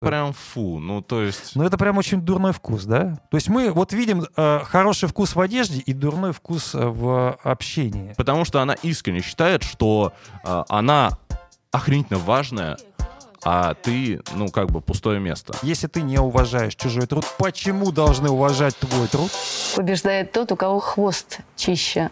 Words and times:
прям 0.00 0.32
фу, 0.32 0.78
ну 0.78 1.02
то 1.02 1.22
есть... 1.22 1.54
Ну 1.54 1.64
это 1.64 1.76
прям 1.76 1.98
очень 1.98 2.22
дурной 2.22 2.52
вкус, 2.52 2.84
да? 2.84 3.18
То 3.30 3.36
есть 3.36 3.48
мы 3.48 3.70
вот 3.70 3.92
видим 3.92 4.26
э, 4.36 4.60
хороший 4.64 5.08
вкус 5.08 5.36
в 5.36 5.40
одежде 5.40 5.80
и 5.80 5.92
дурной 5.92 6.32
вкус 6.32 6.74
э, 6.74 6.78
в 6.78 7.38
общении. 7.42 8.14
Потому 8.16 8.44
что 8.44 8.60
она 8.60 8.74
искренне 8.82 9.20
считает, 9.20 9.62
что 9.62 10.12
э, 10.42 10.64
она 10.68 11.18
охренительно 11.70 12.18
важная, 12.18 12.78
а 13.42 13.74
ты, 13.74 14.20
ну, 14.34 14.48
как 14.48 14.70
бы 14.70 14.80
пустое 14.80 15.20
место. 15.20 15.54
Если 15.62 15.86
ты 15.86 16.02
не 16.02 16.18
уважаешь 16.18 16.74
чужой 16.74 17.06
труд, 17.06 17.24
почему 17.38 17.92
должны 17.92 18.28
уважать 18.30 18.76
твой 18.76 19.06
труд? 19.06 19.30
Побеждает 19.76 20.32
тот, 20.32 20.52
у 20.52 20.56
кого 20.56 20.80
хвост 20.80 21.40
чище. 21.56 22.10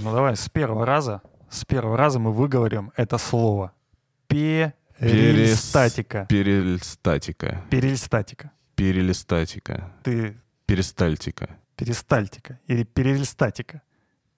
Ну 0.00 0.12
давай 0.12 0.36
с 0.36 0.48
первого 0.48 0.86
раза, 0.86 1.20
с 1.50 1.64
первого 1.64 1.96
раза 1.96 2.18
мы 2.18 2.32
выговорим 2.32 2.92
это 2.96 3.18
слово. 3.18 3.72
Перистатика. 4.98 6.26
Перельстатика. 6.28 7.62
Перельстатика. 7.70 8.50
Перелистатика. 8.74 9.92
Ты 10.02 10.36
Перистальтика. 10.66 11.48
перистальтика 11.76 12.58
или 12.66 12.84
перельстатика. 12.84 13.82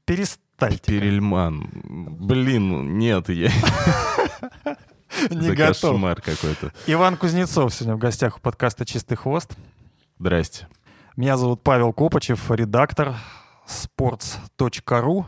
Перистальтика. 0.05 0.87
Перельман. 0.87 1.71
Блин, 1.85 2.99
нет, 2.99 3.29
я... 3.29 3.51
Не 5.31 5.55
готов. 5.55 5.93
кошмар 5.93 6.21
какой-то. 6.21 6.73
Иван 6.89 7.17
Кузнецов 7.17 7.73
сегодня 7.73 7.95
в 7.95 7.99
гостях 7.99 8.39
у 8.39 8.41
подкаста 8.41 8.85
«Чистый 8.85 9.15
хвост». 9.17 9.57
Здрасте. 10.19 10.67
Меня 11.17 11.37
зовут 11.37 11.63
Павел 11.63 11.93
Копачев, 11.93 12.51
редактор 12.51 13.15
sports.ru. 13.69 15.25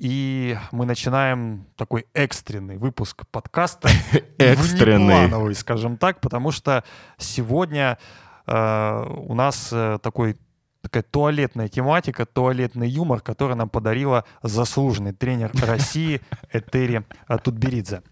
И 0.00 0.56
мы 0.72 0.86
начинаем 0.86 1.66
такой 1.76 2.06
экстренный 2.14 2.78
выпуск 2.78 3.24
подкаста. 3.30 3.90
Экстренный. 4.38 5.26
Внеплановый, 5.26 5.54
скажем 5.54 5.98
так, 5.98 6.22
потому 6.22 6.52
что 6.52 6.84
сегодня 7.18 7.98
э, 8.46 9.04
у 9.18 9.34
нас 9.34 9.68
э, 9.70 9.98
такой 10.02 10.38
такая 10.80 11.02
туалетная 11.02 11.68
тематика, 11.68 12.24
туалетный 12.24 12.88
юмор, 12.88 13.20
который 13.20 13.56
нам 13.56 13.68
подарила 13.68 14.24
заслуженный 14.42 15.12
тренер 15.12 15.52
России 15.66 16.22
Этери 16.50 17.04
Тутберидзе. 17.44 18.02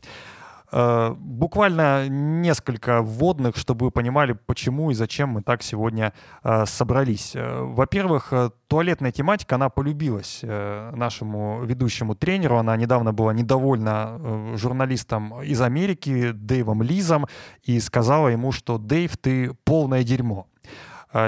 Э, 0.71 1.15
Буквально 1.19 2.09
несколько 2.09 3.01
вводных, 3.01 3.57
чтобы 3.57 3.87
вы 3.87 3.91
понимали, 3.91 4.33
почему 4.33 4.91
и 4.91 4.95
зачем 4.95 5.31
мы 5.31 5.43
так 5.43 5.63
сегодня 5.63 6.13
э, 6.43 6.67
собрались. 6.67 7.33
Э, 7.35 7.63
Во-первых, 7.63 8.33
туалетная 8.67 9.13
тематика, 9.13 9.55
она 9.55 9.71
полюбилась 9.71 10.41
нашему 10.43 11.65
ведущему 11.65 12.15
тренеру. 12.15 12.59
Она 12.59 12.77
недавно 12.77 13.13
была 13.13 13.33
недовольна 13.33 14.55
журналистом 14.57 15.43
из 15.43 15.61
Америки 15.63 16.33
Дэйвом 16.33 16.83
Лизом 16.83 17.27
и 17.63 17.81
сказала 17.81 18.29
ему, 18.29 18.53
что 18.53 18.79
«Дэйв, 18.79 19.17
ты 19.17 19.55
полное 19.65 20.03
дерьмо». 20.03 20.47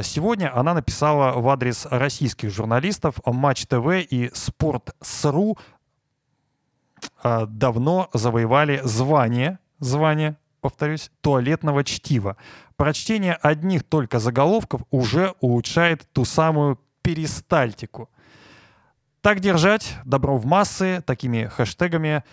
Сегодня 0.02 0.54
она 0.54 0.74
написала 0.74 1.40
в 1.40 1.48
адрес 1.48 1.86
российских 1.90 2.50
журналистов 2.50 3.14
Матч 3.24 3.66
ТВ 3.66 4.04
и 4.10 4.30
Спорт.сру 4.34 5.56
давно 7.22 8.08
завоевали 8.12 8.80
звание, 8.84 9.58
звание, 9.78 10.36
повторюсь, 10.60 11.10
туалетного 11.20 11.84
чтива. 11.84 12.36
Прочтение 12.76 13.34
одних 13.34 13.84
только 13.84 14.18
заголовков 14.18 14.82
уже 14.90 15.34
улучшает 15.40 16.06
ту 16.12 16.24
самую 16.24 16.78
перистальтику. 17.02 18.08
Так 19.20 19.40
держать, 19.40 19.96
добро 20.04 20.36
в 20.36 20.46
массы, 20.46 21.02
такими 21.06 21.44
хэштегами 21.44 22.24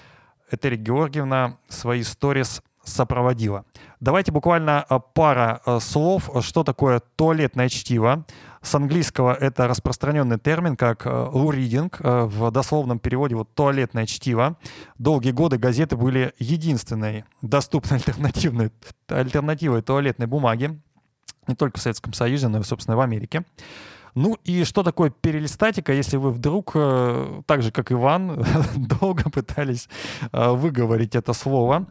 Этери 0.50 0.78
Георгиевна 0.78 1.58
свои 1.68 2.04
сторис 2.04 2.62
сопроводила. 2.84 3.66
Давайте 4.00 4.32
буквально 4.32 4.84
а, 4.84 5.00
пара 5.00 5.60
а, 5.66 5.80
слов, 5.80 6.30
что 6.42 6.64
такое 6.64 7.02
туалетное 7.16 7.68
чтиво. 7.68 8.26
С 8.62 8.76
английского 8.76 9.34
это 9.34 9.68
распространенный 9.68 10.38
термин, 10.38 10.76
как 10.76 11.06
луридинг, 11.06 12.00
в 12.02 12.52
дословном 12.52 13.00
переводе 13.00 13.36
вот 13.36 13.54
туалетное 13.54 14.06
чтиво. 14.06 14.58
Долгие 14.98 15.32
годы 15.32 15.58
газеты 15.58 15.96
были 15.96 16.34
единственной 16.38 17.24
доступной 17.42 18.00
альтернативной, 18.00 18.72
альтернативой 19.08 19.82
туалетной 19.82 20.28
бумаги, 20.28 20.80
не 21.48 21.56
только 21.56 21.80
в 21.80 21.82
Советском 21.82 22.14
Союзе, 22.14 22.50
но 22.50 22.60
и, 22.60 22.64
собственно, 22.64 22.98
в 22.98 23.02
Америке. 23.02 23.46
Ну 24.16 24.36
и 24.44 24.64
что 24.64 24.84
такое 24.84 25.12
перелистатика, 25.12 25.94
если 25.94 26.18
вы 26.18 26.32
вдруг, 26.32 26.72
э, 26.74 27.42
так 27.46 27.62
же 27.62 27.72
как 27.72 27.92
Иван, 27.92 28.44
долго 28.76 29.30
пытались 29.30 29.88
э, 30.32 30.50
выговорить 30.50 31.16
это 31.16 31.34
слово? 31.34 31.86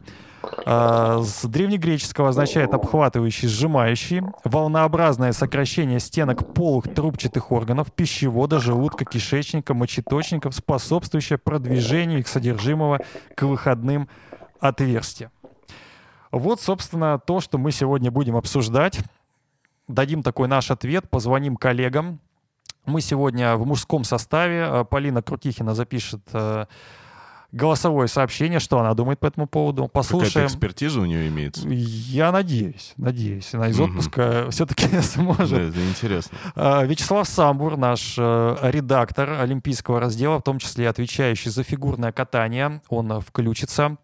Э, 0.65 1.19
С 1.23 1.45
древнегреческого 1.45 2.29
означает 2.29 2.73
обхватывающий, 2.73 3.47
сжимающий, 3.47 4.21
волнообразное 4.43 5.31
сокращение 5.31 5.99
стенок 5.99 6.53
полых 6.53 6.93
трубчатых 6.93 7.51
органов, 7.51 7.91
пищевода, 7.91 8.59
желудка, 8.59 9.05
кишечника, 9.05 9.73
мочеточников, 9.73 10.55
способствующее 10.55 11.37
продвижению 11.37 12.19
их 12.19 12.27
содержимого 12.27 12.99
к 13.35 13.43
выходным 13.43 14.09
отверстиям. 14.59 15.31
Вот, 16.31 16.61
собственно, 16.61 17.19
то, 17.19 17.39
что 17.39 17.57
мы 17.57 17.71
сегодня 17.71 18.11
будем 18.11 18.35
обсуждать 18.35 18.99
дадим 19.87 20.23
такой 20.23 20.47
наш 20.47 20.71
ответ, 20.71 21.09
позвоним 21.09 21.55
коллегам. 21.55 22.19
Мы 22.85 23.01
сегодня 23.01 23.55
в 23.55 23.65
мужском 23.65 24.03
составе. 24.03 24.85
Полина 24.85 25.21
Крутихина 25.21 25.75
запишет 25.75 26.21
э, 26.31 26.65
голосовое 27.51 28.07
сообщение, 28.07 28.59
что 28.59 28.79
она 28.79 28.93
думает 28.93 29.19
по 29.19 29.25
этому 29.27 29.47
поводу. 29.47 29.83
Какая-то 29.83 29.93
Послушаем. 29.93 30.47
экспертиза 30.47 30.99
у 30.99 31.05
нее 31.05 31.27
имеется. 31.29 31.67
Я 31.67 32.31
надеюсь, 32.31 32.93
надеюсь. 32.97 33.53
Она 33.53 33.69
из 33.69 33.79
отпуска 33.79 34.47
все-таки 34.51 34.87
Да, 34.87 35.01
сможет. 35.01 35.51
это 35.53 35.89
интересно. 35.89 36.37
А, 36.55 36.83
Вячеслав 36.83 37.27
Самбур, 37.27 37.77
наш 37.77 38.15
э, 38.17 38.55
редактор 38.63 39.29
олимпийского 39.41 39.99
раздела, 39.99 40.39
в 40.39 40.43
том 40.43 40.59
числе 40.59 40.89
отвечающий 40.89 41.49
за 41.49 41.63
фигурное 41.63 42.11
катание, 42.11 42.81
он 42.89 43.11
э, 43.11 43.21
включится 43.21 43.97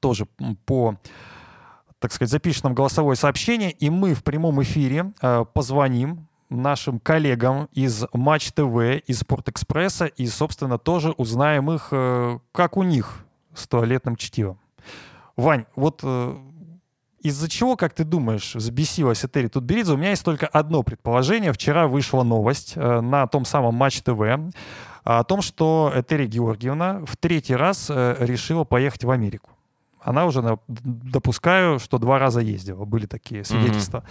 тоже 0.00 0.26
по 0.66 0.96
так 2.00 2.12
сказать, 2.12 2.30
запишет 2.30 2.62
нам 2.62 2.74
голосовое 2.74 3.16
сообщение, 3.16 3.72
и 3.72 3.90
мы 3.90 4.14
в 4.14 4.22
прямом 4.22 4.62
эфире 4.62 5.12
э, 5.20 5.44
позвоним 5.52 6.28
нашим 6.50 6.98
коллегам 6.98 7.68
из 7.72 8.06
Матч 8.12 8.52
ТВ, 8.52 9.02
из 9.06 9.20
Спортэкспресса, 9.20 10.06
и, 10.06 10.26
собственно, 10.26 10.78
тоже 10.78 11.12
узнаем 11.12 11.70
их, 11.70 11.88
э, 11.90 12.38
как 12.52 12.76
у 12.76 12.82
них 12.82 13.24
с 13.54 13.66
туалетным 13.66 14.16
чтивом. 14.16 14.58
Вань, 15.36 15.66
вот 15.76 16.00
э, 16.02 16.36
из-за 17.20 17.48
чего, 17.48 17.76
как 17.76 17.94
ты 17.94 18.04
думаешь, 18.04 18.54
взбесилась 18.54 19.24
Этери 19.24 19.48
Тутберидзе? 19.48 19.92
У 19.92 19.96
меня 19.96 20.10
есть 20.10 20.24
только 20.24 20.46
одно 20.46 20.82
предположение. 20.82 21.52
Вчера 21.52 21.86
вышла 21.86 22.22
новость 22.22 22.72
э, 22.76 23.00
на 23.00 23.26
том 23.26 23.44
самом 23.44 23.74
Матч 23.74 24.02
ТВ 24.02 24.20
о 25.04 25.24
том, 25.24 25.40
что 25.40 25.90
Этери 25.94 26.26
Георгиевна 26.26 27.02
в 27.06 27.16
третий 27.16 27.56
раз 27.56 27.88
решила 27.88 28.64
поехать 28.64 29.04
в 29.04 29.10
Америку. 29.10 29.50
Она 30.00 30.26
уже, 30.26 30.58
допускаю, 30.68 31.78
что 31.78 31.98
два 31.98 32.18
раза 32.18 32.40
ездила. 32.40 32.84
Были 32.84 33.06
такие 33.06 33.44
свидетельства. 33.44 34.04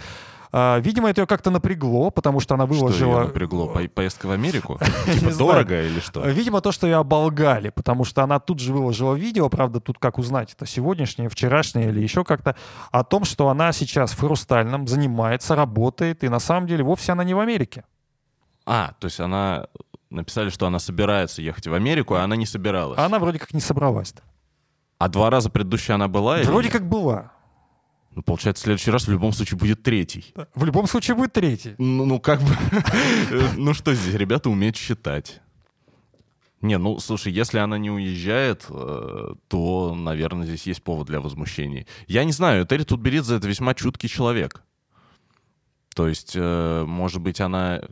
А, 0.50 0.78
Видимо, 0.78 1.10
это 1.10 1.20
ее 1.22 1.26
как-то 1.26 1.50
напрягло, 1.50 2.10
потому 2.10 2.40
что 2.40 2.54
она 2.54 2.64
Что 2.66 2.74
выложила... 2.74 3.20
ее 3.20 3.26
напрягло? 3.26 3.66
По- 3.68 3.86
Поездка 3.88 4.26
в 4.26 4.30
Америку? 4.30 4.78
Типа 5.12 5.36
дорого 5.36 5.82
или 5.82 6.00
что? 6.00 6.26
Видимо, 6.28 6.60
то, 6.60 6.72
что 6.72 6.86
ее 6.86 6.96
оболгали, 6.96 7.68
потому 7.68 8.04
что 8.04 8.22
она 8.22 8.38
тут 8.40 8.58
же 8.60 8.72
выложила 8.72 9.14
видео, 9.14 9.48
правда, 9.50 9.80
тут 9.80 9.98
как 9.98 10.18
узнать, 10.18 10.54
это 10.54 10.66
сегодняшнее, 10.66 11.28
вчерашнее 11.28 11.88
или 11.90 12.00
еще 12.00 12.24
как-то, 12.24 12.56
о 12.90 13.04
том, 13.04 13.24
что 13.24 13.48
она 13.48 13.72
сейчас 13.72 14.12
в 14.12 14.20
Хрустальном 14.20 14.86
занимается, 14.86 15.54
работает, 15.54 16.24
и 16.24 16.28
на 16.28 16.38
самом 16.38 16.66
деле 16.66 16.82
вовсе 16.82 17.12
она 17.12 17.24
не 17.24 17.34
в 17.34 17.40
Америке. 17.40 17.84
А, 18.64 18.92
то 18.98 19.06
есть 19.06 19.20
она... 19.20 19.66
Написали, 20.10 20.48
что 20.48 20.66
она 20.66 20.78
собирается 20.78 21.42
ехать 21.42 21.66
в 21.66 21.74
Америку, 21.74 22.14
а 22.14 22.22
она 22.22 22.34
не 22.34 22.46
собиралась. 22.46 22.98
Она 22.98 23.18
вроде 23.18 23.38
как 23.38 23.52
не 23.52 23.60
собралась. 23.60 24.14
А 24.98 25.08
два 25.08 25.30
раза 25.30 25.48
предыдущие 25.50 25.94
она 25.94 26.08
была? 26.08 26.40
или 26.40 26.46
Вроде 26.46 26.66
нет? 26.68 26.72
как 26.72 26.88
была. 26.88 27.32
Ну, 28.14 28.22
получается, 28.22 28.62
в 28.62 28.64
следующий 28.64 28.90
раз 28.90 29.06
в 29.06 29.10
любом 29.12 29.32
случае 29.32 29.58
будет 29.58 29.82
третий. 29.82 30.34
В 30.54 30.64
любом 30.64 30.88
случае 30.88 31.14
будет 31.16 31.32
третий. 31.32 31.74
Ну, 31.78 32.04
ну, 32.04 32.20
как 32.20 32.40
бы... 32.40 32.50
Ну, 33.56 33.74
что 33.74 33.94
здесь? 33.94 34.14
Ребята 34.14 34.50
умеют 34.50 34.76
считать. 34.76 35.40
Не, 36.60 36.78
ну, 36.78 36.98
слушай, 36.98 37.32
если 37.32 37.58
она 37.58 37.78
не 37.78 37.90
уезжает, 37.90 38.66
э, 38.68 39.34
то, 39.46 39.94
наверное, 39.94 40.44
здесь 40.46 40.66
есть 40.66 40.82
повод 40.82 41.06
для 41.06 41.20
возмущений. 41.20 41.86
Я 42.08 42.24
не 42.24 42.32
знаю, 42.32 42.66
Терри 42.66 42.82
Тутберидзе— 42.82 43.36
это 43.36 43.46
весьма 43.46 43.74
чуткий 43.74 44.08
человек. 44.08 44.64
То 45.94 46.08
есть, 46.08 46.32
э, 46.34 46.84
может 46.84 47.20
быть, 47.22 47.40
она 47.40 47.82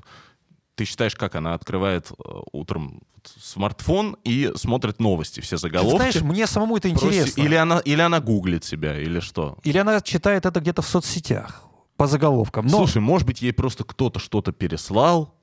ты 0.76 0.84
считаешь, 0.84 1.16
как 1.16 1.34
она 1.34 1.54
открывает 1.54 2.10
э, 2.10 2.14
утром 2.52 3.00
смартфон 3.24 4.16
и 4.24 4.52
смотрит 4.54 5.00
новости, 5.00 5.40
все 5.40 5.56
заголовки? 5.56 5.96
Ты 5.96 6.12
знаешь, 6.12 6.20
мне 6.22 6.46
самому 6.46 6.76
это 6.76 6.88
интересно. 6.88 7.40
Или 7.40 7.54
она, 7.54 7.80
или 7.80 8.00
она 8.00 8.20
гуглит 8.20 8.62
себя, 8.62 8.98
или 9.00 9.20
что? 9.20 9.58
Или 9.64 9.78
она 9.78 10.00
читает 10.00 10.46
это 10.46 10.60
где-то 10.60 10.82
в 10.82 10.86
соцсетях 10.86 11.64
по 11.96 12.06
заголовкам. 12.06 12.66
Но... 12.66 12.76
Слушай, 12.76 13.00
может 13.00 13.26
быть, 13.26 13.42
ей 13.42 13.52
просто 13.52 13.84
кто-то 13.84 14.20
что-то 14.20 14.52
переслал, 14.52 15.34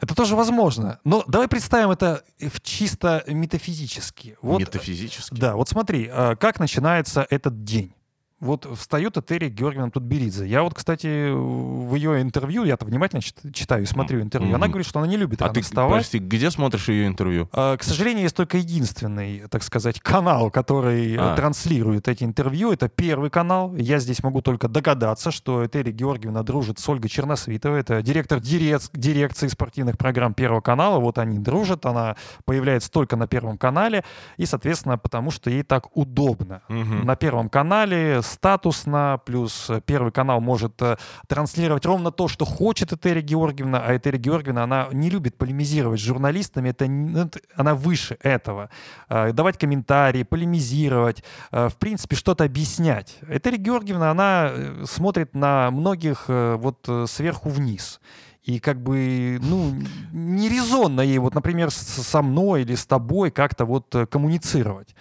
это 0.00 0.14
тоже 0.14 0.36
возможно. 0.36 1.00
Но 1.04 1.24
давай 1.26 1.48
представим 1.48 1.90
это 1.90 2.22
в 2.38 2.60
чисто 2.60 3.24
метафизически. 3.26 4.36
Вот, 4.42 4.60
метафизически? 4.60 5.34
Да, 5.34 5.56
вот 5.56 5.68
смотри, 5.68 6.08
а, 6.12 6.36
как 6.36 6.60
начинается 6.60 7.26
этот 7.30 7.64
день. 7.64 7.92
Вот 8.38 8.68
встает 8.76 9.16
Этери 9.16 9.48
Георгиевна 9.48 9.90
Тутберидзе. 9.90 10.46
Я 10.46 10.62
вот, 10.62 10.74
кстати, 10.74 11.30
в 11.32 11.94
ее 11.94 12.20
интервью, 12.20 12.64
я-то 12.64 12.84
внимательно 12.84 13.22
читаю 13.22 13.84
и 13.84 13.86
смотрю 13.86 14.20
интервью, 14.20 14.52
mm-hmm. 14.52 14.56
она 14.56 14.68
говорит, 14.68 14.86
что 14.86 14.98
она 14.98 15.08
не 15.08 15.16
любит 15.16 15.40
а 15.40 15.48
ты, 15.48 15.62
вставать. 15.62 16.02
Прости, 16.02 16.18
где 16.18 16.50
смотришь 16.50 16.90
ее 16.90 17.06
интервью? 17.06 17.48
А, 17.52 17.78
к 17.78 17.82
сожалению, 17.82 18.24
есть 18.24 18.36
только 18.36 18.58
единственный, 18.58 19.44
так 19.48 19.62
сказать, 19.62 20.00
канал, 20.00 20.50
который 20.50 21.16
а. 21.18 21.34
транслирует 21.34 22.08
эти 22.08 22.24
интервью. 22.24 22.72
Это 22.72 22.90
первый 22.90 23.30
канал. 23.30 23.74
Я 23.74 23.98
здесь 24.00 24.22
могу 24.22 24.42
только 24.42 24.68
догадаться, 24.68 25.30
что 25.30 25.64
Этери 25.64 25.92
Георгиевна 25.92 26.42
дружит 26.42 26.78
с 26.78 26.86
Ольгой 26.90 27.08
Черносвитовой. 27.08 27.80
Это 27.80 28.02
директор 28.02 28.38
дирек- 28.38 28.90
дирекции 28.92 29.48
спортивных 29.48 29.96
программ 29.96 30.34
Первого 30.34 30.60
канала. 30.60 30.98
Вот 30.98 31.16
они 31.16 31.38
дружат. 31.38 31.86
Она 31.86 32.16
появляется 32.44 32.90
только 32.90 33.16
на 33.16 33.26
Первом 33.26 33.56
канале. 33.56 34.04
И, 34.36 34.44
соответственно, 34.44 34.98
потому 34.98 35.30
что 35.30 35.48
ей 35.48 35.62
так 35.62 35.96
удобно. 35.96 36.60
Mm-hmm. 36.68 37.04
На 37.04 37.16
Первом 37.16 37.48
канале 37.48 38.20
статусно, 38.26 39.20
плюс 39.24 39.70
э, 39.70 39.80
Первый 39.84 40.12
канал 40.12 40.40
может 40.40 40.80
э, 40.82 40.96
транслировать 41.26 41.86
ровно 41.86 42.10
то, 42.10 42.28
что 42.28 42.44
хочет 42.44 42.92
Этери 42.92 43.20
Георгиевна, 43.20 43.82
а 43.84 43.96
Этери 43.96 44.18
Георгиевна, 44.18 44.64
она 44.64 44.88
не 44.92 45.10
любит 45.10 45.36
полемизировать 45.36 46.00
с 46.00 46.02
журналистами, 46.02 46.70
это, 46.70 46.86
ну, 46.86 47.30
она 47.54 47.74
выше 47.74 48.18
этого. 48.22 48.70
Э, 49.08 49.32
давать 49.32 49.58
комментарии, 49.58 50.22
полемизировать, 50.22 51.22
в 51.50 51.74
принципе, 51.78 52.16
что-то 52.16 52.44
объяснять. 52.44 53.18
Этери 53.28 53.56
Георгиевна, 53.56 54.10
она 54.10 54.52
смотрит 54.84 55.34
на 55.34 55.70
многих 55.70 56.24
вот 56.28 56.88
сверху 57.06 57.48
вниз. 57.48 58.00
И 58.42 58.60
как 58.60 58.80
бы, 58.82 59.38
ну, 59.42 59.74
нерезонно 60.12 61.00
ей, 61.00 61.18
вот, 61.18 61.34
например, 61.34 61.70
со 61.70 62.22
мной 62.22 62.62
или 62.62 62.74
с 62.74 62.86
тобой 62.86 63.30
как-то 63.30 63.64
вот 63.64 63.94
коммуницировать. 64.10 64.94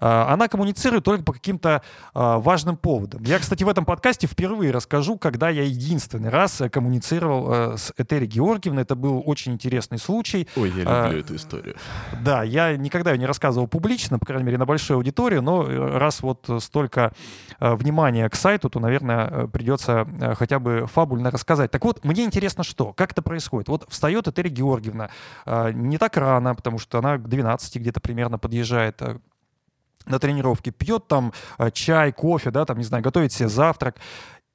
А, 0.00 0.32
она 0.32 0.48
коммуницирует 0.48 1.04
только 1.04 1.24
по 1.24 1.32
каким-то 1.32 1.82
а, 2.14 2.38
важным 2.38 2.76
поводам. 2.76 3.22
Я, 3.24 3.38
кстати, 3.38 3.64
в 3.64 3.68
этом 3.68 3.84
подкасте 3.84 4.26
впервые 4.26 4.70
расскажу, 4.70 5.18
когда 5.18 5.48
я 5.48 5.62
единственный 5.62 6.28
раз 6.28 6.60
э, 6.60 6.68
коммуницировал 6.68 7.52
э, 7.52 7.76
с 7.76 7.92
Этери 7.96 8.26
Георгиевной. 8.26 8.82
Это 8.82 8.94
был 8.94 9.22
очень 9.26 9.52
интересный 9.52 9.98
случай. 9.98 10.48
Ой, 10.56 10.70
я 10.70 10.84
а, 10.86 11.06
люблю 11.06 11.20
эту 11.20 11.36
историю. 11.36 11.76
Да, 12.22 12.42
я 12.42 12.76
никогда 12.76 13.12
ее 13.12 13.18
не 13.18 13.26
рассказывал 13.26 13.66
публично, 13.66 14.18
по 14.18 14.26
крайней 14.26 14.44
мере, 14.44 14.58
на 14.58 14.66
большую 14.66 14.98
аудиторию, 14.98 15.42
но 15.42 15.64
э, 15.64 15.98
раз 15.98 16.22
вот 16.22 16.48
столько 16.60 17.12
внимания 17.60 18.28
к 18.28 18.34
сайту, 18.34 18.70
то, 18.70 18.78
наверное, 18.80 19.46
придется 19.48 20.06
хотя 20.38 20.58
бы 20.58 20.86
фабульно 20.86 21.30
рассказать. 21.30 21.70
Так 21.70 21.84
вот, 21.84 22.04
мне 22.04 22.24
интересно, 22.24 22.62
что? 22.62 22.92
Как 22.92 23.12
это 23.12 23.22
происходит? 23.22 23.68
Вот 23.68 23.86
встает 23.88 24.28
Этери 24.28 24.48
Георгиевна 24.48 25.10
не 25.72 25.98
так 25.98 26.16
рано, 26.16 26.54
потому 26.54 26.78
что 26.78 26.98
она 26.98 27.18
к 27.18 27.28
12 27.28 27.76
где-то 27.76 28.00
примерно 28.00 28.38
подъезжает 28.38 29.02
на 30.08 30.18
тренировке, 30.18 30.70
пьет 30.70 31.06
там 31.06 31.32
э, 31.58 31.70
чай, 31.70 32.12
кофе, 32.12 32.50
да, 32.50 32.64
там, 32.64 32.78
не 32.78 32.84
знаю, 32.84 33.02
готовит 33.02 33.32
себе 33.32 33.48
завтрак. 33.48 33.96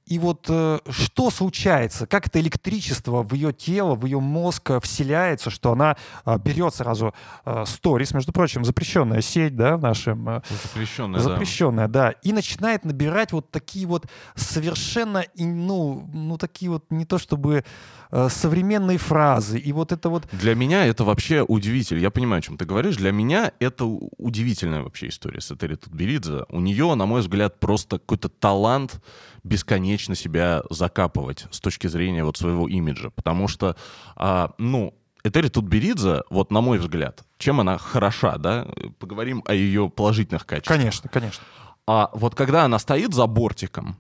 И 0.06 0.20
вот 0.20 0.48
э, 0.50 0.80
что 0.90 1.30
случается, 1.30 2.06
как 2.06 2.28
это 2.28 2.42
электричество 2.42 3.24
в 3.24 3.34
ее 3.34 3.54
тело, 3.54 3.96
в 3.96 4.06
ее 4.06 4.20
мозг 4.20 4.72
э, 4.72 4.80
вселяется, 4.82 5.50
что 5.50 5.72
она 5.72 5.96
э, 6.26 6.38
берет 6.44 6.76
сразу 6.76 7.14
э, 7.46 7.64
сторис, 7.66 8.14
между 8.14 8.34
прочим, 8.34 8.66
запрещенная 8.66 9.22
сеть, 9.22 9.56
да, 9.56 9.78
в 9.78 9.82
нашем... 9.82 10.28
Э, 10.28 10.42
запрещенная, 10.64 11.22
запрещенная, 11.22 11.88
да. 11.88 12.12
да. 12.12 12.16
И 12.22 12.34
начинает 12.34 12.84
набирать 12.84 13.32
вот 13.32 13.50
такие 13.50 13.88
вот 13.88 14.08
совершенно, 14.36 15.24
ну, 15.36 16.10
ну 16.14 16.38
такие 16.38 16.70
вот 16.70 16.84
не 16.90 17.06
то 17.06 17.18
чтобы 17.18 17.64
э, 18.12 18.30
современные 18.30 18.98
фразы. 18.98 19.58
И 19.58 19.72
вот 19.72 19.94
это 19.94 20.10
вот... 20.10 20.28
Для 20.34 20.54
меня 20.54 20.86
это 20.86 21.06
вообще 21.06 21.44
удивительно. 21.44 22.00
Я 22.00 22.12
понимаю, 22.12 22.40
о 22.40 22.42
чем 22.42 22.58
ты 22.58 22.66
говоришь. 22.66 22.98
Для 22.98 23.14
меня 23.14 23.54
это 23.60 23.86
удивительная 23.86 24.82
вообще 24.82 25.08
история 25.08 25.40
с 25.40 25.50
Этери 25.50 25.76
Тутберидзе. 25.76 26.44
У 26.50 26.60
нее, 26.60 26.94
на 26.96 27.06
мой 27.06 27.22
взгляд, 27.22 27.60
просто 27.62 28.00
какой-то 28.00 28.28
талант 28.28 29.02
бесконечно 29.44 30.16
себя 30.16 30.64
закапывать 30.70 31.46
с 31.52 31.60
точки 31.60 31.88
зрения 31.88 32.24
вот 32.24 32.38
своего 32.38 32.68
имиджа. 32.68 33.10
Потому 33.10 33.48
что, 33.48 33.76
а, 34.16 34.52
ну, 34.58 34.94
Этери 35.24 35.48
Тутберидзе, 35.48 36.24
вот 36.30 36.52
на 36.52 36.62
мой 36.62 36.80
взгляд, 36.80 37.24
чем 37.38 37.60
она 37.62 37.78
хороша, 37.78 38.38
да? 38.38 38.68
Поговорим 39.00 39.44
о 39.46 39.54
ее 39.54 39.90
положительных 39.90 40.46
качествах. 40.46 40.78
Конечно, 40.78 41.10
конечно. 41.10 41.44
А 41.88 42.10
вот 42.14 42.36
когда 42.36 42.66
она 42.66 42.80
стоит 42.80 43.14
за 43.14 43.26
бортиком, 43.28 43.98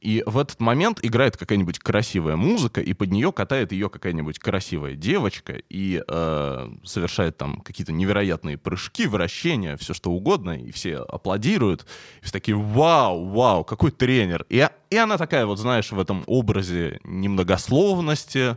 и 0.00 0.22
в 0.24 0.38
этот 0.38 0.60
момент 0.60 0.98
играет 1.02 1.36
какая-нибудь 1.36 1.78
красивая 1.78 2.36
музыка, 2.36 2.80
и 2.80 2.94
под 2.94 3.10
нее 3.10 3.32
катает 3.32 3.72
ее 3.72 3.90
какая-нибудь 3.90 4.38
красивая 4.38 4.94
девочка 4.94 5.60
и 5.68 6.02
э, 6.06 6.70
совершает 6.84 7.36
там 7.36 7.60
какие-то 7.60 7.92
невероятные 7.92 8.56
прыжки, 8.56 9.06
вращения, 9.06 9.76
все 9.76 9.92
что 9.92 10.10
угодно, 10.10 10.58
и 10.58 10.70
все 10.70 10.98
аплодируют, 10.98 11.86
и 12.22 12.24
все 12.24 12.32
такие 12.32 12.56
«Вау, 12.56 13.26
вау, 13.26 13.62
какой 13.64 13.90
тренер!» 13.90 14.46
И, 14.48 14.66
и 14.88 14.96
она 14.96 15.18
такая 15.18 15.44
вот, 15.44 15.58
знаешь, 15.58 15.92
в 15.92 16.00
этом 16.00 16.24
образе 16.26 16.98
немногословности, 17.04 18.56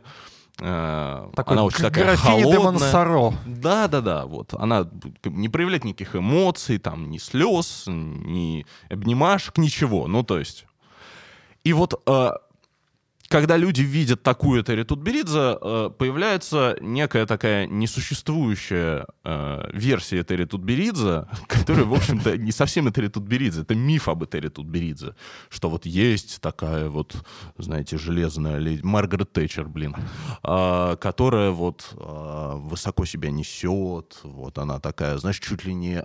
э, 0.61 1.29
Такой 1.35 1.53
она 1.53 1.65
очень 1.65 1.81
такая 1.83 2.15
холодная. 2.15 2.89
Да, 3.45 3.89
да, 3.89 3.99
да. 3.99 4.25
Вот 4.27 4.53
она 4.53 4.87
не 5.25 5.49
проявляет 5.49 5.83
никаких 5.83 6.15
эмоций, 6.15 6.77
там 6.77 7.09
ни 7.09 7.17
слез, 7.17 7.83
ни 7.87 8.65
обнимашек, 8.89 9.57
ничего. 9.57 10.07
Ну 10.07 10.23
то 10.23 10.39
есть 10.39 10.65
и 11.63 11.73
вот 11.73 12.01
э, 12.05 12.31
когда 13.27 13.57
люди 13.57 13.81
видят 13.81 14.21
такую 14.21 14.63
Терри 14.63 14.83
Тутберидзе, 14.83 15.57
э, 15.59 15.89
появляется 15.97 16.77
некая 16.81 17.25
такая 17.25 17.67
несуществующая 17.67 19.05
э, 19.23 19.69
версия 19.73 20.23
Терри 20.23 20.45
Тутберидзе, 20.45 21.25
которая, 21.47 21.85
в 21.85 21.93
общем-то, 21.93 22.37
не 22.37 22.51
совсем 22.51 22.91
Терри 22.91 23.07
Тутберидзе, 23.07 23.61
это 23.61 23.75
миф 23.75 24.07
об 24.07 24.25
Терри 24.27 24.49
Тутберидзе, 24.49 25.15
что 25.49 25.69
вот 25.69 25.85
есть 25.85 26.41
такая 26.41 26.89
вот, 26.89 27.15
знаете, 27.57 27.97
железная 27.97 28.57
леди, 28.57 28.83
Маргарет 28.83 29.31
Тэтчер, 29.31 29.67
блин, 29.67 29.95
э, 30.43 30.97
которая 30.99 31.51
вот 31.51 31.89
высоко 31.93 33.05
себя 33.05 33.31
несет, 33.31 34.19
вот 34.23 34.57
она 34.57 34.79
такая, 34.79 35.17
знаешь, 35.17 35.39
чуть 35.39 35.65
ли 35.65 35.73
не, 35.73 36.03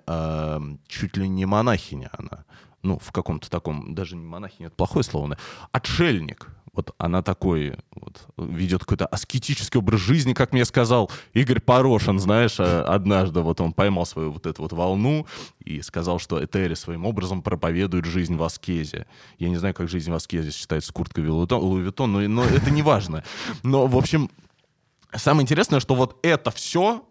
чуть 0.88 1.16
ли 1.16 1.28
не 1.28 1.46
монахиня 1.46 2.10
она, 2.16 2.44
ну, 2.82 2.98
в 2.98 3.12
каком-то 3.12 3.50
таком, 3.50 3.94
даже 3.94 4.16
не 4.16 4.24
монахиня, 4.24 4.68
это 4.68 4.76
плохое 4.76 5.04
слово, 5.04 5.36
отшельник. 5.72 6.48
Вот 6.78 6.94
она 6.96 7.22
такой, 7.22 7.74
вот, 7.90 8.24
ведет 8.36 8.82
какой-то 8.82 9.04
аскетический 9.04 9.80
образ 9.80 10.00
жизни, 10.00 10.32
как 10.32 10.52
мне 10.52 10.64
сказал 10.64 11.10
Игорь 11.32 11.58
Порошин, 11.58 12.20
знаешь, 12.20 12.60
э, 12.60 12.82
однажды 12.82 13.40
вот 13.40 13.60
он 13.60 13.72
поймал 13.72 14.06
свою 14.06 14.30
вот 14.30 14.46
эту 14.46 14.62
вот 14.62 14.72
волну 14.72 15.26
и 15.64 15.82
сказал, 15.82 16.20
что 16.20 16.40
Этери 16.40 16.74
своим 16.74 17.04
образом 17.04 17.42
проповедует 17.42 18.04
жизнь 18.04 18.36
в 18.36 18.44
аскезе. 18.44 19.06
Я 19.40 19.48
не 19.48 19.56
знаю, 19.56 19.74
как 19.74 19.88
жизнь 19.88 20.08
в 20.08 20.14
аскезе 20.14 20.52
считается 20.52 20.92
курткой 20.92 21.26
Луи 21.26 21.92
но, 21.96 22.06
но 22.06 22.44
это 22.44 22.70
не 22.70 22.82
важно. 22.82 23.24
Но, 23.64 23.88
в 23.88 23.96
общем, 23.96 24.30
самое 25.12 25.42
интересное, 25.42 25.80
что 25.80 25.96
вот 25.96 26.16
это 26.22 26.52
все 26.52 27.02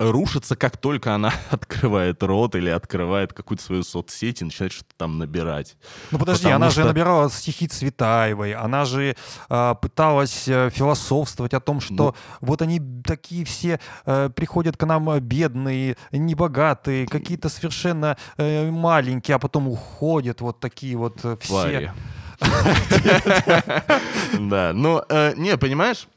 рушится, 0.00 0.56
как 0.56 0.78
только 0.78 1.14
она 1.14 1.32
открывает 1.50 2.22
рот 2.22 2.54
или 2.54 2.70
открывает 2.70 3.34
какую-то 3.34 3.62
свою 3.62 3.82
соцсеть 3.82 4.40
и 4.40 4.44
начинает 4.44 4.72
что-то 4.72 4.94
там 4.96 5.18
набирать. 5.18 5.76
Ну 6.10 6.18
подожди, 6.18 6.44
Потому 6.44 6.56
она 6.56 6.70
что... 6.70 6.82
же 6.82 6.88
набирала 6.88 7.30
стихи 7.30 7.68
Цветаевой, 7.68 8.54
она 8.54 8.86
же 8.86 9.14
э, 9.48 9.74
пыталась 9.80 10.48
э, 10.48 10.70
философствовать 10.70 11.52
о 11.52 11.60
том, 11.60 11.80
что 11.80 11.94
ну... 11.94 12.14
вот 12.40 12.62
они 12.62 12.80
такие 13.04 13.44
все 13.44 13.78
э, 14.06 14.30
приходят 14.34 14.78
к 14.78 14.86
нам 14.86 15.18
бедные, 15.20 15.96
небогатые, 16.12 17.06
какие-то 17.06 17.50
совершенно 17.50 18.16
э, 18.38 18.70
маленькие, 18.70 19.34
а 19.34 19.38
потом 19.38 19.68
уходят 19.68 20.40
вот 20.40 20.60
такие 20.60 20.96
вот 20.96 21.20
э, 21.24 21.36
все. 21.40 21.92
Да, 24.38 24.72
но 24.72 25.04
э, 25.10 25.34
не, 25.36 25.58
понимаешь, 25.58 26.08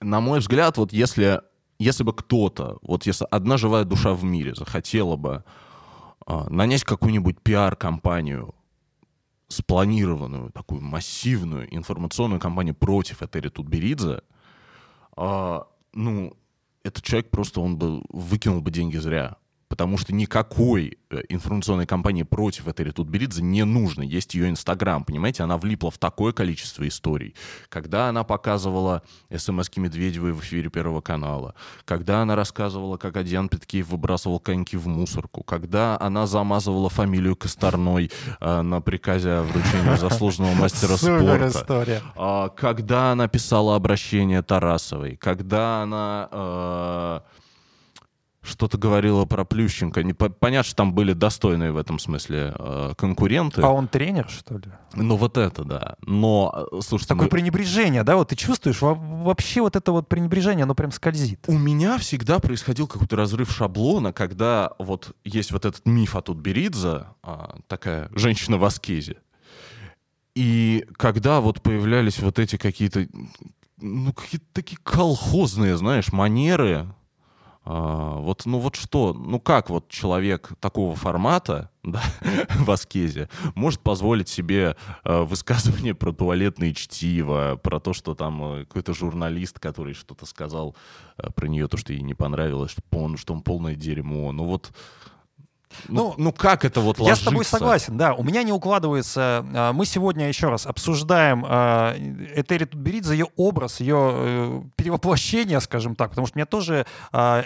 на 0.00 0.20
мой 0.20 0.40
взгляд, 0.40 0.76
вот 0.76 0.92
если 0.92 1.40
если 1.80 2.04
бы 2.04 2.12
кто-то, 2.12 2.78
вот 2.82 3.06
если 3.06 3.26
одна 3.30 3.56
живая 3.56 3.84
душа 3.84 4.12
в 4.12 4.22
мире 4.22 4.54
захотела 4.54 5.16
бы 5.16 5.44
э, 6.26 6.46
нанять 6.50 6.84
какую-нибудь 6.84 7.40
пиар-компанию, 7.40 8.54
спланированную, 9.48 10.50
такую 10.52 10.82
массивную 10.82 11.74
информационную 11.74 12.38
кампанию 12.38 12.74
против 12.74 13.22
Этери 13.22 13.48
Тутберидзе, 13.48 14.20
э, 15.16 15.60
ну, 15.94 16.36
этот 16.84 17.02
человек 17.02 17.30
просто, 17.30 17.62
он 17.62 17.78
бы 17.78 18.02
выкинул 18.10 18.60
бы 18.60 18.70
деньги 18.70 18.98
зря. 18.98 19.38
Потому 19.70 19.96
что 19.98 20.12
никакой 20.12 20.98
э, 21.10 21.20
информационной 21.28 21.86
кампании 21.86 22.24
против 22.24 22.66
этой 22.66 22.90
Тутберидзе 22.90 23.40
не 23.40 23.64
нужно. 23.64 24.02
Есть 24.02 24.34
ее 24.34 24.50
Инстаграм, 24.50 25.04
понимаете? 25.04 25.44
Она 25.44 25.56
влипла 25.56 25.92
в 25.92 25.96
такое 25.96 26.32
количество 26.32 26.86
историй. 26.86 27.36
Когда 27.68 28.08
она 28.08 28.24
показывала 28.24 29.02
смс 29.34 29.70
Медведевой 29.76 30.32
в 30.32 30.40
эфире 30.40 30.70
Первого 30.70 31.00
канала, 31.00 31.54
когда 31.84 32.20
она 32.22 32.34
рассказывала, 32.34 32.96
как 32.96 33.16
Адиан 33.16 33.48
Петкеев 33.48 33.88
выбрасывал 33.88 34.40
коньки 34.40 34.76
в 34.76 34.88
мусорку, 34.88 35.44
когда 35.44 35.96
она 36.00 36.26
замазывала 36.26 36.90
фамилию 36.90 37.36
Косторной 37.36 38.10
э, 38.40 38.62
на 38.62 38.80
приказе 38.80 39.30
о 39.30 39.42
вручении 39.44 39.96
заслуженного 39.96 40.54
мастера 40.54 40.96
спорта, 40.96 41.46
история. 41.48 42.02
а, 42.16 42.48
когда 42.48 43.12
она 43.12 43.28
писала 43.28 43.76
обращение 43.76 44.42
Тарасовой, 44.42 45.14
когда 45.16 45.82
она 45.82 46.28
э, 46.32 47.20
что-то 48.42 48.78
говорила 48.78 49.26
про 49.26 49.44
Плющенко. 49.44 50.02
Не, 50.02 50.14
по- 50.14 50.30
понятно, 50.30 50.64
что 50.64 50.76
там 50.76 50.94
были 50.94 51.12
достойные 51.12 51.72
в 51.72 51.76
этом 51.76 51.98
смысле 51.98 52.54
э, 52.58 52.92
конкуренты. 52.96 53.60
А 53.60 53.68
он 53.68 53.86
тренер, 53.86 54.28
что 54.30 54.56
ли? 54.56 54.64
Ну 54.94 55.16
вот 55.16 55.36
это, 55.36 55.62
да. 55.64 55.96
Но, 56.02 56.66
э, 56.72 56.80
слушайте, 56.80 57.08
Такое 57.14 57.24
мы- 57.26 57.30
пренебрежение, 57.30 58.02
да? 58.02 58.16
Вот 58.16 58.28
ты 58.28 58.36
чувствуешь, 58.36 58.80
во- 58.80 58.94
вообще 58.94 59.60
вот 59.60 59.76
это 59.76 59.92
вот 59.92 60.08
пренебрежение, 60.08 60.62
оно 60.64 60.74
прям 60.74 60.90
скользит. 60.90 61.44
у 61.48 61.58
меня 61.58 61.98
всегда 61.98 62.38
происходил 62.38 62.86
какой-то 62.86 63.14
разрыв 63.16 63.50
шаблона, 63.52 64.12
когда 64.14 64.72
вот 64.78 65.14
есть 65.24 65.52
вот 65.52 65.66
этот 65.66 65.84
миф 65.84 66.16
о 66.16 66.22
Тутберидзе, 66.22 67.04
а, 67.22 67.56
такая 67.68 68.08
женщина 68.14 68.56
в 68.56 68.64
аскезе. 68.64 69.16
И 70.34 70.86
когда 70.96 71.40
вот 71.40 71.60
появлялись 71.60 72.18
вот 72.20 72.38
эти 72.38 72.56
какие-то, 72.56 73.06
ну, 73.80 74.12
какие-то 74.12 74.46
такие 74.52 74.78
колхозные, 74.82 75.76
знаешь, 75.76 76.12
манеры, 76.12 76.86
вот, 77.72 78.46
ну 78.46 78.58
вот 78.58 78.74
что, 78.74 79.12
ну 79.12 79.38
как 79.38 79.70
вот 79.70 79.88
человек 79.88 80.52
такого 80.60 80.96
формата, 80.96 81.70
да, 81.82 82.02
в 82.56 82.70
аскезе, 82.70 83.28
может 83.54 83.80
позволить 83.80 84.28
себе 84.28 84.76
э, 85.04 85.22
высказывание 85.22 85.94
про 85.94 86.12
туалетное 86.12 86.74
чтиво, 86.74 87.60
про 87.62 87.80
то, 87.80 87.92
что 87.92 88.14
там 88.14 88.42
э, 88.42 88.64
какой-то 88.64 88.92
журналист, 88.92 89.58
который 89.58 89.94
что-то 89.94 90.26
сказал 90.26 90.74
э, 91.16 91.30
про 91.34 91.46
нее, 91.46 91.68
то, 91.68 91.76
что 91.76 91.92
ей 91.92 92.02
не 92.02 92.14
понравилось, 92.14 92.72
что 92.72 92.82
он, 92.92 93.16
что 93.16 93.34
он 93.34 93.42
полное 93.42 93.76
дерьмо. 93.76 94.32
Ну 94.32 94.44
вот, 94.44 94.72
ну, 95.88 96.14
Ну, 96.16 96.24
ну 96.24 96.32
как 96.32 96.64
это 96.64 96.80
вот 96.80 96.98
Я 96.98 97.04
ложится? 97.04 97.22
с 97.22 97.24
тобой 97.26 97.44
согласен, 97.44 97.96
да. 97.96 98.14
У 98.14 98.22
меня 98.22 98.42
не 98.42 98.52
укладывается. 98.52 99.44
а, 99.54 99.72
Мы 99.72 99.86
сегодня 99.86 100.28
еще 100.28 100.48
раз 100.48 100.66
обсуждаем 100.66 101.44
а, 101.46 101.94
Этери 102.34 102.64
Тутберидзе, 102.64 103.12
ее 103.14 103.26
образ, 103.36 103.80
ее 103.80 104.10
э, 104.12 104.62
перевоплощение, 104.76 105.60
скажем 105.60 105.94
так, 105.96 106.10
потому 106.10 106.26
что 106.26 106.36
мне 106.38 106.46
тоже 106.46 106.86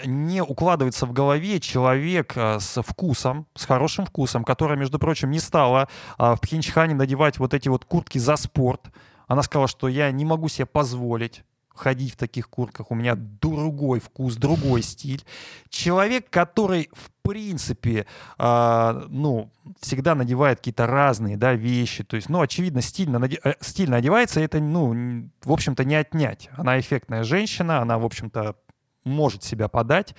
не 0.05 0.41
укладывается 0.41 1.05
в 1.05 1.13
голове 1.13 1.59
человек 1.59 2.33
с 2.35 2.81
вкусом, 2.81 3.47
с 3.55 3.65
хорошим 3.65 4.05
вкусом, 4.05 4.43
которая, 4.43 4.77
между 4.77 4.99
прочим, 4.99 5.31
не 5.31 5.39
стала 5.39 5.87
в 6.17 6.37
Пхенчхане 6.41 6.95
надевать 6.95 7.37
вот 7.39 7.53
эти 7.53 7.69
вот 7.69 7.85
куртки 7.85 8.17
за 8.17 8.35
спорт. 8.35 8.81
Она 9.27 9.41
сказала, 9.43 9.67
что 9.67 9.87
я 9.87 10.11
не 10.11 10.25
могу 10.25 10.49
себе 10.49 10.65
позволить 10.65 11.43
ходить 11.75 12.13
в 12.13 12.17
таких 12.17 12.49
куртках, 12.49 12.91
у 12.91 12.95
меня 12.95 13.15
другой 13.15 13.99
вкус, 13.99 14.35
другой 14.35 14.81
стиль. 14.81 15.23
Человек, 15.69 16.29
который 16.29 16.89
в 16.93 17.11
принципе, 17.21 18.05
а, 18.37 19.05
ну, 19.09 19.51
всегда 19.79 20.13
надевает 20.13 20.59
какие-то 20.59 20.85
разные, 20.85 21.37
да, 21.37 21.53
вещи, 21.53 22.03
то 22.03 22.15
есть, 22.15 22.29
ну, 22.29 22.41
очевидно, 22.41 22.81
стильно, 22.81 23.17
наде- 23.17 23.39
э, 23.43 23.53
стильно 23.61 23.97
одевается, 23.97 24.39
это, 24.39 24.59
ну, 24.59 25.29
в 25.43 25.51
общем-то, 25.51 25.83
не 25.83 25.95
отнять. 25.95 26.49
Она 26.55 26.79
эффектная 26.79 27.23
женщина, 27.23 27.79
она, 27.79 27.97
в 27.97 28.05
общем-то, 28.05 28.55
может 29.03 29.43
себя 29.43 29.67
подать, 29.67 30.15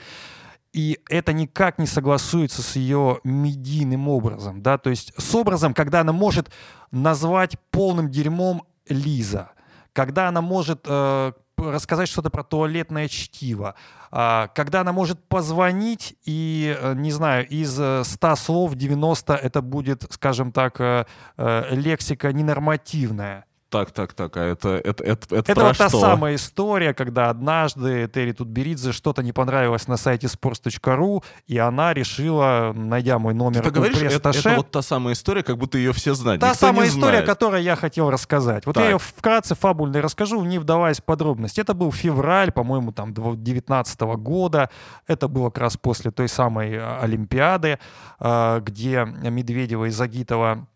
и 0.73 0.99
это 1.09 1.33
никак 1.33 1.79
не 1.79 1.87
согласуется 1.87 2.63
с 2.63 2.77
ее 2.77 3.21
медийным 3.25 4.09
образом, 4.09 4.63
да, 4.63 4.77
то 4.77 4.91
есть 4.91 5.13
с 5.17 5.35
образом, 5.35 5.75
когда 5.75 6.01
она 6.01 6.13
может 6.13 6.51
назвать 6.91 7.59
полным 7.71 8.11
дерьмом 8.11 8.65
Лиза, 8.89 9.53
когда 9.93 10.29
она 10.29 10.43
может 10.43 10.81
э, 10.85 11.33
рассказать 11.59 12.09
что-то 12.09 12.31
про 12.31 12.43
туалетное 12.43 13.09
чтиво, 13.09 13.75
а, 14.11 14.49
когда 14.49 14.81
она 14.81 14.93
может 14.93 15.23
позвонить 15.29 16.17
и, 16.25 16.77
э, 16.79 16.95
не 16.95 17.13
знаю, 17.13 17.47
из 17.49 17.79
э, 17.79 18.03
100 18.05 18.37
слов 18.37 18.75
90 18.75 19.35
это 19.35 19.63
будет, 19.63 20.05
скажем 20.11 20.53
так, 20.53 20.81
э, 20.81 21.07
э, 21.37 21.75
лексика 21.75 22.33
ненормативная. 22.33 23.47
Так, 23.77 23.91
так, 23.91 24.15
так, 24.15 24.37
а 24.39 24.41
это, 24.41 24.71
это, 24.71 25.05
это, 25.05 25.37
это, 25.37 25.37
Это 25.37 25.55
про 25.55 25.65
вот 25.65 25.77
та 25.77 25.91
что? 25.91 26.01
самая 26.01 26.37
история, 26.37 26.95
когда 26.95 27.29
однажды 27.29 28.09
Терри 28.09 28.33
Тутберидзе 28.33 28.93
что-то 28.93 29.23
не 29.23 29.33
понравилось 29.33 29.87
на 29.87 29.99
сайте 29.99 30.29
sports.ru, 30.29 31.23
и 31.47 31.59
она 31.59 31.93
решила, 31.93 32.73
найдя 32.75 33.19
мой 33.19 33.35
номер 33.35 33.63
Ты 33.63 33.71
говоришь, 33.71 33.99
это, 33.99 34.31
это 34.31 34.57
вот 34.57 34.71
та 34.71 34.81
самая 34.81 35.13
история, 35.13 35.43
как 35.43 35.59
будто 35.59 35.77
ее 35.77 35.93
все 35.93 36.15
знают. 36.15 36.41
Та 36.41 36.53
Никто 36.53 36.67
самая 36.67 36.89
история, 36.89 37.21
которую 37.21 37.63
я 37.63 37.77
хотел 37.77 38.11
рассказать. 38.11 38.65
Вот 38.65 38.77
Так. 38.77 38.85
я 38.85 38.91
ее 38.93 38.99
вкратце 38.99 39.55
фабульно 39.55 40.01
расскажу, 40.01 40.43
не 40.43 40.59
вдаваясь 40.59 41.01
в 41.01 41.05
подробности. 41.05 41.61
Это 41.61 41.75
был 41.75 41.93
февраль, 41.93 42.53
по-моему, 42.53 42.93
там 42.93 43.13
2019 43.13 44.01
года. 44.17 44.71
Это 45.07 45.29
было 45.29 45.51
как 45.51 45.65
раз 45.65 45.77
после 45.77 46.11
той 46.11 46.29
самой 46.29 46.79
а, 46.79 47.01
Олимпиады, 47.03 47.79
а, 48.19 48.61
где 48.61 49.05
Медведева 49.05 49.85
и 49.85 49.91
Загитова 49.91 50.67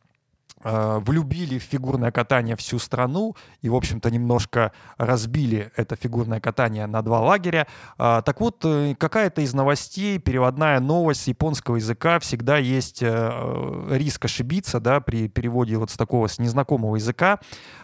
влюбили 0.62 1.58
в 1.58 1.62
фигурное 1.62 2.10
катание 2.10 2.54
всю 2.56 2.78
страну 2.78 3.34
и, 3.62 3.68
в 3.68 3.74
общем-то, 3.74 4.10
немножко 4.10 4.72
разбили 4.98 5.72
это 5.76 5.96
фигурное 5.96 6.40
катание 6.40 6.86
на 6.86 7.02
два 7.02 7.20
лагеря. 7.20 7.66
А, 7.98 8.22
Так 8.22 8.40
вот, 8.40 8.64
э, 8.64 8.94
какая-то 8.98 9.40
из 9.40 9.54
новостей, 9.54 10.18
переводная 10.18 10.80
новость 10.80 11.28
японского 11.28 11.76
языка, 11.76 12.18
всегда 12.18 12.58
есть 12.58 13.02
э, 13.02 13.88
риск 13.90 14.24
ошибиться, 14.24 14.80
да, 14.80 15.00
при 15.00 15.28
переводе 15.28 15.76
вот 15.76 15.90
с 15.90 15.96
такого, 15.96 16.26
с 16.26 16.38
незнакомого 16.38 16.96
языка. 16.96 17.38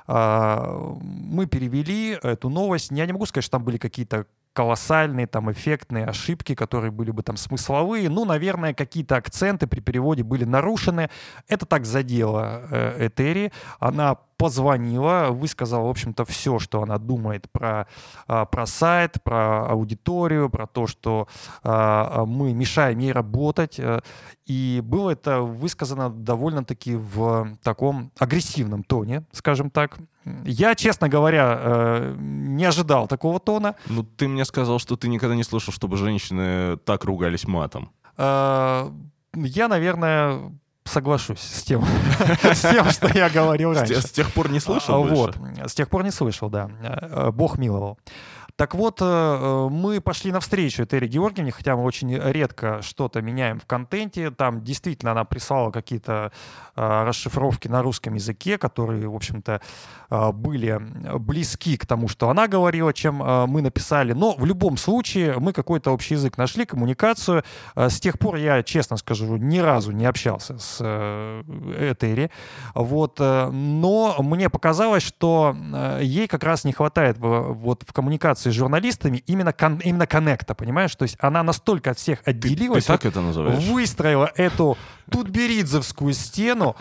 А, 0.07 0.95
Мы 1.01 1.47
перевели 1.47 2.19
эту 2.23 2.49
новость. 2.51 2.91
Я 2.91 3.07
не 3.07 3.13
могу 3.13 3.27
сказать, 3.27 3.45
что 3.45 3.53
там 3.53 3.65
были 3.65 3.79
какие-то 3.79 4.27
колоссальные, 4.57 5.27
там, 5.27 5.53
эффектные 5.53 6.07
ошибки, 6.07 6.55
которые 6.55 6.91
были 6.91 7.11
бы 7.11 7.23
там 7.23 7.37
смысловые. 7.37 8.09
Ну, 8.09 8.25
наверное, 8.25 8.73
какие-то 8.73 9.17
акценты 9.17 9.67
при 9.67 9.81
переводе 9.81 10.23
были 10.23 10.45
нарушены. 10.45 11.11
Это 11.47 11.67
так 11.67 11.85
задело 11.85 12.63
э, 12.71 13.07
Этери. 13.07 13.53
Она 13.81 14.17
позвонила, 14.37 15.29
высказала, 15.31 15.87
в 15.87 15.91
общем-то, 15.91 16.25
все, 16.25 16.59
что 16.59 16.83
она 16.83 16.99
думает 16.99 17.51
про, 17.51 17.87
а, 18.27 18.45
про 18.45 18.67
сайт, 18.67 19.23
про 19.23 19.67
аудиторию, 19.71 20.51
про 20.51 20.67
то, 20.67 20.87
что 20.87 21.27
а, 21.63 22.25
мы 22.27 22.53
мешаем 22.53 22.99
ей 22.99 23.13
работать. 23.13 23.79
э, 23.79 24.01
И 24.47 24.81
было 24.85 25.11
это 25.11 25.41
высказано 25.41 26.11
довольно-таки 26.11 26.97
в 26.97 27.57
таком 27.63 28.11
агрессивном 28.19 28.85
тоне, 28.85 29.25
скажем 29.33 29.71
так. 29.71 29.97
Я, 30.45 30.75
честно 30.75 31.09
говоря, 31.09 31.59
э, 31.59 32.15
не 32.19 32.65
ожидал 32.65 33.07
такого 33.09 33.39
тона. 33.41 33.75
Ну, 33.89 34.03
ты 34.03 34.29
мне 34.29 34.45
сказал, 34.45 34.79
что 34.79 34.97
ты 34.97 35.09
никогда 35.09 35.35
не 35.37 35.45
слышал, 35.45 35.73
чтобы 35.73 35.97
женщины 35.97 36.77
так 36.79 37.05
ругались 37.05 37.47
матом. 37.47 37.91
Э, 38.19 38.91
Я, 39.35 39.69
наверное, 39.69 40.53
соглашусь 40.87 41.41
с 41.41 41.63
тем, 41.63 41.85
с 42.43 42.61
тем, 42.61 42.91
что 42.91 43.09
я 43.17 43.29
говорил 43.29 43.75
раньше. 43.75 44.01
с 44.01 44.11
тех 44.11 44.33
пор 44.33 44.51
не 44.51 44.61
слышал 44.61 44.95
А? 44.95 44.99
Вот, 44.99 45.37
с 45.67 45.75
тех 45.75 45.89
пор 45.89 46.05
не 46.05 46.11
слышал, 46.11 46.49
да. 46.49 46.71
Э, 46.83 47.31
Бог 47.31 47.59
миловал. 47.59 47.99
Так 48.57 48.75
вот, 48.75 49.01
э, 49.03 49.69
мы 49.71 50.01
пошли 50.01 50.33
навстречу 50.33 50.85
Этери 50.85 51.07
Георгиевне, 51.09 51.53
хотя 51.53 51.77
мы 51.77 51.83
очень 51.83 52.17
редко 52.17 52.81
что-то 52.81 53.21
меняем 53.21 53.61
в 53.61 53.67
контенте. 53.67 54.31
Там 54.31 54.65
действительно 54.65 55.13
она 55.13 55.25
прислала 55.25 55.71
какие-то 55.71 56.33
э, 56.75 57.05
расшифровки 57.05 57.69
на 57.69 57.83
русском 57.83 58.15
языке, 58.15 58.57
которые, 58.57 59.09
в 59.09 59.15
общем-то, 59.15 59.61
э, 60.09 60.33
были 60.33 60.81
близки 61.19 61.77
к 61.77 61.85
тому, 61.85 62.09
что 62.09 62.31
она 62.31 62.49
говорила, 62.49 62.95
чем 62.95 63.23
э, 63.23 63.45
мы 63.47 63.61
написали. 63.61 64.15
Но 64.15 64.35
в 64.35 64.47
любом 64.47 64.79
случае 64.79 65.39
мы 65.39 65.53
какой-то 65.53 65.91
общий 65.91 66.15
язык 66.15 66.39
нашли, 66.39 66.65
коммуникацию. 66.65 67.45
Э, 67.75 67.91
С 67.91 68.01
тех 68.01 68.19
пор 68.19 68.37
я, 68.37 68.63
честно 68.63 68.97
скажу, 68.97 69.37
ни 69.37 69.59
разу 69.59 69.93
не 69.93 70.07
общался 70.07 70.57
с 70.59 70.79
э, 70.81 71.43
Этери. 71.93 72.31
Вот, 72.75 73.19
э, 73.21 73.51
но 73.51 74.17
мне 74.21 74.49
показалось, 74.49 75.03
что 75.03 75.55
э, 75.55 76.01
ей 76.03 76.27
как 76.27 76.43
раз 76.43 76.65
не 76.65 76.73
хватает 76.73 77.19
вот 77.19 77.85
в 77.87 77.93
коммуникации 77.93 78.46
с 78.51 78.55
журналистами 78.55 79.23
именно, 79.27 79.53
кон- 79.53 79.79
именно 79.85 80.07
коннекта, 80.07 80.55
понимаешь? 80.55 80.95
То 80.95 81.03
есть 81.05 81.17
она 81.21 81.43
настолько 81.43 81.91
от 81.91 81.99
всех 81.99 82.23
Ты 82.23 82.31
отделилась, 82.31 82.85
так 82.85 83.05
это 83.05 83.21
называешь? 83.21 83.63
выстроила 83.65 84.31
эту 84.37 84.77
тутберидзовскую 85.11 86.13
стену, 86.15 86.77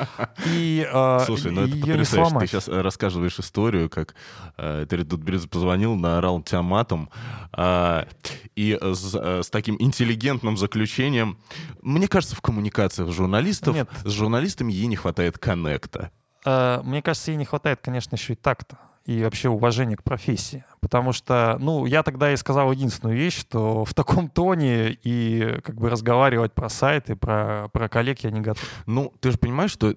и 0.47 0.87
э, 0.91 1.19
Слушай, 1.25 1.51
ну 1.51 1.61
это 1.67 1.77
потрясающе. 1.77 2.39
Ты 2.39 2.47
сейчас 2.47 2.67
рассказываешь 2.67 3.39
историю, 3.39 3.89
как 3.89 4.15
э, 4.57 4.85
Терри 4.89 5.03
Дудберидзе 5.03 5.47
позвонил, 5.47 5.95
наорал 5.95 6.41
тебя 6.41 6.61
матом, 6.61 7.09
а, 7.51 8.07
и 8.55 8.77
с, 8.81 9.15
э, 9.15 9.41
с 9.43 9.49
таким 9.49 9.75
интеллигентным 9.79 10.57
заключением. 10.57 11.37
Мне 11.81 12.07
кажется, 12.07 12.35
в 12.35 12.41
коммуникациях 12.41 13.11
журналистов 13.11 13.75
Нет. 13.75 13.89
с 14.03 14.09
журналистами 14.11 14.71
ей 14.71 14.87
не 14.87 14.95
хватает 14.95 15.37
коннекта. 15.37 16.11
Э, 16.45 16.81
Мне 16.83 17.01
кажется, 17.01 17.31
ей 17.31 17.37
не 17.37 17.45
хватает, 17.45 17.79
конечно, 17.83 18.15
еще 18.15 18.33
и 18.33 18.35
такта 18.35 18.77
и 19.05 19.23
вообще 19.23 19.49
уважения 19.49 19.95
к 19.95 20.03
профессии. 20.03 20.65
потому 20.81 21.13
что, 21.13 21.57
ну, 21.59 21.85
я 21.85 22.03
тогда 22.03 22.31
и 22.33 22.35
сказал 22.35 22.71
единственную 22.71 23.17
вещь, 23.17 23.39
что 23.39 23.85
в 23.85 23.93
таком 23.93 24.29
тоне 24.29 24.97
и 25.03 25.59
как 25.63 25.75
бы 25.75 25.89
разговаривать 25.89 26.53
про 26.53 26.69
сайты, 26.69 27.15
про, 27.15 27.69
про 27.71 27.87
коллег 27.87 28.19
я 28.19 28.31
не 28.31 28.41
готов. 28.41 28.63
Ну, 28.85 29.13
ты 29.19 29.31
же 29.31 29.37
понимаешь, 29.37 29.71
что 29.71 29.93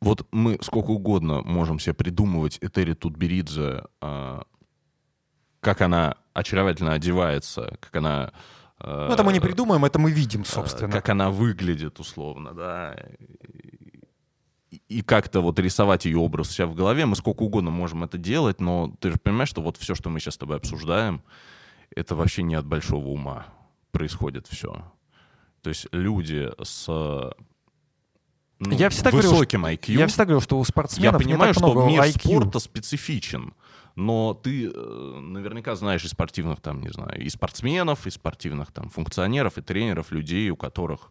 вот 0.00 0.26
мы 0.30 0.58
сколько 0.62 0.90
угодно 0.90 1.42
можем 1.42 1.78
себе 1.78 1.94
придумывать 1.94 2.58
Этери 2.60 2.94
Тутберидзе, 2.94 3.84
э, 4.00 4.40
как 5.60 5.80
она 5.80 6.16
очаровательно 6.32 6.92
одевается, 6.92 7.76
как 7.80 7.96
она... 7.96 8.32
Э, 8.80 9.06
ну, 9.08 9.14
это 9.14 9.22
мы 9.22 9.32
не 9.32 9.40
придумаем, 9.40 9.84
это 9.84 9.98
мы 9.98 10.10
видим, 10.10 10.44
собственно. 10.44 10.92
Как 10.92 11.08
она 11.08 11.30
выглядит, 11.30 11.98
условно, 11.98 12.52
да 12.52 12.96
и 14.88 15.02
как-то 15.02 15.40
вот 15.40 15.58
рисовать 15.58 16.04
ее 16.04 16.18
образ 16.18 16.50
у 16.50 16.52
себя 16.52 16.66
в 16.66 16.74
голове. 16.74 17.06
Мы 17.06 17.16
сколько 17.16 17.42
угодно 17.42 17.70
можем 17.70 18.04
это 18.04 18.18
делать, 18.18 18.60
но 18.60 18.94
ты 19.00 19.10
же 19.10 19.18
понимаешь, 19.18 19.48
что 19.48 19.62
вот 19.62 19.76
все, 19.76 19.94
что 19.94 20.10
мы 20.10 20.20
сейчас 20.20 20.34
с 20.34 20.38
тобой 20.38 20.56
обсуждаем, 20.56 21.22
это 21.94 22.14
вообще 22.14 22.42
не 22.42 22.54
от 22.54 22.66
большого 22.66 23.08
ума 23.08 23.46
происходит 23.90 24.46
все. 24.46 24.84
То 25.62 25.70
есть 25.70 25.86
люди 25.92 26.50
с 26.62 26.86
ну, 28.58 28.70
я 28.70 28.88
всегда 28.88 29.10
высоким 29.10 29.62
говорю, 29.62 29.76
IQ. 29.76 29.92
Я 29.92 30.06
всегда 30.06 30.24
говорю, 30.24 30.40
что 30.40 30.58
у 30.58 30.64
спортсменов 30.64 31.20
Я 31.20 31.26
понимаю, 31.26 31.50
не 31.50 31.54
так 31.54 31.62
что 31.62 31.86
мир 31.86 32.02
IQ. 32.02 32.20
спорта 32.20 32.58
специфичен, 32.58 33.54
но 33.96 34.32
ты 34.34 34.70
э, 34.72 35.18
наверняка 35.20 35.74
знаешь 35.74 36.04
и 36.04 36.08
спортивных 36.08 36.60
там, 36.60 36.80
не 36.80 36.88
знаю, 36.88 37.20
и 37.20 37.28
спортсменов, 37.28 38.06
и 38.06 38.10
спортивных 38.10 38.72
там 38.72 38.88
функционеров, 38.88 39.58
и 39.58 39.62
тренеров, 39.62 40.10
людей, 40.10 40.48
у 40.50 40.56
которых 40.56 41.10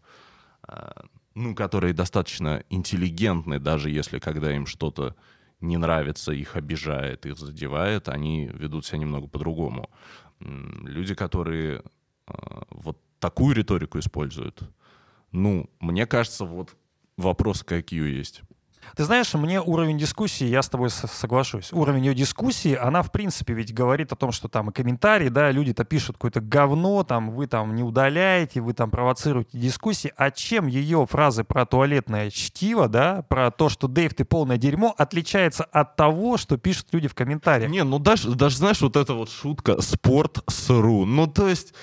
э, 0.66 0.90
ну, 1.36 1.54
которые 1.54 1.92
достаточно 1.92 2.64
интеллигентны, 2.70 3.60
даже 3.60 3.90
если 3.90 4.18
когда 4.18 4.56
им 4.56 4.66
что-то 4.66 5.14
не 5.60 5.76
нравится, 5.76 6.32
их 6.32 6.56
обижает, 6.56 7.26
их 7.26 7.36
задевает, 7.38 8.08
они 8.08 8.46
ведут 8.54 8.86
себя 8.86 8.98
немного 8.98 9.28
по-другому. 9.28 9.90
Люди, 10.40 11.14
которые 11.14 11.82
э, 12.26 12.32
вот 12.70 12.98
такую 13.18 13.54
риторику 13.54 13.98
используют, 13.98 14.62
ну, 15.30 15.68
мне 15.78 16.06
кажется, 16.06 16.46
вот 16.46 16.74
вопрос 17.18 17.62
к 17.62 17.72
IQ 17.72 18.08
есть. 18.08 18.40
Ты 18.94 19.04
знаешь, 19.04 19.34
мне 19.34 19.60
уровень 19.60 19.98
дискуссии, 19.98 20.46
я 20.46 20.62
с 20.62 20.68
тобой 20.68 20.90
соглашусь, 20.90 21.72
уровень 21.72 22.06
ее 22.06 22.14
дискуссии, 22.14 22.74
она 22.74 23.02
в 23.02 23.10
принципе 23.10 23.54
ведь 23.54 23.74
говорит 23.74 24.12
о 24.12 24.16
том, 24.16 24.32
что 24.32 24.48
там 24.48 24.70
и 24.70 24.72
комментарии, 24.72 25.28
да, 25.28 25.50
люди-то 25.50 25.84
пишут 25.84 26.16
какое-то 26.16 26.40
говно, 26.40 27.02
там 27.02 27.30
вы 27.30 27.46
там 27.46 27.74
не 27.74 27.82
удаляете, 27.82 28.60
вы 28.60 28.72
там 28.72 28.90
провоцируете 28.90 29.58
дискуссии, 29.58 30.12
а 30.16 30.30
чем 30.30 30.66
ее 30.66 31.06
фразы 31.10 31.44
про 31.44 31.66
туалетное 31.66 32.30
чтиво, 32.30 32.88
да, 32.88 33.22
про 33.28 33.50
то, 33.50 33.68
что 33.68 33.88
Дэйв, 33.88 34.14
ты 34.14 34.24
полное 34.24 34.56
дерьмо, 34.56 34.94
отличается 34.96 35.64
от 35.64 35.96
того, 35.96 36.36
что 36.36 36.56
пишут 36.56 36.88
люди 36.92 37.08
в 37.08 37.14
комментариях? 37.14 37.70
Не, 37.70 37.84
ну 37.84 37.98
даже, 37.98 38.34
даже 38.34 38.56
знаешь, 38.56 38.80
вот 38.80 38.96
эта 38.96 39.14
вот 39.14 39.30
шутка 39.30 39.80
«спорт 39.80 40.42
сру», 40.48 41.04
ну 41.06 41.26
то 41.26 41.48
есть 41.48 41.74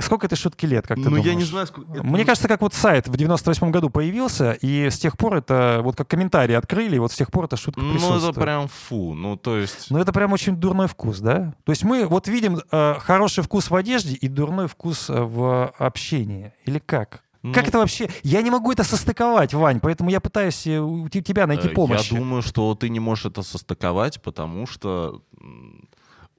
Сколько 0.00 0.26
этой 0.26 0.36
шутки 0.36 0.64
лет, 0.64 0.86
как 0.86 0.96
ты 0.96 1.04
ну, 1.04 1.10
думаешь? 1.10 1.26
я 1.26 1.34
не 1.34 1.44
знаю. 1.44 1.66
Сколько... 1.66 2.02
Мне 2.02 2.24
кажется, 2.24 2.48
как 2.48 2.62
вот 2.62 2.72
сайт 2.72 3.08
в 3.08 3.16
98 3.16 3.70
году 3.70 3.90
появился, 3.90 4.52
и 4.52 4.88
с 4.88 4.98
тех 4.98 5.18
пор 5.18 5.36
это, 5.36 5.80
вот 5.82 5.96
как 5.96 6.08
комментарии 6.08 6.54
открыли, 6.54 6.96
и 6.96 6.98
вот 6.98 7.12
с 7.12 7.16
тех 7.16 7.30
пор 7.30 7.44
эта 7.44 7.56
шутка 7.56 7.80
ну, 7.80 7.92
присутствует. 7.92 8.22
Ну, 8.22 8.30
это 8.30 8.40
прям 8.40 8.68
фу, 8.68 9.14
ну, 9.14 9.36
то 9.36 9.58
есть... 9.58 9.90
Ну, 9.90 9.98
это 9.98 10.12
прям 10.12 10.32
очень 10.32 10.56
дурной 10.56 10.88
вкус, 10.88 11.20
да? 11.20 11.54
То 11.64 11.72
есть 11.72 11.84
мы 11.84 12.06
вот 12.06 12.26
видим 12.26 12.60
э, 12.70 12.94
хороший 13.00 13.44
вкус 13.44 13.70
в 13.70 13.74
одежде 13.74 14.14
и 14.14 14.28
дурной 14.28 14.66
вкус 14.66 15.10
э, 15.10 15.20
в 15.20 15.74
общении. 15.78 16.52
Или 16.64 16.78
как? 16.78 17.22
Ну, 17.42 17.52
как 17.52 17.66
это 17.66 17.78
вообще? 17.78 18.08
Я 18.22 18.40
не 18.40 18.50
могу 18.50 18.70
это 18.70 18.84
состыковать, 18.84 19.52
Вань, 19.52 19.80
поэтому 19.80 20.10
я 20.10 20.20
пытаюсь 20.20 20.66
э, 20.66 20.78
у 20.78 21.08
тебя 21.08 21.46
найти 21.46 21.68
э, 21.68 21.70
помощь. 21.70 22.10
Я 22.10 22.18
думаю, 22.18 22.42
что 22.42 22.74
ты 22.76 22.88
не 22.88 23.00
можешь 23.00 23.26
это 23.26 23.42
состыковать, 23.42 24.22
потому 24.22 24.66
что 24.66 25.22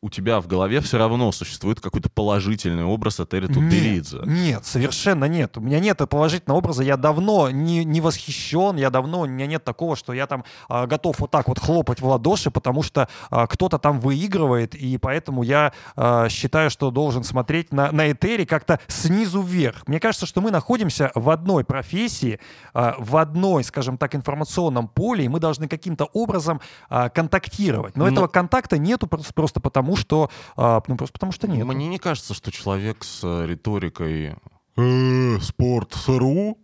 у 0.04 0.10
тебя 0.10 0.42
в 0.42 0.48
голове 0.48 0.82
все 0.82 0.98
равно 0.98 1.32
существует 1.32 1.80
какой-то 1.80 2.10
положительный 2.10 2.84
образ 2.84 3.22
Этери 3.22 3.48
Тутберидзе. 3.48 4.18
Нет, 4.18 4.28
нет, 4.28 4.66
совершенно 4.66 5.26
нет. 5.26 5.58
У 5.58 5.62
меня 5.62 5.80
нет 5.80 5.98
положительного 6.10 6.58
образа. 6.58 6.84
Я 6.84 6.98
давно 6.98 7.50
не, 7.50 7.86
не 7.86 8.02
восхищен, 8.02 8.76
я 8.76 8.90
давно, 8.90 9.22
у 9.22 9.26
меня 9.28 9.48
нет 9.48 9.64
такого, 9.64 9.96
что 9.96 10.12
я 10.12 10.28
там 10.28 10.44
а, 10.68 10.88
готов 10.88 11.20
вот 11.20 11.32
так 11.32 11.48
вот 11.48 11.58
хлопать 11.58 12.02
в 12.02 12.06
ладоши, 12.06 12.52
потому 12.52 12.84
что 12.84 13.08
а, 13.30 13.48
кто-то 13.48 13.80
там 13.80 14.02
выигрывает, 14.02 14.76
и 14.76 14.98
поэтому 14.98 15.42
я 15.42 15.72
а, 15.96 16.28
считаю, 16.28 16.70
что 16.70 16.92
должен 16.92 17.24
смотреть 17.24 17.72
на, 17.72 17.90
на 17.94 18.12
Этери 18.12 18.44
как-то 18.44 18.82
снизу 18.88 19.42
вверх. 19.42 19.88
Мне 19.88 20.02
кажется, 20.02 20.26
что 20.26 20.42
мы 20.42 20.52
находимся 20.52 21.12
в 21.16 21.30
одной 21.30 21.64
профессии, 21.64 22.42
а, 22.74 22.96
в 23.00 23.16
одной, 23.16 23.64
скажем 23.64 23.98
так, 23.98 24.16
информационном 24.16 24.90
поле, 24.90 25.24
и 25.24 25.30
мы 25.30 25.40
должны 25.40 25.70
каким-то 25.70 26.10
образом 26.12 26.60
а, 26.90 27.08
контактировать. 27.08 27.96
Но, 27.96 28.04
Но 28.04 28.12
этого 28.12 28.28
контакта 28.28 28.78
нету 28.78 29.08
просто 29.08 29.62
потому, 29.62 29.93
потому 29.94 29.96
что, 29.96 30.30
а, 30.56 30.82
ну, 30.88 30.98
просто 30.98 31.14
потому 31.14 31.32
что 31.32 31.48
нет. 31.48 31.66
Мне 31.66 31.88
не 31.88 32.00
кажется, 32.00 32.34
что 32.34 32.52
человек 32.52 33.04
с 33.04 33.22
э, 33.24 33.46
риторикой 33.46 34.36
э, 34.76 35.40
«спорт 35.42 35.94
СРУ» 35.94 36.58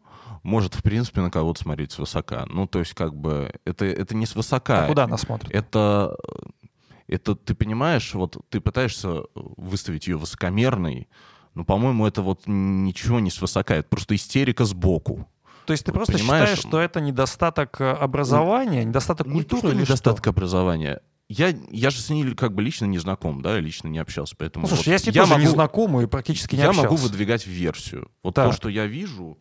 может, 0.43 0.73
в 0.73 0.83
принципе, 0.83 1.21
на 1.21 1.29
кого-то 1.29 1.61
смотреть 1.61 1.91
свысока. 1.91 2.45
Ну, 2.47 2.65
то 2.65 2.79
есть, 2.79 2.93
как 2.93 3.13
бы, 3.13 3.53
это, 3.65 3.85
это 3.85 4.15
не 4.15 4.25
свысока. 4.25 4.85
А 4.85 4.87
куда 4.87 5.03
она 5.03 5.17
смотрит? 5.17 5.51
Это, 5.51 6.15
это, 7.07 7.35
ты 7.35 7.53
понимаешь, 7.53 8.13
вот 8.13 8.37
ты 8.49 8.61
пытаешься 8.61 9.23
выставить 9.35 10.07
ее 10.07 10.17
высокомерной, 10.17 11.09
но, 11.55 11.65
по-моему, 11.65 12.07
это 12.07 12.21
вот 12.21 12.43
ничего 12.45 13.19
не 13.19 13.31
свысока, 13.31 13.75
это 13.75 13.89
просто 13.89 14.15
истерика 14.15 14.65
сбоку. 14.65 15.27
То 15.65 15.73
есть 15.73 15.85
ты 15.85 15.91
просто 15.91 16.13
Понимаешь? 16.13 16.49
считаешь, 16.49 16.59
что 16.67 16.79
это 16.79 16.99
недостаток 16.99 17.79
э, 17.79 17.91
образования, 17.91 18.83
недостаток 18.85 19.29
культуры 19.29 19.69
или 19.69 19.81
недостаток 19.81 20.23
что? 20.23 20.29
образования 20.31 21.01
я, 21.29 21.53
я 21.69 21.91
же 21.91 22.01
с 22.01 22.09
ней 22.09 22.33
как 22.33 22.53
бы 22.53 22.63
лично 22.63 22.85
не 22.85 22.97
знаком, 22.97 23.41
да, 23.43 23.59
лично 23.59 23.87
не 23.87 23.99
общался, 23.99 24.35
поэтому... 24.35 24.63
Ну, 24.63 24.67
слушай, 24.67 24.87
вот 24.87 24.91
я 24.93 24.99
с 24.99 25.05
ней 25.05 25.13
я 25.13 25.21
тоже 25.21 25.33
могу, 25.33 25.41
не 25.41 25.47
знаком 25.47 26.01
и 26.01 26.07
практически 26.07 26.55
не 26.55 26.63
я 26.63 26.69
общался. 26.69 26.87
Я 26.87 26.91
могу 26.91 27.01
выдвигать 27.01 27.45
версию. 27.45 28.09
Вот 28.23 28.33
так. 28.33 28.49
то, 28.49 28.55
что 28.55 28.67
я 28.67 28.87
вижу 28.87 29.37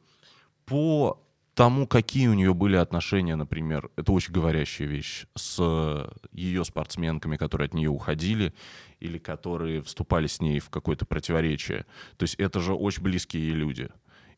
по 0.66 1.24
тому, 1.54 1.86
какие 1.86 2.28
у 2.28 2.34
нее 2.34 2.52
были 2.52 2.76
отношения, 2.76 3.36
например, 3.36 3.90
это 3.96 4.12
очень 4.12 4.34
говорящая 4.34 4.86
вещь, 4.86 5.24
с 5.34 6.12
ее 6.30 6.64
спортсменками, 6.64 7.36
которые 7.36 7.66
от 7.66 7.74
нее 7.74 7.88
уходили, 7.88 8.52
или 9.00 9.16
которые 9.16 9.82
вступали 9.82 10.26
с 10.26 10.40
ней 10.40 10.60
в 10.60 10.68
какое-то 10.68 11.06
противоречие. 11.06 11.86
То 12.18 12.24
есть 12.24 12.34
это 12.34 12.60
же 12.60 12.74
очень 12.74 13.02
близкие 13.02 13.48
ей 13.48 13.54
люди. 13.54 13.88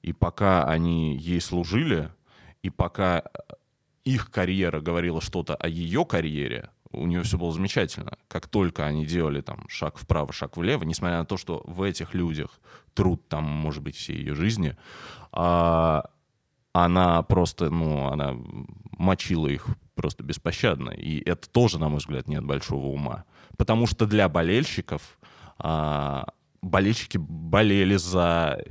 И 0.03 0.13
пока 0.13 0.65
они 0.65 1.17
ей 1.17 1.41
служили, 1.41 2.11
и 2.63 2.71
пока 2.71 3.25
их 4.05 4.31
карьера 4.31 4.81
говорила 4.81 5.21
что-то 5.21 5.57
о 5.57 5.69
ее 5.69 6.07
карьере, 6.07 6.71
у 6.93 7.07
нее 7.07 7.23
все 7.23 7.39
было 7.39 7.53
замечательно. 7.53 8.19
Как 8.29 8.49
только 8.49 8.87
они 8.87 9.07
делали 9.07 9.41
там 9.41 9.69
шаг 9.69 9.99
вправо, 9.99 10.33
шаг 10.33 10.57
влево, 10.57 10.85
несмотря 10.85 11.19
на 11.19 11.25
то, 11.25 11.37
что 11.37 11.63
в 11.65 11.83
этих 11.83 12.15
людях 12.15 12.61
труд 12.95 13.29
там, 13.29 13.45
может 13.45 13.83
быть, 13.83 13.97
всей 13.97 14.17
ее 14.17 14.35
жизни, 14.35 14.77
а, 15.33 16.11
она 16.73 17.23
просто, 17.23 17.71
ну, 17.71 18.09
она 18.09 18.35
мочила 18.99 19.47
их 19.47 19.67
просто 19.95 20.23
беспощадно. 20.25 20.91
И 20.91 21.21
это 21.29 21.49
тоже, 21.49 21.79
на 21.79 21.89
мой 21.89 21.99
взгляд, 21.99 22.29
нет 22.29 22.45
большого 22.45 22.87
ума. 22.87 23.25
Потому 23.57 23.87
что 23.87 24.07
для 24.07 24.29
болельщиков 24.29 25.19
а, 25.59 26.27
болельщики 26.63 27.19
болели 27.19 27.97
за 27.97 28.63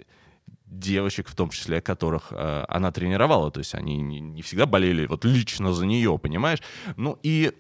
девочек, 0.66 1.28
в 1.28 1.36
том 1.36 1.50
числе, 1.50 1.82
которых 1.82 2.28
э, 2.32 2.66
она 2.68 2.92
тренировала. 2.92 3.52
То 3.52 3.60
есть 3.60 3.74
они 3.74 3.98
не, 3.98 4.20
не 4.20 4.42
всегда 4.42 4.66
болели 4.66 5.08
вот 5.08 5.26
лично 5.26 5.74
за 5.74 5.86
нее, 5.86 6.18
понимаешь? 6.20 6.60
Ну 6.96 7.18
и 7.24 7.54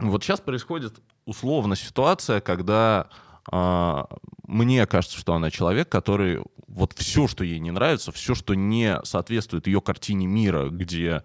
вот 0.00 0.24
сейчас 0.24 0.40
происходит 0.40 1.00
условно 1.24 1.76
ситуация, 1.76 2.40
когда 2.40 3.08
э, 3.50 4.02
мне 4.46 4.86
кажется, 4.86 5.18
что 5.18 5.34
она 5.34 5.50
человек, 5.50 5.88
который 5.88 6.42
вот 6.66 6.92
все, 6.94 7.28
что 7.28 7.44
ей 7.44 7.60
не 7.60 7.70
нравится, 7.70 8.10
все, 8.12 8.34
что 8.34 8.54
не 8.54 8.98
соответствует 9.04 9.66
ее 9.66 9.80
картине 9.80 10.26
мира, 10.26 10.68
где 10.68 11.22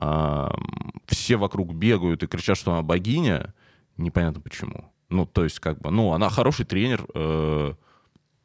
э, 0.00 0.48
все 1.06 1.36
вокруг 1.36 1.72
бегают 1.74 2.22
и 2.22 2.26
кричат, 2.26 2.58
что 2.58 2.72
она 2.72 2.82
богиня, 2.82 3.54
непонятно 3.96 4.40
почему. 4.40 4.92
Ну, 5.08 5.26
то 5.26 5.44
есть, 5.44 5.60
как 5.60 5.80
бы, 5.80 5.90
ну, 5.90 6.12
она 6.12 6.28
хороший 6.28 6.66
тренер, 6.66 7.06
э, 7.14 7.74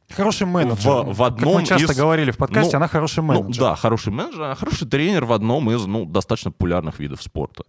Хороший 0.10 0.48
менеджер. 0.48 1.04
В, 1.04 1.14
в 1.18 1.24
одном 1.24 1.56
как 1.56 1.62
мы 1.62 1.68
часто 1.68 1.92
из... 1.92 1.98
говорили 1.98 2.32
в 2.32 2.38
подкасте, 2.38 2.72
ну, 2.72 2.78
она 2.78 2.88
хороший 2.88 3.20
ну 3.20 3.24
менеджер. 3.24 3.62
Ну, 3.62 3.68
да, 3.68 3.76
хороший 3.76 4.14
менеджер, 4.14 4.42
а 4.44 4.56
хороший 4.56 4.88
тренер 4.88 5.26
в 5.26 5.34
одном 5.34 5.70
из 5.70 5.86
ну, 5.86 6.06
достаточно 6.06 6.50
популярных 6.50 7.00
видов 7.00 7.22
спорта 7.22 7.66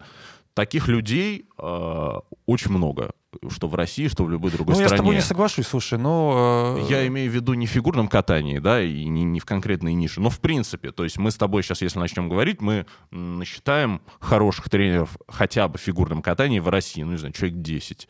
таких 0.54 0.88
людей 0.88 1.46
э, 1.58 2.12
очень 2.46 2.70
много, 2.70 3.12
что 3.50 3.68
в 3.68 3.74
России, 3.74 4.08
что 4.08 4.24
в 4.24 4.30
любой 4.30 4.50
другой 4.50 4.74
ну, 4.74 4.80
стране. 4.80 4.88
Ну, 4.88 4.92
я 4.92 4.96
с 4.96 5.00
тобой 5.00 5.14
не 5.14 5.20
соглашусь, 5.20 5.66
слушай, 5.66 5.98
но... 5.98 6.76
Э... 6.78 6.86
Я 6.90 7.06
имею 7.06 7.30
в 7.30 7.34
виду 7.34 7.54
не 7.54 7.66
в 7.66 7.70
фигурном 7.70 8.08
катании, 8.08 8.58
да, 8.58 8.82
и 8.82 9.04
не, 9.04 9.24
не 9.24 9.40
в 9.40 9.44
конкретной 9.44 9.94
нише, 9.94 10.20
но 10.20 10.30
в 10.30 10.40
принципе. 10.40 10.90
То 10.90 11.04
есть 11.04 11.18
мы 11.18 11.30
с 11.30 11.36
тобой 11.36 11.62
сейчас, 11.62 11.82
если 11.82 11.98
начнем 11.98 12.28
говорить, 12.28 12.60
мы 12.60 12.86
насчитаем 13.10 14.00
хороших 14.20 14.68
тренеров 14.70 15.16
хотя 15.28 15.68
бы 15.68 15.78
в 15.78 15.82
фигурном 15.82 16.22
катании 16.22 16.58
в 16.58 16.68
России, 16.68 17.02
ну, 17.02 17.12
не 17.12 17.18
знаю, 17.18 17.34
человек 17.34 17.60
10. 17.60 18.08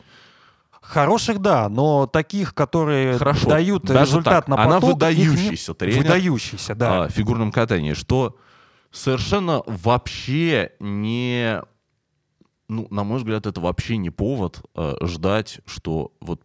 Хороших, 0.80 1.40
да, 1.40 1.68
но 1.68 2.06
таких, 2.06 2.54
которые 2.54 3.18
Хорошо, 3.18 3.48
дают 3.48 3.82
даже 3.82 4.06
результат 4.06 4.46
так. 4.46 4.48
на 4.48 4.56
поток... 4.56 4.70
Она 4.70 4.80
выдающийся 4.80 5.72
не... 5.72 5.76
тренер. 5.76 6.02
Выдающийся, 6.02 6.74
да. 6.74 7.04
А, 7.04 7.08
в 7.08 7.10
фигурном 7.10 7.52
катании, 7.52 7.92
что 7.92 8.36
совершенно 8.90 9.62
вообще 9.66 10.72
не 10.80 11.60
ну, 12.68 12.86
на 12.90 13.04
мой 13.04 13.18
взгляд, 13.18 13.46
это 13.46 13.60
вообще 13.60 13.96
не 13.96 14.10
повод 14.10 14.62
э, 14.74 14.94
ждать, 15.02 15.60
что 15.66 16.12
вот 16.20 16.42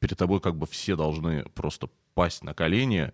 перед 0.00 0.18
тобой 0.18 0.40
как 0.40 0.56
бы 0.56 0.66
все 0.66 0.96
должны 0.96 1.44
просто 1.54 1.88
пасть 2.14 2.42
на 2.42 2.54
колени, 2.54 3.12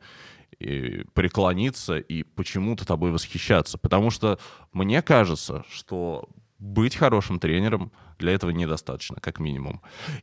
и 0.58 1.04
преклониться 1.12 1.98
и 1.98 2.22
почему-то 2.22 2.86
тобой 2.86 3.10
восхищаться. 3.10 3.78
Потому 3.78 4.10
что 4.10 4.38
мне 4.72 5.02
кажется, 5.02 5.64
что 5.70 6.28
быть 6.58 6.96
хорошим 6.96 7.38
тренером 7.38 7.92
для 8.18 8.32
этого 8.32 8.50
недостаточно, 8.50 9.20
как 9.20 9.38
минимум. 9.38 9.82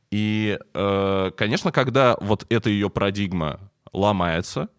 И, 0.10 0.58
э, 0.74 1.32
конечно, 1.38 1.72
когда 1.72 2.18
вот 2.20 2.46
эта 2.50 2.70
ее 2.70 2.90
парадигма 2.90 3.60
ломается, 3.92 4.70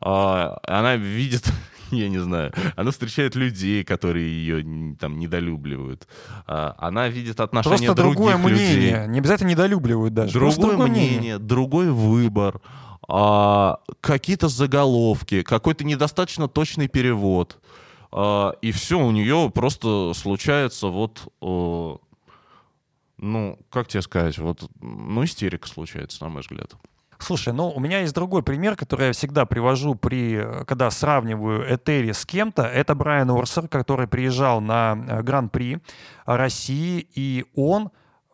э, 0.00 0.04
она 0.04 0.96
видит 0.96 1.50
я 1.96 2.08
не 2.08 2.18
знаю, 2.18 2.52
она 2.76 2.90
встречает 2.90 3.34
людей, 3.34 3.84
которые 3.84 4.28
ее 4.28 4.96
там 4.98 5.18
недолюбливают. 5.18 6.06
А, 6.46 6.74
она 6.78 7.08
видит 7.08 7.40
отношения 7.40 7.86
Просто 7.86 7.94
другое 7.94 8.36
людей. 8.36 8.76
мнение. 8.76 9.06
Не 9.08 9.18
обязательно 9.18 9.48
недолюбливают 9.48 10.14
даже. 10.14 10.32
Другое 10.32 10.76
мнение. 10.76 11.18
мнение, 11.18 11.38
другой 11.38 11.90
выбор, 11.90 12.60
а, 13.08 13.80
какие-то 14.00 14.48
заголовки, 14.48 15.42
какой-то 15.42 15.84
недостаточно 15.84 16.48
точный 16.48 16.88
перевод. 16.88 17.58
А, 18.12 18.50
и 18.62 18.72
все, 18.72 18.98
у 18.98 19.10
нее 19.10 19.50
просто 19.54 20.12
случается 20.14 20.88
вот, 20.88 21.32
э, 21.42 21.96
ну, 23.18 23.58
как 23.70 23.88
тебе 23.88 24.02
сказать, 24.02 24.38
вот, 24.38 24.68
ну, 24.80 25.24
истерика 25.24 25.68
случается, 25.68 26.24
на 26.24 26.30
мой 26.30 26.42
взгляд. 26.42 26.74
Слушай, 27.20 27.52
ну 27.52 27.70
у 27.70 27.80
меня 27.80 28.00
есть 28.00 28.14
другой 28.14 28.42
пример, 28.42 28.76
который 28.76 29.08
я 29.08 29.12
всегда 29.12 29.44
привожу, 29.44 29.94
при, 29.94 30.36
э, 30.36 30.64
когда 30.64 30.90
сравниваю 30.90 31.62
Этери 31.72 32.12
с 32.12 32.24
кем-то. 32.24 32.62
Это 32.62 32.94
Брайан 32.94 33.30
Орсер, 33.30 33.68
который 33.68 34.08
приезжал 34.08 34.60
на 34.60 34.98
э, 35.06 35.22
Гран-при 35.22 35.78
России, 36.24 37.06
и 37.14 37.44
он 37.54 37.90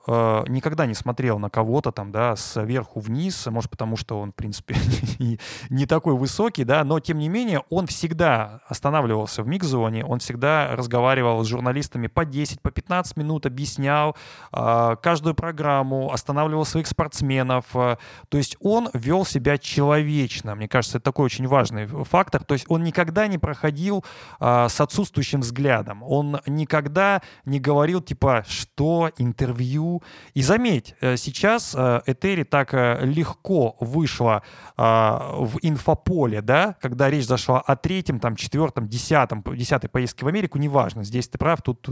э, 0.06 0.44
никогда 0.48 0.86
не 0.86 0.94
смотрел 0.94 1.38
на 1.38 1.50
кого-то 1.50 1.92
там, 1.92 2.12
да, 2.12 2.36
сверху 2.36 3.00
вниз, 3.00 3.46
может, 3.46 3.70
потому 3.70 3.96
что 3.96 4.20
он, 4.20 4.32
в 4.32 4.34
принципе, 4.34 4.76
не, 5.18 5.38
не 5.70 5.86
такой 5.86 6.14
высокий, 6.14 6.64
да, 6.64 6.84
но, 6.84 7.00
тем 7.00 7.18
не 7.18 7.28
менее, 7.28 7.62
он 7.70 7.86
всегда 7.86 8.60
останавливался 8.68 9.42
в 9.42 9.48
микс-зоне, 9.48 10.04
он 10.04 10.18
всегда 10.18 10.74
разговаривал 10.76 11.44
с 11.44 11.48
журналистами 11.48 12.06
по 12.06 12.24
10, 12.24 12.60
по 12.60 12.70
15 12.70 13.16
минут, 13.16 13.46
объяснял 13.46 14.16
э, 14.52 14.96
каждую 15.02 15.34
программу, 15.34 16.12
останавливал 16.12 16.64
своих 16.64 16.86
спортсменов, 16.86 17.64
э, 17.74 17.96
то 18.28 18.38
есть 18.38 18.56
он 18.60 18.88
вел 18.92 19.24
себя 19.24 19.58
человечно, 19.58 20.54
мне 20.54 20.68
кажется, 20.68 20.98
это 20.98 21.04
такой 21.04 21.26
очень 21.26 21.46
важный 21.46 21.86
фактор, 21.86 22.44
то 22.44 22.54
есть 22.54 22.66
он 22.68 22.82
никогда 22.82 23.26
не 23.26 23.38
проходил 23.38 24.04
э, 24.40 24.68
с 24.68 24.80
отсутствующим 24.80 25.40
взглядом, 25.40 26.02
он 26.02 26.40
никогда 26.46 27.22
не 27.44 27.60
говорил, 27.60 28.00
типа, 28.00 28.44
что? 28.46 29.10
Интервью, 29.18 29.95
и 30.34 30.42
заметь, 30.42 30.94
э, 31.00 31.16
сейчас 31.16 31.74
э, 31.76 32.00
Этери 32.06 32.44
так 32.44 32.74
э, 32.74 33.04
легко 33.04 33.76
вышла 33.80 34.42
в 34.76 35.58
инфополе, 35.62 36.42
да, 36.42 36.76
когда 36.80 37.08
речь 37.08 37.26
зашла 37.26 37.60
о 37.60 37.76
третьем, 37.76 38.20
там, 38.20 38.36
четвертом, 38.36 38.88
десятом, 38.88 39.42
десятой 39.42 39.88
поездке 39.88 40.24
в 40.24 40.28
Америку, 40.28 40.58
неважно, 40.58 41.02
здесь 41.02 41.28
ты 41.28 41.38
прав, 41.38 41.62
тут 41.62 41.88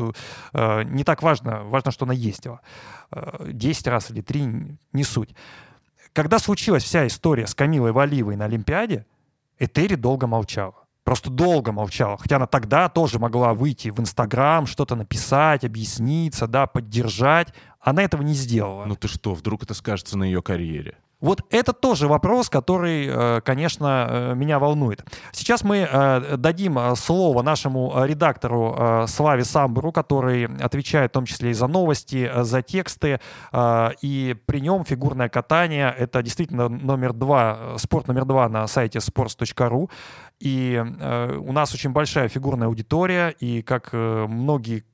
не 0.53 1.03
так 1.03 1.23
важно, 1.23 1.65
важно, 1.65 1.93
что 1.93 2.05
она 2.05 2.13
ездила. 2.13 2.61
Десять 3.47 3.87
раз 3.87 4.11
или 4.11 4.21
три, 4.21 4.47
не 4.93 5.05
суть. 5.05 5.35
Когда 6.13 6.39
случилась 6.39 6.85
вся 6.85 7.07
история 7.07 7.47
с 7.47 7.55
Камилой 7.55 7.93
Валивой 7.93 8.37
на 8.37 8.45
Олимпиаде, 8.45 9.07
Этери 9.59 9.95
долго 9.95 10.27
молчала 10.27 10.84
просто 11.05 11.31
долго 11.31 11.71
молчала. 11.71 12.17
Хотя 12.17 12.37
она 12.37 12.47
тогда 12.47 12.89
тоже 12.89 13.19
могла 13.19 13.55
выйти 13.55 13.91
в 13.91 14.01
Инстаграм, 14.01 14.67
что-то 14.67 14.97
написать, 14.97 15.65
объясниться, 15.65 16.47
да, 16.47 16.67
поддержать. 16.67 17.55
Она 17.81 18.03
этого 18.03 18.23
не 18.23 18.35
сделала. 18.35 18.87
Ну 18.87 18.97
ты 18.97 19.09
что, 19.09 19.35
вдруг 19.35 19.63
это 19.63 19.75
скажется 19.75 20.19
на 20.19 20.25
ее 20.25 20.43
карьере? 20.43 20.97
Вот 21.25 21.41
это 21.49 21.73
тоже 21.73 22.07
вопрос, 22.07 22.51
который, 22.51 23.07
э, 23.09 23.41
конечно, 23.41 24.07
э, 24.11 24.35
меня 24.35 24.59
волнует. 24.59 25.03
Сейчас 25.33 25.65
мы 25.65 25.89
э, 25.91 26.37
дадим 26.37 26.79
слово 26.97 27.41
нашему 27.41 27.95
редактору 28.05 29.07
Славе 29.09 29.45
Самбуру, 29.45 29.91
который 29.91 30.45
отвечает 30.61 31.13
в 31.13 31.15
том 31.15 31.25
числе 31.25 31.51
и 31.51 31.55
за 31.55 31.67
новости, 31.67 32.31
за 32.43 32.61
тексты, 32.61 33.21
и 34.03 34.37
при 34.47 34.61
нем 34.61 34.85
фигурное 34.85 35.29
катание— 35.29 35.95
это 35.99 36.23
действительно 36.23 36.69
номер 36.69 37.15
два, 37.15 37.79
спорт 37.79 38.09
номер 38.09 38.27
два 38.27 38.49
на 38.49 38.67
сайте 38.67 38.99
sports.ru. 38.99 39.91
И 40.41 40.83
у 41.39 41.53
нас 41.53 41.73
очень 41.73 41.91
большая 41.91 42.29
фигурная 42.29 42.69
аудитория, 42.69 43.31
и 43.41 43.63
как 43.63 43.93
многие 43.93 44.85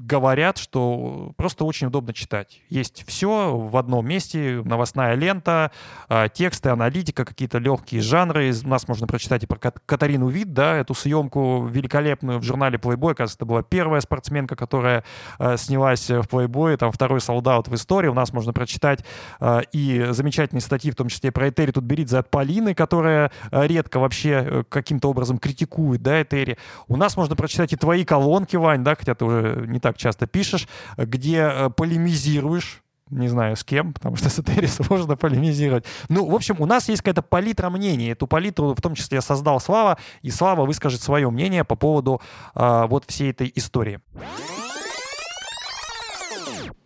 говорят, 0.00 0.58
что 0.58 1.32
просто 1.36 1.64
очень 1.64 1.86
удобно 1.86 2.12
читать. 2.12 2.60
Есть 2.68 3.04
все 3.06 3.56
в 3.56 3.76
одном 3.76 4.06
месте, 4.06 4.62
новостная 4.64 5.14
лента, 5.14 5.72
а, 6.08 6.28
тексты, 6.28 6.68
аналитика, 6.68 7.24
какие-то 7.24 7.58
легкие 7.58 8.02
жанры. 8.02 8.52
У 8.64 8.68
нас 8.68 8.88
можно 8.88 9.06
прочитать 9.06 9.44
и 9.44 9.46
про 9.46 9.58
Катарину 9.58 10.28
Вид, 10.28 10.52
да, 10.52 10.76
эту 10.76 10.94
съемку 10.94 11.66
великолепную 11.66 12.38
в 12.38 12.42
журнале 12.42 12.78
Playboy. 12.78 13.14
Кажется, 13.14 13.38
это 13.38 13.46
была 13.46 13.62
первая 13.62 14.00
спортсменка, 14.00 14.54
которая 14.54 15.02
а, 15.38 15.56
снялась 15.56 16.10
в 16.10 16.22
Playboy, 16.22 16.76
там 16.76 16.92
второй 16.92 17.20
солдат 17.20 17.68
в 17.68 17.74
истории. 17.74 18.08
У 18.08 18.14
нас 18.14 18.32
можно 18.32 18.52
прочитать 18.52 19.04
а, 19.40 19.60
и 19.72 20.08
замечательные 20.10 20.60
статьи, 20.60 20.90
в 20.90 20.96
том 20.96 21.08
числе 21.08 21.32
про 21.32 21.48
Этери 21.48 21.70
Тутберидзе 21.72 22.18
от 22.18 22.30
Полины, 22.30 22.74
которая 22.74 23.30
редко 23.50 23.98
вообще 23.98 24.30
э, 24.30 24.64
каким-то 24.68 25.08
образом 25.08 25.38
критикует, 25.38 26.02
да, 26.02 26.22
Этери. 26.22 26.58
У 26.86 26.96
нас 26.96 27.16
можно 27.16 27.34
прочитать 27.34 27.72
и 27.72 27.76
твои 27.76 28.04
колонки, 28.04 28.56
Вань, 28.56 28.84
да, 28.84 28.94
хотя 28.94 29.14
ты 29.14 29.24
уже 29.24 29.64
не 29.66 29.80
так 29.86 29.98
часто 29.98 30.26
пишешь, 30.26 30.66
где 30.96 31.48
э, 31.48 31.70
полемизируешь 31.70 32.82
не 33.08 33.28
знаю 33.28 33.54
с 33.54 33.62
кем, 33.62 33.92
потому 33.92 34.16
что 34.16 34.28
с 34.28 34.40
Этери 34.40 34.66
сложно 34.66 35.16
полемизировать. 35.16 35.84
Ну, 36.08 36.28
в 36.28 36.34
общем, 36.34 36.56
у 36.58 36.66
нас 36.66 36.88
есть 36.88 37.02
какая-то 37.02 37.22
палитра 37.22 37.70
мнений. 37.70 38.08
Эту 38.08 38.26
палитру 38.26 38.74
в 38.74 38.80
том 38.80 38.96
числе 38.96 39.20
создал 39.20 39.60
Слава, 39.60 39.96
и 40.22 40.30
Слава 40.32 40.66
выскажет 40.66 41.00
свое 41.00 41.30
мнение 41.30 41.62
по 41.62 41.76
поводу 41.76 42.20
э, 42.56 42.86
вот 42.88 43.04
всей 43.06 43.30
этой 43.30 43.52
истории. 43.54 44.00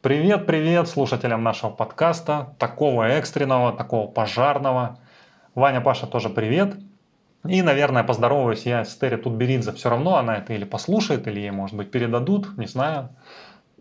Привет, 0.03 0.47
привет 0.47 0.87
слушателям 0.87 1.43
нашего 1.43 1.71
подкаста, 1.71 2.55
такого 2.59 3.05
экстренного, 3.05 3.73
такого 3.73 4.11
пожарного. 4.11 4.99
Ваня, 5.55 5.81
Паша, 5.81 6.07
тоже 6.07 6.29
привет. 6.29 6.77
И, 7.47 7.63
наверное, 7.63 8.05
поздороваюсь 8.05 8.67
я 8.67 8.85
с 8.85 8.95
Терри 8.97 9.17
Тутберидзе. 9.17 9.73
Все 9.73 9.89
равно 9.89 10.17
она 10.17 10.37
это 10.37 10.53
или 10.53 10.65
послушает, 10.65 11.27
или 11.27 11.41
ей, 11.41 11.51
может 11.51 11.75
быть, 11.75 11.91
передадут, 11.91 12.59
не 12.59 12.67
знаю. 12.67 13.09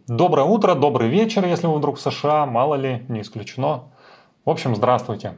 Доброе 0.08 0.46
утро, 0.46 0.76
добрый 0.76 1.10
вечер, 1.10 1.46
если 1.46 1.68
вы 1.68 1.78
вдруг 1.78 1.98
в 1.98 2.02
США, 2.02 2.46
мало 2.46 2.76
ли, 2.76 3.04
не 3.10 3.22
исключено. 3.22 3.84
В 4.46 4.50
общем, 4.50 4.76
здравствуйте. 4.76 5.38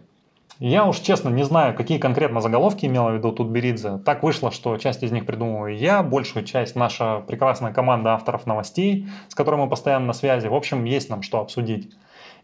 Я 0.59 0.85
уж 0.85 0.99
честно 0.99 1.29
не 1.29 1.43
знаю, 1.43 1.73
какие 1.73 1.97
конкретно 1.97 2.39
заголовки 2.39 2.85
имела 2.85 3.09
в 3.09 3.15
виду 3.15 3.31
Тутберидзе. 3.31 3.97
Так 4.05 4.21
вышло, 4.21 4.51
что 4.51 4.77
часть 4.77 5.01
из 5.01 5.11
них 5.11 5.25
придумываю 5.25 5.75
я, 5.75 6.03
большую 6.03 6.45
часть 6.45 6.75
наша 6.75 7.21
прекрасная 7.21 7.73
команда 7.73 8.13
авторов 8.13 8.45
новостей, 8.45 9.07
с 9.27 9.33
которой 9.33 9.55
мы 9.55 9.67
постоянно 9.67 10.05
на 10.05 10.13
связи. 10.13 10.47
В 10.47 10.53
общем, 10.53 10.83
есть 10.83 11.09
нам 11.09 11.23
что 11.23 11.39
обсудить. 11.39 11.91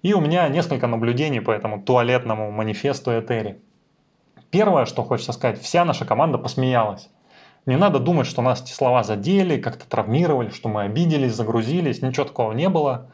И 0.01 0.13
у 0.13 0.19
меня 0.19 0.47
несколько 0.49 0.87
наблюдений 0.87 1.41
по 1.41 1.51
этому 1.51 1.79
туалетному 1.79 2.49
манифесту 2.49 3.11
Этери. 3.11 3.59
Первое, 4.51 4.85
что 4.85 5.03
хочется 5.03 5.33
сказать, 5.33 5.61
вся 5.61 5.85
наша 5.85 6.05
команда 6.05 6.37
посмеялась. 6.37 7.09
Не 7.65 7.75
надо 7.75 7.99
думать, 7.99 8.27
что 8.27 8.41
нас 8.41 8.61
эти 8.61 8.71
слова 8.71 9.03
задели, 9.03 9.59
как-то 9.59 9.87
травмировали, 9.87 10.49
что 10.49 10.69
мы 10.69 10.83
обиделись, 10.83 11.33
загрузились, 11.33 12.01
ничего 12.01 12.25
такого 12.25 12.53
не 12.53 12.69
было. 12.69 13.11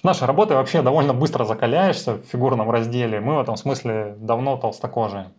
С 0.00 0.02
нашей 0.02 0.26
работой 0.26 0.56
вообще 0.56 0.82
довольно 0.82 1.14
быстро 1.14 1.44
закаляешься 1.44 2.14
в 2.14 2.24
фигурном 2.24 2.70
разделе, 2.70 3.20
мы 3.20 3.36
в 3.36 3.40
этом 3.40 3.56
смысле 3.56 4.16
давно 4.18 4.56
толстокожие. 4.56 5.30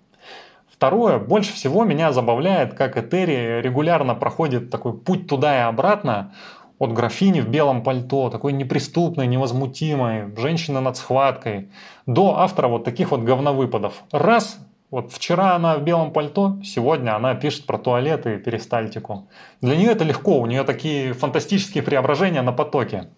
Второе, 0.71 1.19
больше 1.19 1.53
всего 1.53 1.83
меня 1.83 2.11
забавляет, 2.11 2.73
как 2.73 2.97
Этери 2.97 3.61
регулярно 3.61 4.15
проходит 4.15 4.69
такой 4.69 4.93
путь 4.93 5.27
туда 5.27 5.57
и 5.57 5.61
обратно, 5.61 6.33
от 6.79 6.91
графини 6.91 7.41
в 7.41 7.47
белом 7.47 7.83
пальто, 7.83 8.29
такой 8.29 8.53
неприступной, 8.53 9.27
невозмутимой, 9.27 10.35
женщины 10.35 10.81
над 10.81 10.97
схваткой, 10.97 11.69
до 12.05 12.39
автора 12.39 12.67
вот 12.67 12.83
таких 12.83 13.11
вот 13.11 13.21
говновыпадов. 13.21 14.03
Раз, 14.11 14.59
вот 14.95 15.11
вчера 15.11 15.55
она 15.55 15.75
в 15.75 15.83
белом 15.83 16.13
пальто, 16.13 16.57
сегодня 16.63 17.17
она 17.17 17.35
пишет 17.35 17.65
про 17.65 17.77
туалет 17.77 18.25
и 18.27 18.37
перистальтику. 18.37 19.27
Для 19.59 19.75
нее 19.75 19.91
это 19.91 20.05
легко, 20.05 20.39
у 20.39 20.45
нее 20.45 20.63
такие 20.63 21.11
фантастические 21.11 21.83
преображения 21.83 22.41
на 22.41 22.53
потоке. 22.53 23.09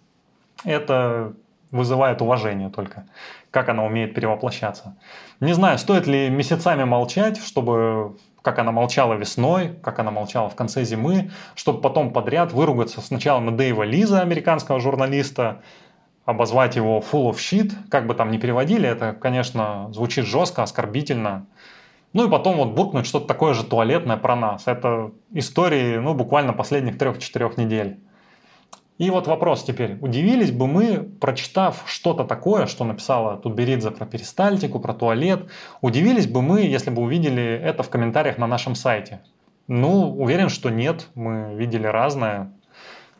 Это 0.65 1.33
вызывает 1.69 2.19
уважение 2.23 2.71
только, 2.71 3.05
как 3.51 3.69
она 3.69 3.85
умеет 3.85 4.15
перевоплощаться. 4.15 4.97
Не 5.39 5.53
знаю, 5.53 5.77
стоит 5.77 6.07
ли 6.07 6.31
месяцами 6.31 6.83
молчать, 6.83 7.37
чтобы 7.37 8.17
как 8.41 8.57
она 8.57 8.71
молчала 8.71 9.13
весной, 9.13 9.75
как 9.83 9.99
она 9.99 10.09
молчала 10.09 10.49
в 10.49 10.55
конце 10.55 10.83
зимы, 10.83 11.29
чтобы 11.53 11.81
потом 11.81 12.11
подряд 12.11 12.53
выругаться 12.53 13.01
сначала 13.01 13.39
на 13.39 13.51
Дэйва 13.51 13.83
Лиза, 13.83 14.21
американского 14.21 14.79
журналиста, 14.79 15.61
обозвать 16.27 16.75
его 16.75 16.99
full 16.99 17.31
of 17.31 17.37
shit, 17.37 17.71
как 17.89 18.05
бы 18.05 18.13
там 18.13 18.31
ни 18.31 18.37
переводили, 18.37 18.87
это, 18.87 19.13
конечно, 19.13 19.87
звучит 19.93 20.25
жестко, 20.25 20.61
оскорбительно. 20.61 21.47
Ну 22.11 22.27
и 22.27 22.29
потом 22.29 22.57
вот 22.57 22.73
буркнуть 22.73 23.05
что-то 23.05 23.27
такое 23.27 23.53
же 23.53 23.63
туалетное 23.63 24.17
про 24.17 24.35
нас. 24.35 24.63
Это 24.67 25.11
истории, 25.31 25.95
ну, 25.95 26.13
буквально 26.13 26.51
последних 26.51 26.97
трех-четырех 26.97 27.55
недель. 27.57 27.99
И 28.97 29.09
вот 29.09 29.27
вопрос 29.27 29.63
теперь. 29.63 29.97
Удивились 30.01 30.51
бы 30.51 30.67
мы, 30.67 30.97
прочитав 30.97 31.83
что-то 31.85 32.25
такое, 32.25 32.65
что 32.65 32.83
написала 32.83 33.37
Тутберидзе 33.37 33.91
про 33.91 34.05
перистальтику, 34.05 34.79
про 34.79 34.93
туалет, 34.93 35.49
удивились 35.79 36.27
бы 36.27 36.41
мы, 36.41 36.61
если 36.61 36.89
бы 36.89 37.03
увидели 37.03 37.61
это 37.63 37.83
в 37.83 37.89
комментариях 37.89 38.37
на 38.37 38.47
нашем 38.47 38.75
сайте? 38.75 39.21
Ну, 39.67 40.13
уверен, 40.13 40.49
что 40.49 40.69
нет. 40.69 41.07
Мы 41.15 41.53
видели 41.55 41.87
разное. 41.87 42.51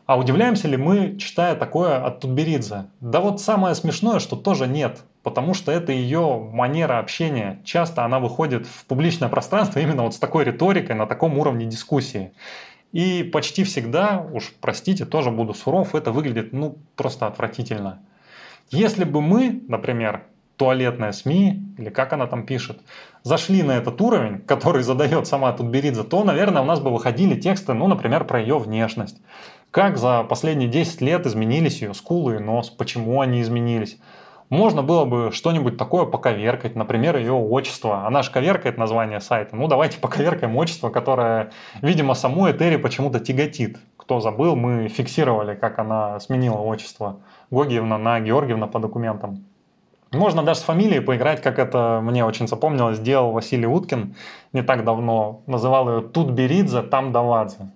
А 0.08 0.16
удивляемся 0.16 0.68
ли 0.68 0.78
мы, 0.78 1.18
читая 1.18 1.54
такое 1.54 2.02
от 2.02 2.20
Тутберидзе? 2.20 2.86
Да 3.02 3.20
вот 3.20 3.42
самое 3.42 3.74
смешное, 3.74 4.20
что 4.20 4.36
тоже 4.36 4.66
нет. 4.66 5.00
Потому 5.22 5.52
что 5.52 5.70
это 5.70 5.92
ее 5.92 6.48
манера 6.50 6.98
общения. 6.98 7.60
Часто 7.62 8.06
она 8.06 8.18
выходит 8.18 8.66
в 8.66 8.86
публичное 8.86 9.28
пространство 9.28 9.80
именно 9.80 10.04
вот 10.04 10.14
с 10.14 10.18
такой 10.18 10.44
риторикой, 10.44 10.96
на 10.96 11.04
таком 11.04 11.36
уровне 11.36 11.66
дискуссии. 11.66 12.32
И 12.90 13.22
почти 13.22 13.64
всегда, 13.64 14.26
уж 14.32 14.54
простите, 14.62 15.04
тоже 15.04 15.30
буду 15.30 15.52
суров, 15.52 15.94
это 15.94 16.10
выглядит 16.10 16.54
ну 16.54 16.78
просто 16.96 17.26
отвратительно. 17.26 18.00
Если 18.70 19.04
бы 19.04 19.20
мы, 19.20 19.60
например, 19.68 20.22
туалетная 20.56 21.12
СМИ, 21.12 21.62
или 21.76 21.90
как 21.90 22.14
она 22.14 22.26
там 22.26 22.46
пишет, 22.46 22.80
зашли 23.24 23.62
на 23.62 23.72
этот 23.72 24.00
уровень, 24.00 24.40
который 24.40 24.82
задает 24.82 25.26
сама 25.26 25.52
Тутберидзе, 25.52 26.02
то, 26.02 26.24
наверное, 26.24 26.62
у 26.62 26.64
нас 26.64 26.80
бы 26.80 26.90
выходили 26.90 27.38
тексты, 27.38 27.74
ну, 27.74 27.86
например, 27.88 28.24
про 28.24 28.40
ее 28.40 28.58
внешность. 28.58 29.18
Как 29.70 29.98
за 29.98 30.22
последние 30.22 30.68
10 30.68 31.02
лет 31.02 31.26
изменились 31.26 31.82
ее 31.82 31.92
скулы 31.92 32.36
и 32.36 32.38
нос, 32.38 32.70
почему 32.70 33.20
они 33.20 33.42
изменились. 33.42 33.98
Можно 34.48 34.82
было 34.82 35.04
бы 35.04 35.30
что-нибудь 35.30 35.76
такое 35.76 36.06
поковеркать, 36.06 36.74
например, 36.74 37.18
ее 37.18 37.34
отчество. 37.34 38.06
Она 38.06 38.22
же 38.22 38.30
коверкает 38.30 38.78
название 38.78 39.20
сайта. 39.20 39.54
Ну, 39.54 39.68
давайте 39.68 40.00
поковеркаем 40.00 40.56
отчество, 40.56 40.88
которое, 40.88 41.50
видимо, 41.82 42.14
саму 42.14 42.50
Этери 42.50 42.76
почему-то 42.76 43.20
тяготит. 43.20 43.76
Кто 43.98 44.20
забыл, 44.20 44.56
мы 44.56 44.88
фиксировали, 44.88 45.54
как 45.54 45.78
она 45.78 46.18
сменила 46.20 46.56
отчество 46.56 47.20
Гогиевна 47.50 47.98
на 47.98 48.20
Георгиевна 48.20 48.68
по 48.68 48.78
документам. 48.78 49.44
Можно 50.12 50.42
даже 50.42 50.60
с 50.60 50.62
фамилией 50.62 51.00
поиграть, 51.00 51.42
как 51.42 51.58
это 51.58 52.00
мне 52.02 52.24
очень 52.24 52.48
запомнилось, 52.48 52.96
сделал 52.96 53.32
Василий 53.32 53.66
Уткин 53.66 54.16
не 54.54 54.62
так 54.62 54.82
давно. 54.84 55.42
Называл 55.46 55.90
ее 55.90 56.00
Тутберидзе 56.00 56.80
Тамдавадзе. 56.80 57.68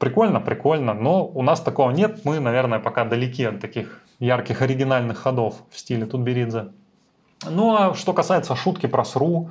Прикольно, 0.00 0.40
прикольно, 0.40 0.94
но 0.94 1.26
у 1.26 1.42
нас 1.42 1.60
такого 1.60 1.90
нет. 1.90 2.24
Мы, 2.24 2.40
наверное, 2.40 2.78
пока 2.78 3.04
далеки 3.04 3.44
от 3.44 3.60
таких 3.60 4.00
ярких 4.18 4.62
оригинальных 4.62 5.18
ходов 5.18 5.56
в 5.70 5.78
стиле 5.78 6.06
Тутберидзе. 6.06 6.68
Ну 7.44 7.76
а 7.76 7.94
что 7.94 8.14
касается 8.14 8.56
шутки 8.56 8.86
про 8.86 9.04
СРУ, 9.04 9.50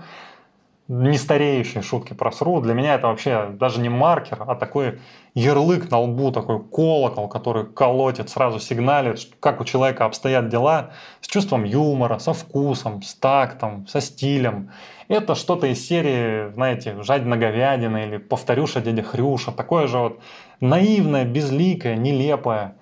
не 0.90 1.20
стареющие 1.20 1.84
шутки 1.84 2.14
про 2.14 2.32
СРУ, 2.32 2.62
для 2.62 2.74
меня 2.74 2.96
это 2.96 3.08
вообще 3.08 3.52
даже 3.54 3.80
не 3.80 3.90
маркер, 3.90 4.44
а 4.46 4.56
такой 4.56 5.00
ярлык 5.36 5.92
на 5.92 6.00
лбу, 6.00 6.32
такой 6.32 6.60
колокол, 6.60 7.28
который 7.30 7.68
колотит, 7.68 8.30
сразу 8.30 8.60
сигналит, 8.60 9.20
как 9.40 9.62
у 9.62 9.66
человека 9.66 10.06
обстоят 10.06 10.50
дела, 10.50 10.90
с 11.22 11.28
чувством 11.28 11.64
юмора, 11.64 12.18
со 12.18 12.34
вкусом, 12.34 13.04
с 13.04 13.14
тактом, 13.14 13.86
со 13.86 14.02
стилем. 14.02 14.72
Это 15.08 15.36
что-то 15.36 15.68
из 15.68 15.88
серии, 15.88 16.52
знаете, 16.54 16.96
«Жадина 17.04 17.38
говядина» 17.38 18.06
или 18.06 18.18
«Повторюша 18.18 18.82
дядя 18.82 19.04
Хрюша», 19.04 19.52
такое 19.52 19.86
же 19.86 20.00
вот 20.00 20.20
наивное, 20.60 21.24
безликое, 21.24 21.98
нелепое. 21.98 22.78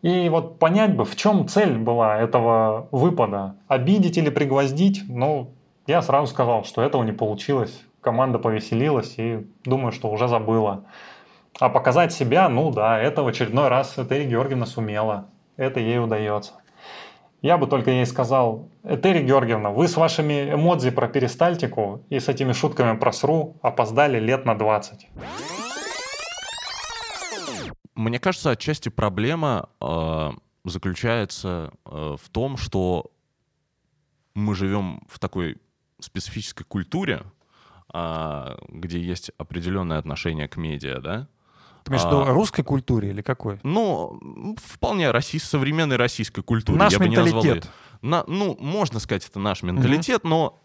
И 0.00 0.30
вот 0.30 0.58
понять 0.58 0.96
бы, 0.96 1.04
в 1.04 1.14
чем 1.14 1.46
цель 1.46 1.76
была 1.76 2.18
этого 2.18 2.88
выпада. 2.90 3.56
Обидеть 3.68 4.16
или 4.16 4.30
пригвоздить, 4.30 5.02
ну, 5.08 5.52
я 5.90 6.02
сразу 6.02 6.28
сказал, 6.28 6.64
что 6.64 6.82
этого 6.82 7.02
не 7.02 7.12
получилось. 7.12 7.82
Команда 8.00 8.38
повеселилась 8.38 9.14
и 9.18 9.44
думаю, 9.64 9.90
что 9.90 10.08
уже 10.08 10.28
забыла. 10.28 10.84
А 11.58 11.68
показать 11.68 12.12
себя, 12.12 12.48
ну 12.48 12.70
да, 12.70 12.98
это 12.98 13.24
в 13.24 13.26
очередной 13.26 13.68
раз 13.68 13.98
Этери 13.98 14.24
Георгиевна 14.24 14.66
сумела. 14.66 15.26
Это 15.56 15.80
ей 15.80 15.98
удается. 15.98 16.52
Я 17.42 17.58
бы 17.58 17.66
только 17.66 17.90
ей 17.90 18.06
сказал, 18.06 18.68
Этери 18.84 19.24
Георгиевна, 19.24 19.70
вы 19.70 19.88
с 19.88 19.96
вашими 19.96 20.54
эмодзи 20.54 20.90
про 20.90 21.08
перистальтику 21.08 22.04
и 22.08 22.20
с 22.20 22.28
этими 22.28 22.52
шутками 22.52 22.96
про 22.96 23.12
СРУ 23.12 23.56
опоздали 23.60 24.20
лет 24.20 24.44
на 24.44 24.54
20. 24.54 25.08
Мне 27.96 28.18
кажется, 28.20 28.50
отчасти 28.50 28.90
проблема 28.90 29.68
э, 29.80 30.30
заключается 30.64 31.72
э, 31.84 32.16
в 32.16 32.28
том, 32.30 32.56
что 32.56 33.10
мы 34.34 34.54
живем 34.54 35.02
в 35.08 35.18
такой 35.18 35.56
специфической 36.02 36.64
культуре, 36.64 37.22
а, 37.92 38.58
где 38.68 39.00
есть 39.00 39.30
определенное 39.38 39.98
отношение 39.98 40.48
к 40.48 40.56
медиа, 40.56 41.00
да? 41.00 41.28
Ты 41.84 41.92
имеешь 41.92 42.02
в 42.02 42.06
виду 42.06 42.20
а, 42.20 42.32
русской 42.32 42.62
культуре 42.62 43.10
или 43.10 43.22
какой? 43.22 43.58
Ну, 43.62 44.56
вполне 44.62 45.10
российской, 45.10 45.48
современной 45.48 45.96
российской 45.96 46.42
культуре. 46.42 46.78
Наш 46.78 46.92
я 46.92 46.98
менталитет. 46.98 47.42
Бы 47.42 47.54
не 47.54 47.62
на, 48.02 48.24
ну, 48.26 48.56
можно 48.58 48.98
сказать, 48.98 49.26
это 49.26 49.38
наш 49.38 49.62
менталитет, 49.62 50.20
угу. 50.20 50.28
но 50.28 50.60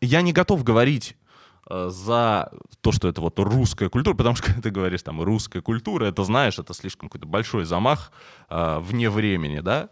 я 0.00 0.22
не 0.22 0.32
готов 0.32 0.64
говорить 0.64 1.16
э, 1.68 1.88
за 1.90 2.50
то, 2.80 2.92
что 2.92 3.08
это 3.08 3.20
вот 3.20 3.38
русская 3.38 3.88
культура, 3.88 4.14
потому 4.16 4.36
что 4.36 4.46
когда 4.46 4.62
ты 4.62 4.70
говоришь 4.70 5.02
там 5.02 5.20
русская 5.22 5.60
культура, 5.60 6.06
это 6.06 6.24
знаешь, 6.24 6.58
это 6.58 6.74
слишком 6.74 7.08
какой-то 7.08 7.26
большой 7.26 7.64
замах 7.64 8.12
э, 8.48 8.78
вне 8.80 9.10
времени, 9.10 9.60
да. 9.60 9.88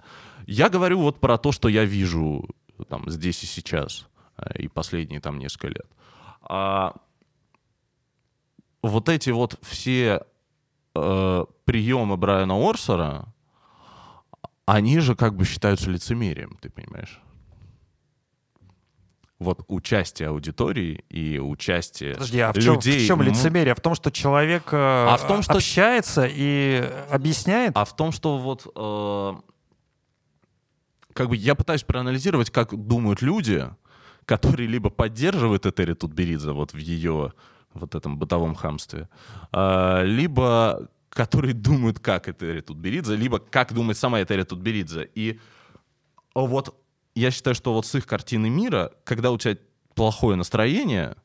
Я 0.47 0.71
говорю 0.71 1.01
вот 1.01 1.21
про 1.21 1.37
то, 1.37 1.53
что 1.53 1.69
я 1.69 1.85
вижу 1.85 2.49
там 2.89 3.11
здесь 3.11 3.43
и 3.43 3.47
сейчас. 3.47 4.07
Э, 4.39 4.59
и 4.59 4.69
последние 4.69 5.21
там 5.21 5.39
несколько 5.39 5.69
лет. 5.69 5.87
А 6.43 6.95
вот 8.83 9.09
эти 9.09 9.31
вот 9.31 9.59
все 9.63 10.23
э, 10.95 11.45
приемы 11.65 12.17
Брайана 12.17 12.55
Орсера, 12.55 13.35
они 14.67 15.01
же 15.01 15.17
как 15.17 15.35
бы 15.35 15.45
считаются 15.45 15.91
лицемерием, 15.91 16.59
ты 16.61 16.71
понимаешь? 16.71 17.21
вот 19.39 19.65
участие 19.69 20.31
аудитории 20.31 21.05
и 21.09 21.39
участие 21.39 22.15
Подожди, 22.15 22.41
а 22.41 22.53
в 22.53 22.59
чем, 22.59 22.75
людей. 22.75 23.05
В 23.05 23.07
чем 23.07 23.23
лицемерие? 23.23 23.75
В 23.75 23.81
том, 23.81 23.95
что 23.95 24.11
человек 24.11 24.73
э, 24.73 24.77
а 24.77 25.17
в 25.17 25.27
том, 25.29 25.43
что... 25.43 25.55
общается 25.55 26.29
и 26.29 26.85
объясняет? 27.09 27.73
А 27.77 27.85
в 27.85 27.95
том, 27.95 28.11
что 28.11 28.39
вот 28.39 28.67
э, 28.75 29.35
как 31.13 31.29
бы 31.29 31.37
я 31.37 31.55
пытаюсь 31.55 31.85
проанализировать, 31.85 32.51
как 32.51 32.75
думают 32.75 33.23
люди, 33.23 33.69
которые 34.29 34.69
либо 34.69 34.91
поддерживают 34.91 35.65
Этери 35.65 35.95
Тутберидзе 35.95 36.53
вот 36.53 36.75
в 36.75 36.77
ее 36.77 37.33
вот 37.73 37.95
этом 37.95 38.19
бытовом 38.19 38.55
хамстве, 38.55 39.09
а, 39.53 40.03
либо 40.03 40.91
которые 41.09 41.55
думают, 41.55 41.99
как 41.99 42.29
Этери 42.29 42.61
Тутберидзе, 42.61 43.17
либо 43.17 43.39
как 43.39 43.73
думает 43.73 43.97
сама 43.97 44.23
Этери 44.23 44.43
Тутберидзе. 44.43 45.09
И 45.15 45.41
вот 46.35 46.79
я 47.15 47.31
считаю, 47.31 47.55
что 47.55 47.73
вот 47.73 47.87
с 47.87 47.95
их 47.95 48.07
картины 48.07 48.51
мира, 48.51 48.93
когда 49.05 49.31
у 49.31 49.39
тебя 49.39 49.57
плохое 49.95 50.37
настроение, 50.37 51.17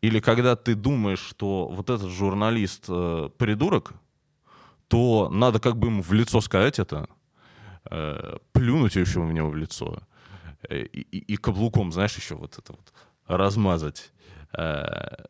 или 0.00 0.18
когда 0.18 0.56
ты 0.56 0.74
думаешь, 0.74 1.20
что 1.20 1.68
вот 1.68 1.90
этот 1.90 2.10
журналист 2.10 2.86
э, 2.88 3.28
придурок, 3.36 3.92
то 4.88 5.28
надо 5.30 5.60
как 5.60 5.76
бы 5.76 5.88
ему 5.88 6.02
в 6.02 6.12
лицо 6.14 6.40
сказать 6.40 6.78
это, 6.78 7.08
э, 7.90 8.38
плюнуть 8.52 8.96
еще 8.96 9.20
в 9.20 9.32
него 9.32 9.50
в 9.50 9.56
лицо 9.56 10.00
и, 10.68 11.18
и, 11.18 11.36
каблуком, 11.36 11.92
знаешь, 11.92 12.16
еще 12.16 12.34
вот 12.34 12.58
это 12.58 12.72
вот 12.72 12.92
размазать. 13.26 14.12
Э, 14.56 15.24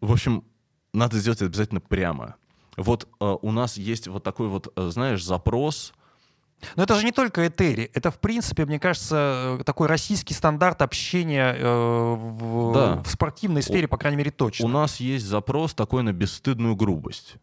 в 0.00 0.12
общем, 0.12 0.44
надо 0.92 1.18
сделать 1.18 1.38
это 1.38 1.46
обязательно 1.46 1.80
прямо. 1.80 2.36
Вот 2.76 3.08
э, 3.20 3.36
у 3.40 3.52
нас 3.52 3.76
есть 3.76 4.08
вот 4.08 4.22
такой 4.24 4.48
вот, 4.48 4.72
знаешь, 4.76 5.24
запрос. 5.24 5.92
Но 6.74 6.82
это 6.82 6.94
же 6.94 7.04
не 7.04 7.12
только 7.12 7.46
Этери. 7.46 7.90
Это, 7.92 8.10
в 8.10 8.18
принципе, 8.18 8.64
мне 8.64 8.80
кажется, 8.80 9.60
такой 9.66 9.88
российский 9.88 10.34
стандарт 10.34 10.82
общения 10.82 11.54
э, 11.54 12.14
в, 12.14 12.72
да. 12.72 13.02
в 13.02 13.08
спортивной 13.08 13.62
сфере, 13.62 13.86
по 13.86 13.98
крайней 13.98 14.16
мере, 14.16 14.30
точно. 14.30 14.64
У 14.64 14.68
нас 14.68 14.96
есть 15.00 15.26
запрос 15.26 15.74
такой 15.74 16.02
на 16.02 16.12
бесстыдную 16.12 16.74
грубость. 16.74 17.36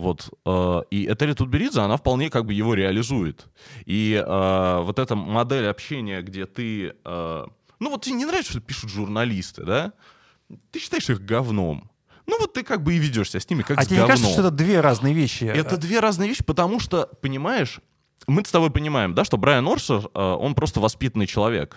Вот, 0.00 0.30
э, 0.46 0.82
и 0.90 1.04
Этери 1.12 1.34
Тутберидзе, 1.34 1.80
она 1.80 1.98
вполне 1.98 2.30
как 2.30 2.46
бы 2.46 2.54
его 2.54 2.72
реализует. 2.72 3.46
И 3.84 4.14
э, 4.14 4.80
вот 4.82 4.98
эта 4.98 5.14
модель 5.14 5.66
общения, 5.66 6.22
где 6.22 6.46
ты... 6.46 6.94
Э, 7.04 7.44
ну 7.78 7.90
вот 7.90 8.02
тебе 8.02 8.14
не 8.14 8.24
нравится, 8.24 8.52
что 8.52 8.62
пишут 8.62 8.88
журналисты, 8.88 9.62
да? 9.62 9.92
Ты 10.70 10.78
считаешь 10.78 11.10
их 11.10 11.22
говном. 11.22 11.90
Ну 12.26 12.38
вот 12.40 12.54
ты 12.54 12.62
как 12.62 12.82
бы 12.82 12.94
и 12.94 12.98
ведешься 12.98 13.40
с 13.40 13.50
ними 13.50 13.60
как 13.60 13.76
а 13.76 13.82
с 13.82 13.88
тебе 13.88 13.98
говном. 13.98 14.06
не 14.06 14.10
кажется, 14.16 14.32
что 14.32 14.48
это 14.48 14.50
две 14.50 14.80
разные 14.80 15.12
вещи? 15.12 15.44
Это 15.44 15.76
две 15.76 16.00
разные 16.00 16.30
вещи, 16.30 16.44
потому 16.44 16.80
что, 16.80 17.10
понимаешь, 17.20 17.80
мы 18.26 18.42
с 18.42 18.50
тобой 18.50 18.70
понимаем, 18.70 19.12
да, 19.14 19.24
что 19.24 19.36
Брайан 19.36 19.68
Орсер, 19.68 20.08
он 20.14 20.54
просто 20.54 20.80
воспитанный 20.80 21.26
человек. 21.26 21.76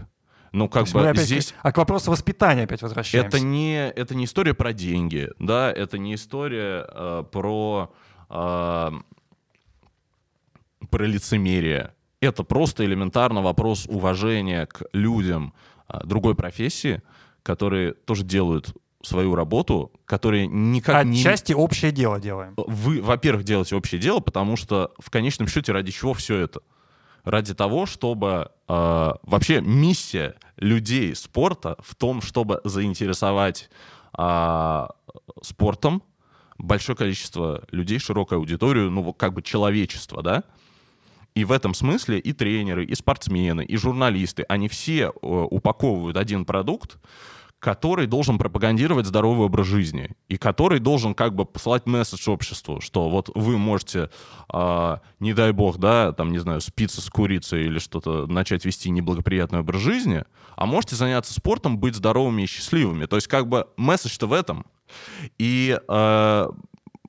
Ну, 0.53 0.69
как 0.69 0.87
бы 0.87 1.09
опять 1.09 1.25
здесь... 1.25 1.53
А 1.61 1.71
к 1.73 1.77
вопросу 1.77 2.11
воспитания 2.11 2.63
опять 2.63 2.83
возвращаемся. 2.83 3.27
Это 3.27 3.39
не, 3.39 3.89
это 3.89 4.15
не 4.15 4.25
история 4.25 4.53
про 4.53 4.71
деньги, 4.71 5.29
да, 5.39 5.71
это 5.71 5.97
не 5.97 6.13
история 6.13 6.85
э, 6.87 7.23
про 7.31 7.91
э, 8.33 8.91
про 10.89 11.05
лицемерие. 11.05 11.93
Это 12.19 12.43
просто 12.43 12.85
элементарно 12.85 13.41
вопрос 13.41 13.85
уважения 13.87 14.65
к 14.65 14.83
людям 14.93 15.53
э, 15.87 15.99
другой 16.03 16.35
профессии, 16.35 17.01
которые 17.43 17.93
тоже 17.93 18.23
делают 18.23 18.73
свою 19.03 19.35
работу, 19.35 19.91
которые 20.05 20.47
никак 20.47 21.05
Отчасти 21.05 21.51
не... 21.51 21.55
общее 21.57 21.91
дело 21.91 22.19
делаем. 22.19 22.53
Вы, 22.55 23.01
во-первых, 23.01 23.43
делаете 23.43 23.75
общее 23.75 23.99
дело, 23.99 24.19
потому 24.19 24.55
что 24.55 24.93
в 24.97 25.09
конечном 25.09 25.47
счете 25.47 25.73
ради 25.73 25.91
чего 25.91 26.13
все 26.13 26.37
это? 26.37 26.61
Ради 27.25 27.53
того, 27.53 27.85
чтобы 27.85 28.51
э, 28.67 29.11
вообще 29.23 29.61
миссия 29.61 30.35
людей 30.57 31.15
спорта 31.15 31.77
в 31.79 31.95
том, 31.95 32.21
чтобы 32.21 32.61
заинтересовать 32.63 33.69
э, 34.17 34.87
спортом 35.41 36.03
большое 36.63 36.95
количество 36.95 37.63
людей, 37.71 37.99
широкую 37.99 38.39
аудиторию, 38.39 38.89
ну, 38.89 39.13
как 39.13 39.33
бы 39.33 39.41
человечество, 39.41 40.23
да? 40.23 40.43
И 41.35 41.45
в 41.45 41.51
этом 41.51 41.73
смысле 41.73 42.19
и 42.19 42.31
тренеры, 42.31 42.85
и 42.85 42.95
спортсмены, 42.95 43.65
и 43.65 43.75
журналисты, 43.75 44.45
они 44.47 44.69
все 44.69 45.05
э, 45.05 45.09
упаковывают 45.21 46.15
один 46.15 46.45
продукт, 46.45 46.97
который 47.59 48.07
должен 48.07 48.37
пропагандировать 48.37 49.05
здоровый 49.05 49.45
образ 49.45 49.67
жизни 49.67 50.11
и 50.27 50.37
который 50.37 50.79
должен 50.79 51.15
как 51.15 51.33
бы 51.33 51.45
посылать 51.45 51.85
месседж 51.85 52.29
обществу, 52.29 52.81
что 52.81 53.09
вот 53.09 53.29
вы 53.33 53.57
можете, 53.57 54.09
э, 54.53 54.97
не 55.19 55.33
дай 55.33 55.51
бог, 55.53 55.79
да, 55.79 56.11
там, 56.11 56.31
не 56.31 56.37
знаю, 56.37 56.61
спиться 56.61 57.01
с 57.01 57.09
курицей 57.09 57.65
или 57.65 57.79
что-то, 57.79 58.27
начать 58.27 58.63
вести 58.63 58.89
неблагоприятный 58.89 59.61
образ 59.61 59.81
жизни, 59.81 60.23
а 60.55 60.65
можете 60.65 60.95
заняться 60.95 61.33
спортом, 61.33 61.79
быть 61.79 61.95
здоровыми 61.95 62.43
и 62.43 62.47
счастливыми. 62.47 63.05
То 63.05 63.15
есть 63.15 63.27
как 63.27 63.47
бы 63.47 63.67
месседж-то 63.75 64.27
в 64.27 64.33
этом. 64.33 64.65
И 65.37 65.77
э, 65.87 66.47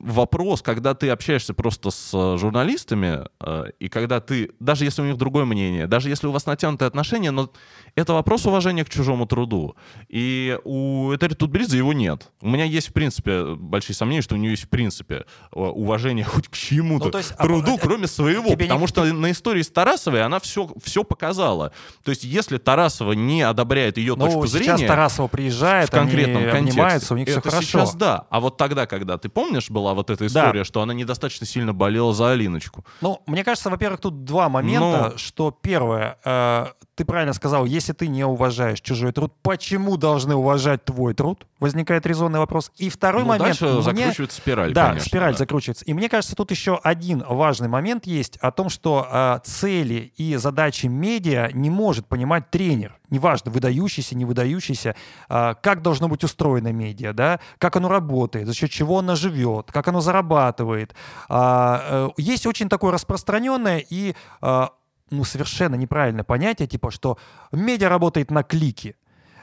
вопрос, 0.05 0.63
когда 0.63 0.95
ты 0.95 1.09
общаешься 1.09 1.55
просто 1.55 1.91
с 1.91 2.11
э, 2.13 2.37
журналистами, 2.39 3.27
э, 3.41 3.65
и 3.81 3.89
когда 3.89 4.21
ты, 4.21 4.51
даже 4.61 4.85
если 4.85 5.03
у 5.03 5.07
них 5.07 5.17
другое 5.17 5.47
мнение, 5.47 5.87
даже 5.87 6.11
если 6.11 6.27
у 6.27 6.31
вас 6.31 6.45
натянутые 6.47 6.87
отношения, 6.87 7.31
но 7.31 7.51
это 7.95 8.13
вопрос 8.13 8.45
уважения 8.45 8.85
к 8.85 8.91
чужому 8.91 9.27
труду. 9.27 9.77
И 10.09 10.59
у 10.65 11.15
Этери 11.15 11.35
Тутбридзе 11.35 11.79
его 11.79 11.93
нет. 11.93 12.31
У 12.43 12.49
меня 12.49 12.65
есть, 12.65 12.89
в 12.89 12.93
принципе, 12.93 13.55
большие 13.55 13.97
сомнения, 13.97 14.23
что 14.23 14.35
у 14.35 14.39
нее 14.39 14.51
есть, 14.51 14.65
в 14.65 14.69
принципе, 14.69 15.25
э, 15.55 15.59
уважение 15.59 16.25
хоть 16.25 16.49
к 16.49 16.57
чему-то, 16.57 17.11
ну, 17.11 17.19
есть, 17.19 17.37
труду, 17.37 17.77
а, 17.77 17.79
кроме 17.79 18.07
своего. 18.07 18.57
Потому 18.57 18.81
не... 18.81 18.87
что 18.87 19.05
на 19.05 19.31
истории 19.31 19.63
с 19.63 19.71
Тарасовой 19.71 20.23
она 20.23 20.39
все, 20.39 20.69
все 20.83 21.03
показала. 21.05 21.73
То 22.05 22.11
есть 22.11 22.25
если 22.25 22.59
Тарасова 22.59 23.13
не 23.13 23.41
одобряет 23.41 23.97
ее 23.97 24.17
ну, 24.17 24.27
точку 24.27 24.47
зрения... 24.49 24.77
сейчас 24.77 24.89
Тарасова 24.89 25.29
приезжает, 25.29 25.89
в 25.89 25.93
конкретном 25.93 26.43
они 26.43 26.51
контексте, 26.51 26.81
обнимаются, 26.81 27.15
у 27.15 27.17
них 27.17 27.29
это 27.29 27.41
все 27.41 27.51
хорошо. 27.51 27.67
сейчас 27.67 27.95
да. 27.95 28.27
А 28.29 28.41
вот 28.41 28.59
тогда, 28.59 28.87
когда, 28.87 29.17
ты 29.17 29.31
помнишь, 29.31 29.71
была 29.71 29.94
вот 29.95 30.11
эта 30.11 30.27
история, 30.27 30.61
да. 30.61 30.65
что 30.65 30.83
она 30.83 30.95
недостаточно 30.95 31.47
сильно 31.47 31.73
болела 31.73 32.13
за 32.13 32.33
Алиночку. 32.33 32.85
Ну, 33.01 33.23
мне 33.27 33.45
кажется, 33.45 33.71
во-первых, 33.71 34.01
тут 34.01 34.25
два 34.25 34.49
момента, 34.49 35.11
Но... 35.13 35.19
что 35.19 35.51
первое, 35.51 36.19
э, 36.25 36.67
ты 36.95 37.05
правильно 37.05 37.33
сказал, 37.33 37.65
если 37.65 37.93
ты 37.93 38.07
не 38.07 38.25
уважаешь 38.25 38.81
чужой 38.81 39.13
труд, 39.13 39.33
почему 39.43 39.97
должны 39.97 40.35
уважать 40.35 40.85
твой 40.85 41.15
труд? 41.15 41.47
Возникает 41.59 42.07
резонный 42.07 42.39
вопрос. 42.39 42.71
И 42.77 42.89
второй 42.89 43.23
ну, 43.23 43.29
момент... 43.29 43.59
Дальше 43.59 43.67
мне... 43.67 43.83
закручивается 43.83 44.37
спираль, 44.37 44.73
Да, 44.73 44.89
конечно, 44.89 45.09
спираль 45.09 45.33
да. 45.33 45.39
закручивается. 45.39 45.85
И 45.85 45.95
мне 45.95 46.09
кажется, 46.09 46.37
тут 46.37 46.51
еще 46.51 46.79
один 46.83 47.25
важный 47.27 47.69
момент 47.69 48.07
есть 48.07 48.37
о 48.39 48.51
том, 48.53 48.69
что 48.69 49.09
э, 49.11 49.39
цели 49.45 50.13
и 50.17 50.37
задачи 50.37 50.87
медиа 50.87 51.51
не 51.53 51.71
может 51.71 52.07
понимать 52.07 52.51
тренер 52.51 52.99
неважно, 53.11 53.51
выдающийся, 53.51 54.17
не 54.17 54.25
выдающийся, 54.25 54.95
а, 55.29 55.55
как 55.55 55.83
должно 55.83 56.09
быть 56.09 56.25
устроено 56.25 56.73
медиа, 56.73 57.13
да, 57.13 57.41
как 57.59 57.77
оно 57.77 57.89
работает, 57.89 58.47
за 58.47 58.55
счет 58.55 58.71
чего 58.71 58.99
оно 58.99 59.15
живет, 59.15 59.71
как 59.73 59.89
оно 59.89 60.01
зарабатывает. 60.01 60.95
А, 61.29 62.09
э, 62.09 62.09
есть 62.17 62.47
очень 62.47 62.69
такое 62.69 62.93
распространенное 62.93 63.85
и 63.89 64.15
а, 64.41 64.71
ну, 65.11 65.25
совершенно 65.25 65.75
неправильное 65.75 66.25
понятие, 66.25 66.67
типа, 66.67 66.91
что 66.91 67.19
медиа 67.53 67.89
работает 67.89 68.31
на 68.31 68.43
клики. 68.43 68.97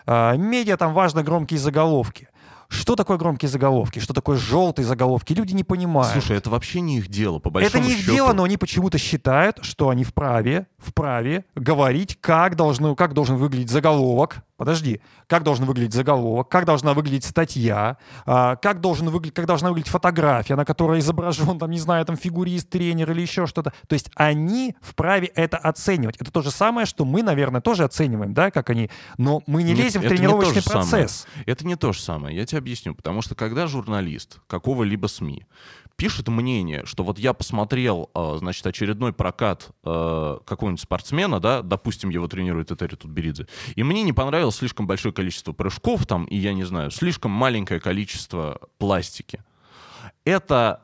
Медиа 0.07 0.77
там 0.77 0.93
важно 0.93 1.21
громкие 1.21 1.59
заголовки. 1.59 2.27
Что 2.71 2.95
такое 2.95 3.17
громкие 3.17 3.49
заголовки? 3.49 3.99
Что 3.99 4.13
такое 4.13 4.37
желтые 4.37 4.85
заголовки? 4.85 5.33
Люди 5.33 5.53
не 5.53 5.65
понимают. 5.65 6.13
Слушай, 6.13 6.37
это 6.37 6.49
вообще 6.49 6.79
не 6.79 6.99
их 6.99 7.09
дело, 7.09 7.39
по 7.39 7.49
большому 7.49 7.69
Это 7.69 7.85
не 7.85 7.93
их 7.93 7.99
счету. 7.99 8.13
дело, 8.13 8.31
но 8.31 8.43
они 8.43 8.55
почему-то 8.55 8.97
считают, 8.97 9.59
что 9.61 9.89
они 9.89 10.05
вправе, 10.05 10.67
вправе 10.81 11.45
говорить, 11.55 12.17
как, 12.19 12.55
должны, 12.55 12.95
как 12.95 13.13
должен 13.13 13.37
выглядеть 13.37 13.69
заголовок, 13.69 14.43
подожди, 14.57 15.01
как 15.27 15.43
должен 15.43 15.65
выглядеть 15.65 15.93
заголовок, 15.93 16.49
как 16.49 16.65
должна 16.65 16.93
выглядеть 16.93 17.25
статья, 17.25 17.97
а, 18.25 18.55
как, 18.57 18.81
должен 18.81 19.09
выглядеть, 19.09 19.35
как 19.35 19.45
должна 19.45 19.69
выглядеть 19.69 19.91
фотография, 19.91 20.55
на 20.55 20.65
которой 20.65 20.99
изображен, 20.99 21.57
там, 21.59 21.71
не 21.71 21.79
знаю, 21.79 22.05
там, 22.05 22.17
фигурист, 22.17 22.69
тренер 22.69 23.11
или 23.11 23.21
еще 23.21 23.47
что-то. 23.47 23.73
То 23.87 23.93
есть 23.93 24.11
они 24.15 24.75
вправе 24.81 25.27
это 25.27 25.57
оценивать. 25.57 26.17
Это 26.17 26.31
то 26.31 26.41
же 26.41 26.51
самое, 26.51 26.85
что 26.85 27.05
мы, 27.05 27.23
наверное, 27.23 27.61
тоже 27.61 27.83
оцениваем, 27.83 28.33
да, 28.33 28.51
как 28.51 28.69
они, 28.69 28.89
но 29.17 29.41
мы 29.47 29.63
не 29.63 29.73
лезем 29.73 30.01
Нет, 30.01 30.11
в 30.11 30.15
тренировочный 30.15 30.63
процесс. 30.63 31.27
Самое. 31.27 31.45
Это 31.45 31.65
не 31.65 31.75
то 31.75 31.93
же 31.93 32.01
самое, 32.01 32.35
я 32.35 32.45
тебе 32.45 32.59
объясню. 32.59 32.95
Потому 32.95 33.21
что 33.21 33.35
когда 33.35 33.67
журналист 33.67 34.39
какого-либо 34.47 35.07
СМИ 35.07 35.45
пишет 36.01 36.27
мнение, 36.29 36.83
что 36.85 37.03
вот 37.03 37.19
я 37.19 37.33
посмотрел, 37.33 38.09
а, 38.15 38.37
значит, 38.37 38.65
очередной 38.65 39.13
прокат 39.13 39.69
а, 39.83 40.39
какого-нибудь 40.71 40.81
спортсмена, 40.81 41.39
да, 41.39 41.61
допустим, 41.61 42.09
его 42.09 42.27
тренирует 42.27 42.71
Этери 42.71 42.95
Тутберидзе, 42.95 43.47
и 43.75 43.83
мне 43.83 44.03
не 44.03 44.13
понравилось 44.13 44.55
слишком 44.55 44.87
большое 44.87 45.13
количество 45.13 45.53
прыжков 45.53 46.05
там, 46.05 46.25
и 46.25 46.37
я 46.37 46.53
не 46.53 46.63
знаю, 46.63 46.91
слишком 46.91 47.31
маленькое 47.31 47.79
количество 47.79 48.59
пластики. 48.77 49.43
Это 50.25 50.81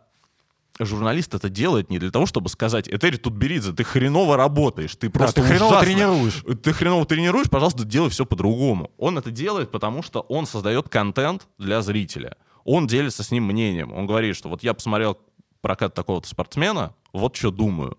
журналист 0.79 1.33
это 1.33 1.49
делает 1.49 1.89
не 1.89 1.97
для 1.97 2.11
того, 2.11 2.25
чтобы 2.27 2.49
сказать, 2.49 2.87
Этери 2.87 3.17
Тутберидзе, 3.17 3.73
ты 3.73 3.83
хреново 3.83 4.37
работаешь, 4.37 4.95
ты 4.95 5.09
просто 5.09 5.41
да, 5.41 5.47
ты 5.47 5.53
хреново 5.53 5.81
тренируешь. 5.81 6.43
Ты 6.61 6.73
хреново 6.73 7.05
тренируешь, 7.05 7.49
пожалуйста, 7.49 7.83
делай 7.83 8.09
все 8.09 8.25
по-другому. 8.25 8.91
Он 8.97 9.17
это 9.17 9.31
делает, 9.31 9.71
потому 9.71 10.03
что 10.03 10.21
он 10.21 10.45
создает 10.45 10.89
контент 10.89 11.47
для 11.57 11.81
зрителя 11.81 12.35
он 12.67 12.85
делится 12.85 13.23
с 13.23 13.31
ним 13.31 13.45
мнением. 13.45 13.93
Он 13.93 14.05
говорит, 14.05 14.35
что 14.35 14.49
вот 14.49 14.61
я 14.61 14.73
посмотрел 14.73 15.17
прокат 15.61 15.93
такого-то 15.93 16.27
спортсмена, 16.27 16.93
вот 17.13 17.35
что 17.35 17.49
думаю. 17.49 17.97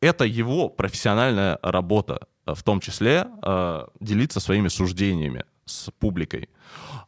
Это 0.00 0.24
его 0.24 0.68
профессиональная 0.68 1.58
работа, 1.62 2.26
э, 2.46 2.54
в 2.54 2.62
том 2.62 2.80
числе 2.80 3.26
э, 3.42 3.86
делиться 4.00 4.40
своими 4.40 4.68
суждениями 4.68 5.44
с 5.64 5.90
публикой. 5.98 6.48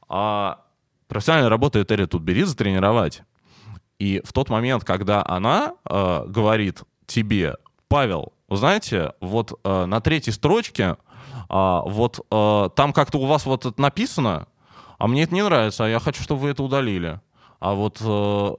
А 0.08 0.64
профессиональная 1.08 1.50
работа 1.50 1.82
Этери 1.82 2.06
Тутберидзе 2.06 2.54
тренировать. 2.54 3.22
И 3.98 4.20
в 4.24 4.32
тот 4.32 4.50
момент, 4.50 4.84
когда 4.84 5.24
она 5.26 5.74
э, 5.88 6.24
говорит 6.26 6.82
тебе, 7.06 7.56
Павел, 7.88 8.32
знаете, 8.50 9.12
вот 9.20 9.58
э, 9.64 9.84
на 9.86 10.00
третьей 10.00 10.32
строчке, 10.32 10.96
э, 11.48 11.80
вот 11.86 12.26
э, 12.30 12.68
там 12.74 12.92
как-то 12.92 13.18
у 13.18 13.26
вас 13.26 13.46
вот 13.46 13.66
это 13.66 13.80
написано, 13.80 14.48
а 14.98 15.06
мне 15.06 15.24
это 15.24 15.34
не 15.34 15.42
нравится, 15.42 15.84
а 15.84 15.88
я 15.88 15.98
хочу, 15.98 16.22
чтобы 16.22 16.42
вы 16.42 16.50
это 16.50 16.62
удалили. 16.62 17.20
А 17.60 17.74
вот 17.74 17.98
э, 18.00 18.54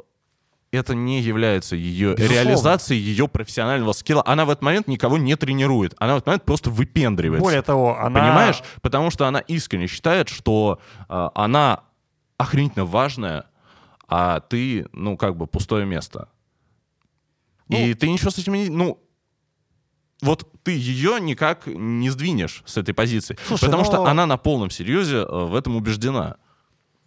это 0.74 0.96
не 0.96 1.22
является 1.22 1.76
ее 1.76 2.16
Безусловно. 2.16 2.34
реализацией 2.34 3.00
ее 3.00 3.28
профессионального 3.28 3.94
скилла. 3.94 4.24
Она 4.26 4.46
в 4.46 4.50
этот 4.50 4.64
момент 4.64 4.88
никого 4.88 5.18
не 5.18 5.36
тренирует. 5.36 5.94
Она 6.00 6.16
в 6.16 6.18
этот 6.18 6.28
момент 6.28 6.44
просто 6.44 6.70
выпендривается. 6.70 7.44
Более 7.44 7.62
того, 7.62 8.00
она... 8.00 8.20
Понимаешь? 8.20 8.62
Потому 8.82 9.12
что 9.12 9.28
она 9.28 9.40
искренне 9.40 9.88
считает, 9.88 10.30
что 10.30 10.80
э, 11.08 11.30
она 11.36 11.82
охренительно 12.38 12.86
важная, 12.86 13.46
а 14.08 14.40
ты, 14.40 14.88
ну, 14.92 15.16
как 15.16 15.38
бы 15.38 15.48
пустое 15.48 15.86
место. 15.86 16.28
Ну, 17.70 17.78
И 17.78 17.94
ты 17.94 18.10
ничего 18.10 18.32
с 18.32 18.38
этим 18.38 18.54
не... 18.54 18.70
Ну, 18.70 19.00
вот 20.22 20.50
ты 20.64 20.72
ее 20.72 21.20
никак 21.20 21.68
не 21.68 22.10
сдвинешь 22.10 22.64
с 22.66 22.78
этой 22.78 22.94
позиции. 22.94 23.38
Слушай, 23.48 23.66
потому 23.66 23.84
но... 23.84 23.86
что 23.86 24.06
она 24.06 24.26
на 24.26 24.38
полном 24.38 24.70
серьезе 24.70 25.18
э, 25.18 25.26
в 25.28 25.56
этом 25.56 25.76
убеждена. 25.76 26.38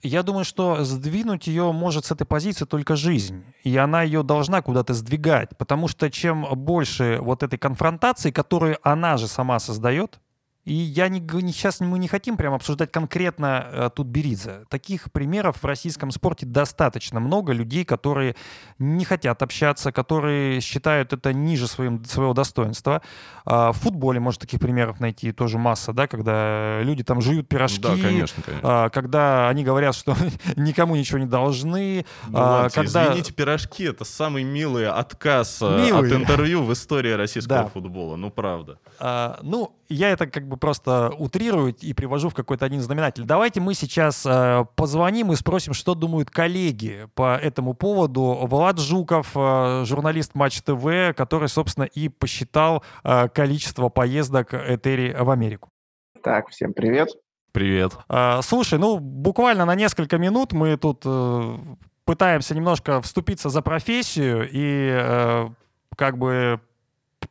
Я 0.06 0.22
думаю, 0.22 0.44
что 0.44 0.84
сдвинуть 0.84 1.46
ее 1.46 1.72
может 1.72 2.06
с 2.06 2.10
этой 2.10 2.24
позиции 2.24 2.64
только 2.64 2.96
жизнь. 2.96 3.44
И 3.64 3.76
она 3.76 4.02
ее 4.02 4.22
должна 4.22 4.62
куда-то 4.62 4.94
сдвигать. 4.94 5.56
Потому 5.58 5.88
что 5.88 6.10
чем 6.10 6.46
больше 6.54 7.18
вот 7.20 7.42
этой 7.42 7.58
конфронтации, 7.58 8.30
которую 8.30 8.78
она 8.82 9.16
же 9.16 9.26
сама 9.26 9.58
создает, 9.58 10.20
и 10.66 10.74
я 10.74 11.08
не, 11.08 11.20
не, 11.20 11.52
сейчас 11.52 11.78
мы 11.78 11.96
не 12.00 12.08
хотим 12.08 12.36
прям 12.36 12.52
обсуждать 12.52 12.90
конкретно 12.90 13.66
э, 13.70 13.90
тут 13.94 14.08
Беридзе. 14.08 14.64
Таких 14.68 15.12
примеров 15.12 15.62
в 15.62 15.64
российском 15.64 16.10
спорте 16.10 16.44
достаточно 16.44 17.20
много. 17.20 17.52
Людей, 17.52 17.84
которые 17.84 18.34
не 18.80 19.04
хотят 19.04 19.42
общаться, 19.42 19.92
которые 19.92 20.60
считают 20.60 21.12
это 21.12 21.32
ниже 21.32 21.68
своим, 21.68 22.04
своего 22.04 22.34
достоинства. 22.34 23.00
Э, 23.46 23.70
в 23.70 23.74
футболе 23.74 24.18
можно 24.18 24.40
таких 24.40 24.58
примеров 24.58 24.98
найти 24.98 25.30
тоже 25.30 25.56
масса, 25.56 25.92
да, 25.92 26.08
когда 26.08 26.82
люди 26.82 27.04
там 27.04 27.20
жуют 27.20 27.48
пирожки. 27.48 27.82
Да, 27.82 27.90
конечно, 27.90 28.42
конечно. 28.42 28.86
Э, 28.86 28.90
когда 28.90 29.48
они 29.48 29.62
говорят, 29.62 29.94
что 29.94 30.16
никому 30.56 30.96
ничего 30.96 31.20
не 31.20 31.26
должны. 31.26 32.04
Ну, 32.26 32.38
ладно, 32.38 32.70
когда... 32.70 33.04
Извините, 33.04 33.32
пирожки— 33.32 33.84
это 33.84 34.04
самый 34.04 34.42
милый 34.42 34.88
отказ 34.88 35.58
э, 35.62 35.86
милый. 35.86 36.10
от 36.10 36.22
интервью 36.22 36.64
в 36.64 36.72
истории 36.72 37.12
российского 37.12 37.62
да. 37.62 37.68
футбола. 37.68 38.16
Ну, 38.16 38.32
правда. 38.32 38.80
А, 38.98 39.38
ну, 39.42 39.76
я 39.88 40.10
это 40.10 40.26
как 40.26 40.48
бы 40.48 40.55
просто 40.56 41.12
утрирую 41.18 41.74
и 41.74 41.92
привожу 41.92 42.28
в 42.28 42.34
какой-то 42.34 42.64
один 42.64 42.80
знаменатель. 42.80 43.24
Давайте 43.24 43.60
мы 43.60 43.74
сейчас 43.74 44.24
э, 44.26 44.64
позвоним 44.74 45.32
и 45.32 45.36
спросим, 45.36 45.74
что 45.74 45.94
думают 45.94 46.30
коллеги 46.30 47.08
по 47.14 47.36
этому 47.36 47.74
поводу. 47.74 48.38
Влад 48.42 48.78
Жуков, 48.78 49.32
э, 49.34 49.84
журналист 49.84 50.34
Матч 50.34 50.62
ТВ, 50.62 51.14
который, 51.16 51.48
собственно, 51.48 51.84
и 51.84 52.08
посчитал 52.08 52.82
э, 53.04 53.28
количество 53.28 53.88
поездок 53.88 54.54
Этери 54.54 55.16
в 55.18 55.30
Америку. 55.30 55.70
Так, 56.22 56.48
всем 56.48 56.72
привет. 56.72 57.10
Привет. 57.52 57.92
Слушай, 58.42 58.78
ну 58.78 58.98
буквально 58.98 59.64
на 59.64 59.74
несколько 59.74 60.18
минут 60.18 60.52
мы 60.52 60.76
тут 60.76 61.02
э, 61.06 61.56
пытаемся 62.06 62.54
немножко 62.54 63.02
вступиться 63.02 63.50
за 63.50 63.60
профессию 63.60 64.48
и 64.50 64.90
э, 64.94 65.48
как 65.96 66.16
бы 66.16 66.60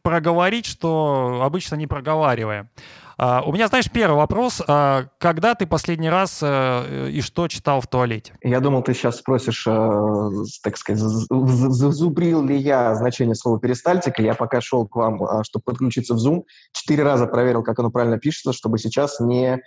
проговорить, 0.03 0.65
что 0.65 1.41
обычно 1.43 1.75
не 1.75 1.87
проговариваем. 1.87 2.69
А, 3.17 3.41
у 3.45 3.51
меня, 3.51 3.67
знаешь, 3.67 3.89
первый 3.91 4.15
вопрос. 4.17 4.61
А, 4.67 5.05
когда 5.19 5.55
ты 5.55 5.67
последний 5.67 6.09
раз 6.09 6.39
а, 6.43 7.07
и 7.07 7.21
что 7.21 7.47
читал 7.47 7.81
в 7.81 7.87
туалете? 7.87 8.33
Я 8.43 8.59
думал, 8.59 8.83
ты 8.83 8.93
сейчас 8.93 9.17
спросишь, 9.17 9.65
э, 9.67 10.29
так 10.63 10.77
сказать, 10.77 10.99
зазубрил 11.01 12.43
ли 12.43 12.57
я 12.57 12.95
значение 12.95 13.35
слова 13.35 13.59
перистальтика. 13.59 14.21
Я 14.21 14.33
пока 14.33 14.61
шел 14.61 14.87
к 14.87 14.95
вам, 14.95 15.23
а, 15.23 15.43
чтобы 15.43 15.63
подключиться 15.63 16.13
в 16.13 16.17
Zoom, 16.17 16.43
четыре 16.73 17.03
раза 17.03 17.27
проверил, 17.27 17.63
как 17.63 17.79
оно 17.79 17.89
правильно 17.89 18.17
пишется, 18.17 18.53
чтобы 18.53 18.77
сейчас 18.77 19.19
не 19.19 19.61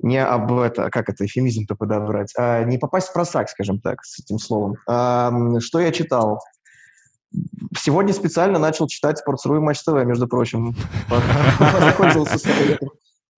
не 0.00 0.24
об 0.24 0.52
это, 0.56 0.90
как 0.90 1.08
это, 1.08 1.26
эфемизм-то 1.26 1.74
подобрать, 1.74 2.32
а 2.38 2.62
не 2.62 2.78
попасть 2.78 3.08
в 3.08 3.12
просак, 3.12 3.48
скажем 3.48 3.80
так, 3.80 4.04
с 4.04 4.20
этим 4.20 4.38
словом. 4.38 4.76
А, 4.86 5.32
что 5.58 5.80
я 5.80 5.90
читал? 5.90 6.40
Сегодня 7.78 8.12
специально 8.12 8.58
начал 8.58 8.86
читать 8.86 9.22
Sports.ru 9.26 9.56
и 9.56 9.60
Матч 9.60 9.82
ТВ, 9.82 9.92
между 10.04 10.26
прочим. 10.26 10.74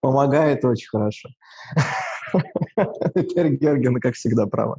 Помогает 0.00 0.64
очень 0.64 0.88
хорошо. 0.88 1.28
Терри 3.14 3.56
Герген, 3.56 4.00
как 4.00 4.14
всегда, 4.14 4.46
право. 4.46 4.78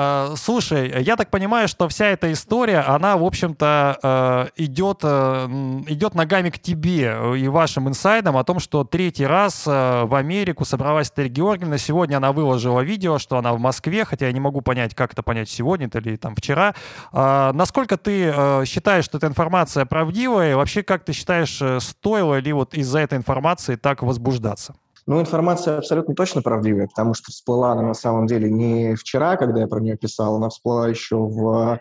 Э, 0.00 0.34
слушай, 0.36 1.02
я 1.02 1.16
так 1.16 1.28
понимаю, 1.28 1.66
что 1.66 1.88
вся 1.88 2.06
эта 2.06 2.32
история, 2.32 2.80
она, 2.80 3.16
в 3.16 3.24
общем-то, 3.24 4.52
идет, 4.56 5.00
э, 5.02 5.48
идет 5.88 6.14
э, 6.14 6.16
ногами 6.16 6.50
к 6.50 6.60
тебе 6.60 7.16
и 7.36 7.48
вашим 7.48 7.88
инсайдам 7.88 8.36
о 8.36 8.44
том, 8.44 8.60
что 8.60 8.84
третий 8.84 9.26
раз 9.26 9.66
в 9.66 10.14
Америку 10.14 10.64
собралась 10.64 11.10
Терри 11.10 11.28
Георгиевна. 11.28 11.78
Сегодня 11.78 12.18
она 12.18 12.30
выложила 12.30 12.80
видео, 12.80 13.18
что 13.18 13.38
она 13.38 13.52
в 13.52 13.58
Москве, 13.58 14.04
хотя 14.04 14.26
я 14.26 14.32
не 14.32 14.40
могу 14.40 14.60
понять, 14.60 14.94
как 14.94 15.12
это 15.12 15.22
понять 15.22 15.50
сегодня 15.50 15.90
или 15.92 16.16
там 16.16 16.36
вчера. 16.36 16.74
Насколько 17.12 17.96
ты 17.96 18.64
считаешь, 18.66 19.04
что 19.04 19.18
эта 19.18 19.26
информация 19.26 19.84
правдивая? 19.84 20.52
И 20.52 20.54
вообще, 20.54 20.82
как 20.82 21.04
ты 21.04 21.12
считаешь, 21.12 21.60
стоило 21.82 22.38
ли 22.38 22.52
вот 22.52 22.74
из-за 22.74 23.00
этой 23.00 23.18
информации 23.18 23.74
так 23.74 24.02
возбуждаться? 24.02 24.74
Ну, 25.08 25.18
информация 25.22 25.78
абсолютно 25.78 26.14
точно 26.14 26.42
правдивая, 26.42 26.86
потому 26.86 27.14
что 27.14 27.32
всплыла 27.32 27.72
она 27.72 27.80
на 27.80 27.94
самом 27.94 28.26
деле 28.26 28.50
не 28.50 28.94
вчера, 28.94 29.38
когда 29.38 29.60
я 29.60 29.66
про 29.66 29.80
нее 29.80 29.96
писал, 29.96 30.36
она 30.36 30.50
всплыла 30.50 30.86
еще 30.86 31.16
в 31.16 31.80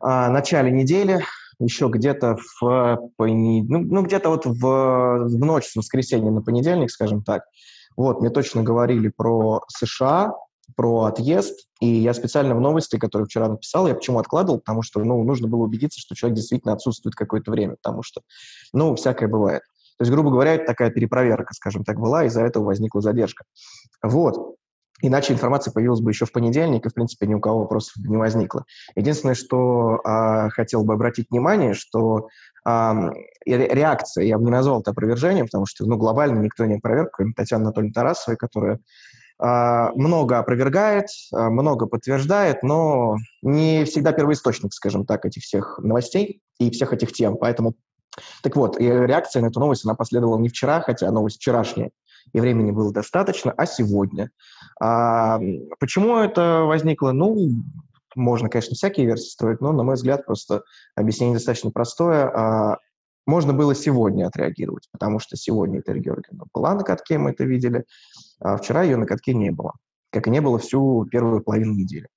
а, 0.00 0.28
начале 0.28 0.72
недели, 0.72 1.24
еще 1.60 1.86
где-то 1.86 2.36
в 2.60 2.98
ну, 3.16 3.78
ну 3.78 4.02
где-то 4.02 4.30
вот 4.30 4.44
в, 4.44 4.60
в 4.60 5.38
ночь 5.38 5.66
с 5.66 5.76
воскресенья 5.76 6.32
на 6.32 6.42
понедельник, 6.42 6.90
скажем 6.90 7.22
так. 7.22 7.44
Вот, 7.96 8.20
мне 8.20 8.30
точно 8.30 8.64
говорили 8.64 9.06
про 9.06 9.62
США, 9.68 10.32
про 10.74 11.04
отъезд, 11.04 11.68
и 11.80 11.86
я 11.86 12.12
специально 12.12 12.56
в 12.56 12.60
новости, 12.60 12.98
которые 12.98 13.26
вчера 13.26 13.48
написал, 13.48 13.86
я 13.86 13.94
почему 13.94 14.18
откладывал, 14.18 14.58
потому 14.58 14.82
что, 14.82 14.98
ну, 15.04 15.22
нужно 15.22 15.46
было 15.46 15.62
убедиться, 15.62 16.00
что 16.00 16.16
человек 16.16 16.34
действительно 16.34 16.74
отсутствует 16.74 17.14
какое-то 17.14 17.52
время, 17.52 17.76
потому 17.80 18.02
что, 18.02 18.22
ну, 18.72 18.96
всякое 18.96 19.28
бывает. 19.28 19.62
То 19.98 20.02
есть, 20.02 20.12
грубо 20.12 20.30
говоря, 20.30 20.58
такая 20.58 20.90
перепроверка, 20.90 21.54
скажем 21.54 21.84
так, 21.84 21.98
была, 21.98 22.24
из-за 22.24 22.42
этого 22.42 22.64
возникла 22.64 23.00
задержка. 23.00 23.44
Вот. 24.02 24.56
Иначе 25.00 25.32
информация 25.32 25.72
появилась 25.72 26.00
бы 26.00 26.10
еще 26.10 26.24
в 26.24 26.32
понедельник, 26.32 26.86
и, 26.86 26.88
в 26.88 26.94
принципе, 26.94 27.26
ни 27.26 27.34
у 27.34 27.40
кого 27.40 27.60
вопросов 27.60 27.96
не 27.98 28.16
возникло. 28.16 28.64
Единственное, 28.96 29.34
что 29.34 30.00
а, 30.04 30.50
хотел 30.50 30.82
бы 30.82 30.94
обратить 30.94 31.30
внимание, 31.30 31.74
что 31.74 32.28
а, 32.64 33.10
реакция, 33.46 34.24
я 34.24 34.38
бы 34.38 34.44
не 34.44 34.50
назвал 34.50 34.80
это 34.80 34.90
опровержением, 34.90 35.46
потому 35.46 35.66
что 35.66 35.86
ну, 35.86 35.96
глобально 35.96 36.40
никто 36.40 36.64
не 36.64 36.76
опроверг, 36.76 37.10
кроме 37.12 37.32
Татьяны 37.32 37.62
Анатольевны 37.62 37.92
Тарасовой, 37.92 38.36
которая 38.36 38.80
а, 39.40 39.92
много 39.94 40.38
опровергает, 40.38 41.06
а, 41.32 41.48
много 41.48 41.86
подтверждает, 41.86 42.64
но 42.64 43.16
не 43.42 43.84
всегда 43.84 44.12
первоисточник, 44.12 44.72
скажем 44.72 45.06
так, 45.06 45.24
этих 45.24 45.42
всех 45.42 45.78
новостей 45.80 46.42
и 46.58 46.70
всех 46.70 46.92
этих 46.92 47.12
тем. 47.12 47.36
Поэтому 47.36 47.74
так 48.42 48.56
вот, 48.56 48.78
реакция 48.78 49.42
на 49.42 49.46
эту 49.46 49.60
новость, 49.60 49.84
она 49.84 49.94
последовала 49.94 50.38
не 50.38 50.48
вчера, 50.48 50.80
хотя 50.80 51.10
новость 51.10 51.36
вчерашняя, 51.36 51.90
и 52.32 52.40
времени 52.40 52.70
было 52.70 52.92
достаточно, 52.92 53.52
а 53.52 53.66
сегодня. 53.66 54.30
А, 54.80 55.40
почему 55.78 56.18
это 56.18 56.62
возникло? 56.62 57.12
Ну, 57.12 57.50
можно, 58.14 58.48
конечно, 58.48 58.74
всякие 58.74 59.06
версии 59.06 59.30
строить, 59.30 59.60
но, 59.60 59.72
на 59.72 59.82
мой 59.82 59.94
взгляд, 59.94 60.26
просто 60.26 60.62
объяснение 60.94 61.36
достаточно 61.36 61.70
простое. 61.70 62.26
А, 62.26 62.78
можно 63.26 63.52
было 63.52 63.74
сегодня 63.74 64.26
отреагировать, 64.26 64.88
потому 64.90 65.18
что 65.18 65.36
сегодня 65.36 65.80
Этель 65.80 65.98
Георгиевна 65.98 66.44
была 66.54 66.74
на 66.74 66.82
катке, 66.82 67.18
мы 67.18 67.30
это 67.30 67.44
видели, 67.44 67.84
а 68.40 68.56
вчера 68.56 68.82
ее 68.82 68.96
на 68.96 69.06
катке 69.06 69.34
не 69.34 69.50
было, 69.50 69.74
как 70.10 70.26
и 70.26 70.30
не 70.30 70.40
было 70.40 70.58
всю 70.58 71.06
первую 71.10 71.42
половину 71.42 71.74
недели. 71.74 72.08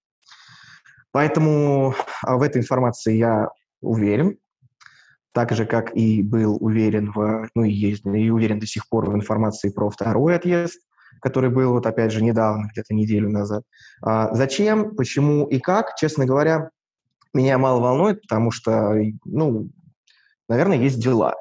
Поэтому 1.12 1.94
а, 2.24 2.38
в 2.38 2.42
этой 2.42 2.62
информации 2.62 3.16
я 3.16 3.50
уверен, 3.82 4.38
так 5.34 5.52
же, 5.52 5.66
как 5.66 5.96
и 5.96 6.22
был 6.24 6.58
уверен 6.60 7.12
в, 7.12 7.48
ну 7.56 7.64
и 7.64 7.72
есть, 7.72 8.06
и 8.06 8.30
уверен 8.30 8.60
до 8.60 8.68
сих 8.68 8.88
пор 8.90 9.10
в 9.10 9.16
информации 9.16 9.70
про 9.70 9.90
второй 9.90 10.36
отъезд, 10.36 10.80
который 11.22 11.50
был 11.50 11.72
вот 11.72 11.86
опять 11.86 12.12
же 12.12 12.24
недавно, 12.24 12.68
где-то 12.72 12.94
неделю 12.94 13.30
назад. 13.30 13.64
А 14.02 14.34
зачем, 14.36 14.96
почему 14.96 15.46
и 15.46 15.60
как, 15.60 15.96
честно 15.96 16.26
говоря, 16.26 16.70
меня 17.34 17.58
мало 17.58 17.80
волнует, 17.80 18.22
потому 18.22 18.52
что, 18.52 18.94
ну, 19.24 19.70
наверное, 20.50 20.78
есть 20.78 21.02
дела. 21.02 21.36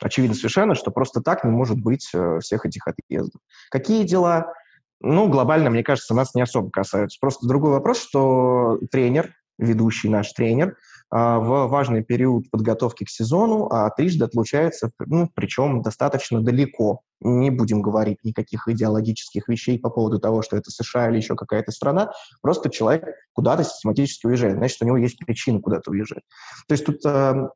Очевидно 0.00 0.34
совершенно, 0.34 0.74
что 0.74 0.90
просто 0.90 1.20
так 1.20 1.44
не 1.44 1.50
может 1.50 1.80
быть 1.80 2.10
э, 2.12 2.40
всех 2.40 2.66
этих 2.66 2.86
отъездов. 2.86 3.40
Какие 3.70 4.04
дела? 4.04 4.52
Ну, 5.00 5.28
глобально, 5.28 5.70
мне 5.70 5.82
кажется, 5.82 6.14
нас 6.14 6.34
не 6.34 6.42
особо 6.42 6.70
касаются. 6.70 7.18
Просто 7.20 7.46
другой 7.46 7.70
вопрос, 7.70 8.00
что 8.00 8.78
тренер, 8.90 9.32
ведущий 9.58 10.08
наш 10.08 10.32
тренер, 10.32 10.76
в 11.10 11.68
важный 11.68 12.02
период 12.02 12.50
подготовки 12.50 13.04
к 13.04 13.10
сезону, 13.10 13.68
а 13.70 13.88
трижды 13.90 14.24
отлучается, 14.24 14.90
ну, 14.98 15.30
причем 15.34 15.82
достаточно 15.82 16.42
далеко. 16.42 17.00
Не 17.20 17.50
будем 17.50 17.80
говорить 17.80 18.18
никаких 18.24 18.68
идеологических 18.68 19.48
вещей 19.48 19.78
по 19.78 19.88
поводу 19.88 20.18
того, 20.18 20.42
что 20.42 20.56
это 20.56 20.70
США 20.70 21.08
или 21.08 21.16
еще 21.16 21.34
какая-то 21.34 21.72
страна. 21.72 22.12
Просто 22.42 22.70
человек 22.70 23.04
куда-то 23.32 23.64
систематически 23.64 24.26
уезжает. 24.26 24.56
Значит, 24.56 24.82
у 24.82 24.84
него 24.84 24.96
есть 24.96 25.18
причина 25.18 25.60
куда-то 25.60 25.92
уезжать. 25.92 26.24
То 26.68 26.72
есть 26.72 26.84
тут 26.84 27.04
э, 27.06 27.48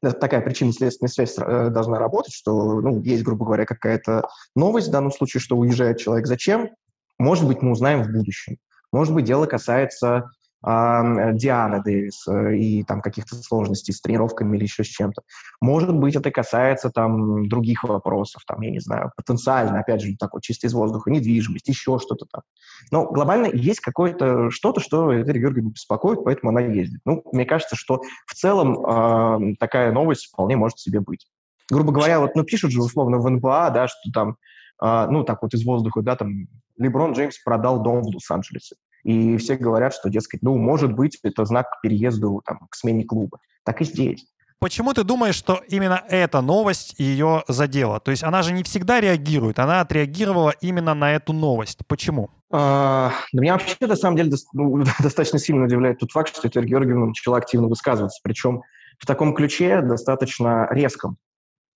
такая 0.00 0.40
причинно-следственная 0.40 1.10
связь 1.10 1.36
э, 1.38 1.70
должна 1.70 1.98
работать, 1.98 2.32
что 2.32 2.80
ну, 2.80 3.02
есть, 3.02 3.24
грубо 3.24 3.44
говоря, 3.44 3.66
какая-то 3.66 4.28
новость 4.54 4.88
в 4.88 4.92
данном 4.92 5.12
случае, 5.12 5.40
что 5.40 5.56
уезжает 5.56 5.98
человек. 5.98 6.26
Зачем? 6.26 6.70
Может 7.18 7.46
быть, 7.46 7.62
мы 7.62 7.72
узнаем 7.72 8.04
в 8.04 8.12
будущем. 8.12 8.56
Может 8.92 9.12
быть, 9.12 9.24
дело 9.24 9.46
касается 9.46 10.16
а, 10.16 10.24
Дианы 10.60 11.82
Дэвис 11.84 12.26
э, 12.26 12.56
и 12.56 12.82
там 12.82 13.00
каких-то 13.00 13.36
сложностей 13.36 13.94
с 13.94 14.00
тренировками 14.00 14.56
или 14.56 14.64
еще 14.64 14.82
с 14.82 14.88
чем-то. 14.88 15.22
Может 15.60 15.94
быть, 15.94 16.16
это 16.16 16.32
касается 16.32 16.90
там 16.90 17.48
других 17.48 17.84
вопросов, 17.84 18.42
там, 18.44 18.60
я 18.62 18.70
не 18.70 18.80
знаю, 18.80 19.12
потенциально, 19.16 19.78
опять 19.78 20.02
же, 20.02 20.16
такой 20.18 20.40
чисто 20.40 20.66
из 20.66 20.74
воздуха, 20.74 21.10
недвижимость, 21.10 21.68
еще 21.68 21.98
что-то 22.00 22.26
там. 22.30 22.42
Но 22.90 23.06
глобально 23.06 23.46
есть 23.52 23.78
какое-то 23.78 24.50
что-то, 24.50 24.80
что 24.80 25.14
Этери 25.14 25.38
Георгиевна 25.38 25.70
беспокоит, 25.70 26.24
поэтому 26.24 26.50
она 26.50 26.60
ездит. 26.60 27.00
Ну, 27.04 27.22
мне 27.32 27.44
кажется, 27.44 27.76
что 27.76 28.02
в 28.26 28.34
целом 28.34 29.52
э, 29.52 29.54
такая 29.60 29.92
новость 29.92 30.26
вполне 30.26 30.56
может 30.56 30.80
себе 30.80 31.00
быть. 31.00 31.28
Грубо 31.70 31.92
говоря, 31.92 32.18
вот, 32.18 32.34
ну, 32.34 32.42
пишут 32.42 32.72
же 32.72 32.82
условно 32.82 33.18
в 33.18 33.30
НБА, 33.30 33.70
да, 33.70 33.86
что 33.86 34.10
там, 34.12 34.36
э, 34.82 35.06
ну, 35.08 35.22
так 35.22 35.40
вот 35.42 35.54
из 35.54 35.64
воздуха, 35.64 36.02
да, 36.02 36.16
там, 36.16 36.48
Леброн 36.78 37.12
Джеймс 37.12 37.38
продал 37.38 37.80
дом 37.80 38.02
в 38.02 38.06
Лос-Анджелесе. 38.06 38.74
И 39.04 39.36
все 39.36 39.56
говорят, 39.56 39.94
что, 39.94 40.08
дескать, 40.08 40.42
ну, 40.42 40.56
может 40.56 40.92
быть, 40.92 41.18
это 41.22 41.44
знак 41.44 41.70
к 41.70 41.80
переезду, 41.80 42.42
там, 42.44 42.66
к 42.70 42.74
смене 42.74 43.04
клуба. 43.04 43.38
Так 43.64 43.80
и 43.80 43.84
здесь. 43.84 44.26
Почему 44.60 44.92
ты 44.92 45.04
думаешь, 45.04 45.36
что 45.36 45.62
именно 45.68 46.02
эта 46.08 46.40
новость 46.40 46.96
ее 46.98 47.44
задела? 47.46 48.00
То 48.00 48.10
есть 48.10 48.24
она 48.24 48.42
же 48.42 48.52
не 48.52 48.64
всегда 48.64 49.00
реагирует, 49.00 49.60
она 49.60 49.80
отреагировала 49.80 50.52
именно 50.60 50.94
на 50.94 51.14
эту 51.14 51.32
новость. 51.32 51.78
Почему? 51.86 52.30
А, 52.50 53.12
меня 53.32 53.52
вообще, 53.52 53.76
на 53.80 53.94
самом 53.94 54.16
деле, 54.16 54.32
ну, 54.52 54.82
достаточно 55.00 55.38
сильно 55.38 55.64
удивляет 55.64 56.00
тот 56.00 56.10
факт, 56.10 56.34
что 56.34 56.48
Этель 56.48 56.64
Георгиевна 56.64 57.06
начала 57.06 57.36
активно 57.36 57.68
высказываться, 57.68 58.18
причем 58.24 58.62
в 58.98 59.06
таком 59.06 59.32
ключе 59.32 59.80
достаточно 59.80 60.66
резком. 60.72 61.18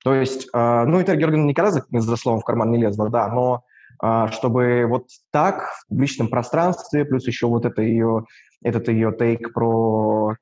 То 0.03 0.15
есть, 0.15 0.49
э, 0.53 0.85
ну, 0.85 1.01
Этель 1.01 1.19
Георгиевна 1.19 1.47
никогда 1.47 1.71
за, 1.71 1.85
за 1.89 2.17
словом 2.17 2.41
в 2.41 2.45
карман 2.45 2.73
не 2.73 2.79
лезла, 2.79 3.09
да, 3.11 3.29
но 3.29 3.55
а, 3.55 3.61
чтобы 4.33 4.87
вот 4.89 5.07
так 5.31 5.71
в 5.71 5.89
публичном 5.89 6.29
пространстве, 6.29 7.05
плюс 7.05 7.27
еще 7.27 7.47
вот 7.47 7.65
это 7.65 7.83
ее, 7.83 8.25
этот 8.63 8.89
ее 8.89 9.13
тейк 9.17 9.53
про 9.53 10.37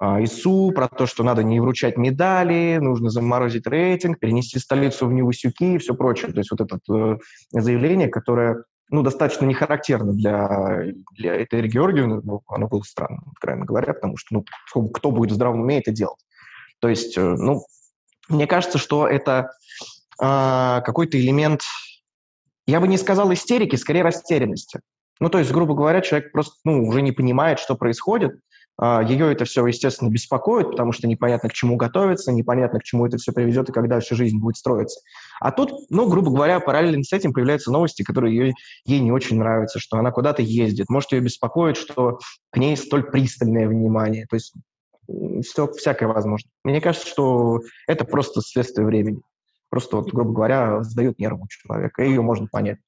а, 0.00 0.22
ИСУ, 0.22 0.72
про 0.74 0.88
то, 0.88 1.06
что 1.06 1.22
надо 1.22 1.44
не 1.44 1.60
вручать 1.60 1.96
медали, 1.96 2.78
нужно 2.80 3.10
заморозить 3.10 3.66
рейтинг, 3.66 4.18
перенести 4.18 4.58
столицу 4.58 5.06
в 5.06 5.12
Невысюки 5.12 5.74
и 5.74 5.78
все 5.78 5.94
прочее. 5.94 6.32
То 6.32 6.38
есть 6.38 6.50
вот 6.50 6.60
это 6.60 6.78
э, 6.92 7.16
заявление, 7.52 8.08
которое 8.08 8.64
ну, 8.90 9.02
достаточно 9.02 9.46
не 9.46 9.54
характерно 9.54 10.12
для, 10.12 10.92
для 11.16 11.36
этой 11.36 11.66
Георгиевны, 11.68 12.22
оно 12.48 12.68
было 12.68 12.82
странным, 12.82 13.24
откровенно 13.32 13.64
говоря, 13.64 13.94
потому 13.94 14.16
что 14.16 14.42
ну, 14.74 14.88
кто 14.88 15.10
будет 15.10 15.30
в 15.30 15.34
здравом 15.34 15.60
уме 15.60 15.78
это 15.78 15.92
делать? 15.92 16.20
То 16.80 16.88
есть, 16.88 17.16
э, 17.16 17.22
ну, 17.22 17.64
мне 18.28 18.46
кажется, 18.48 18.78
что 18.78 19.06
это 19.06 19.50
э, 20.20 20.82
какой-то 20.84 21.18
элемент 21.20 21.62
я 22.66 22.80
бы 22.80 22.88
не 22.88 22.98
сказал 22.98 23.32
истерики, 23.32 23.76
скорее 23.76 24.02
растерянности. 24.02 24.80
Ну, 25.20 25.28
то 25.28 25.38
есть, 25.38 25.52
грубо 25.52 25.74
говоря, 25.74 26.00
человек 26.00 26.32
просто 26.32 26.56
ну, 26.64 26.86
уже 26.86 27.02
не 27.02 27.12
понимает, 27.12 27.58
что 27.58 27.76
происходит, 27.76 28.32
а, 28.76 29.02
Ее 29.02 29.32
это 29.32 29.44
все, 29.44 29.64
естественно, 29.66 30.10
беспокоит, 30.10 30.70
потому 30.72 30.92
что 30.92 31.06
непонятно, 31.06 31.48
к 31.48 31.52
чему 31.52 31.76
готовиться, 31.76 32.32
непонятно, 32.32 32.80
к 32.80 32.82
чему 32.82 33.06
это 33.06 33.18
все 33.18 33.32
приведет 33.32 33.68
и 33.68 33.72
когда 33.72 34.00
всю 34.00 34.16
жизнь 34.16 34.38
будет 34.38 34.56
строиться. 34.56 35.00
А 35.40 35.52
тут, 35.52 35.72
ну, 35.90 36.08
грубо 36.08 36.30
говоря, 36.30 36.58
параллельно 36.58 37.04
с 37.04 37.12
этим 37.12 37.32
появляются 37.32 37.70
новости, 37.70 38.02
которые 38.02 38.36
ей, 38.36 38.54
ей 38.84 39.00
не 39.00 39.12
очень 39.12 39.38
нравятся, 39.38 39.78
что 39.78 39.96
она 39.96 40.10
куда-то 40.10 40.42
ездит. 40.42 40.88
Может, 40.88 41.12
ее 41.12 41.20
беспокоит, 41.20 41.76
что 41.76 42.18
к 42.50 42.56
ней 42.56 42.76
столь 42.76 43.04
пристальное 43.04 43.68
внимание. 43.68 44.26
То 44.26 44.36
есть 44.36 44.52
все 45.46 45.70
всякое 45.72 46.06
возможно. 46.06 46.48
Мне 46.64 46.80
кажется, 46.80 47.06
что 47.06 47.60
это 47.86 48.04
просто 48.04 48.40
следствие 48.40 48.86
времени. 48.86 49.20
Просто, 49.74 49.96
вот, 49.96 50.08
грубо 50.12 50.32
говоря, 50.32 50.84
сдает 50.84 51.18
нервы 51.18 51.42
у 51.42 51.48
человека, 51.48 52.04
и 52.04 52.08
ее 52.08 52.22
можно 52.22 52.46
понять. 52.46 52.78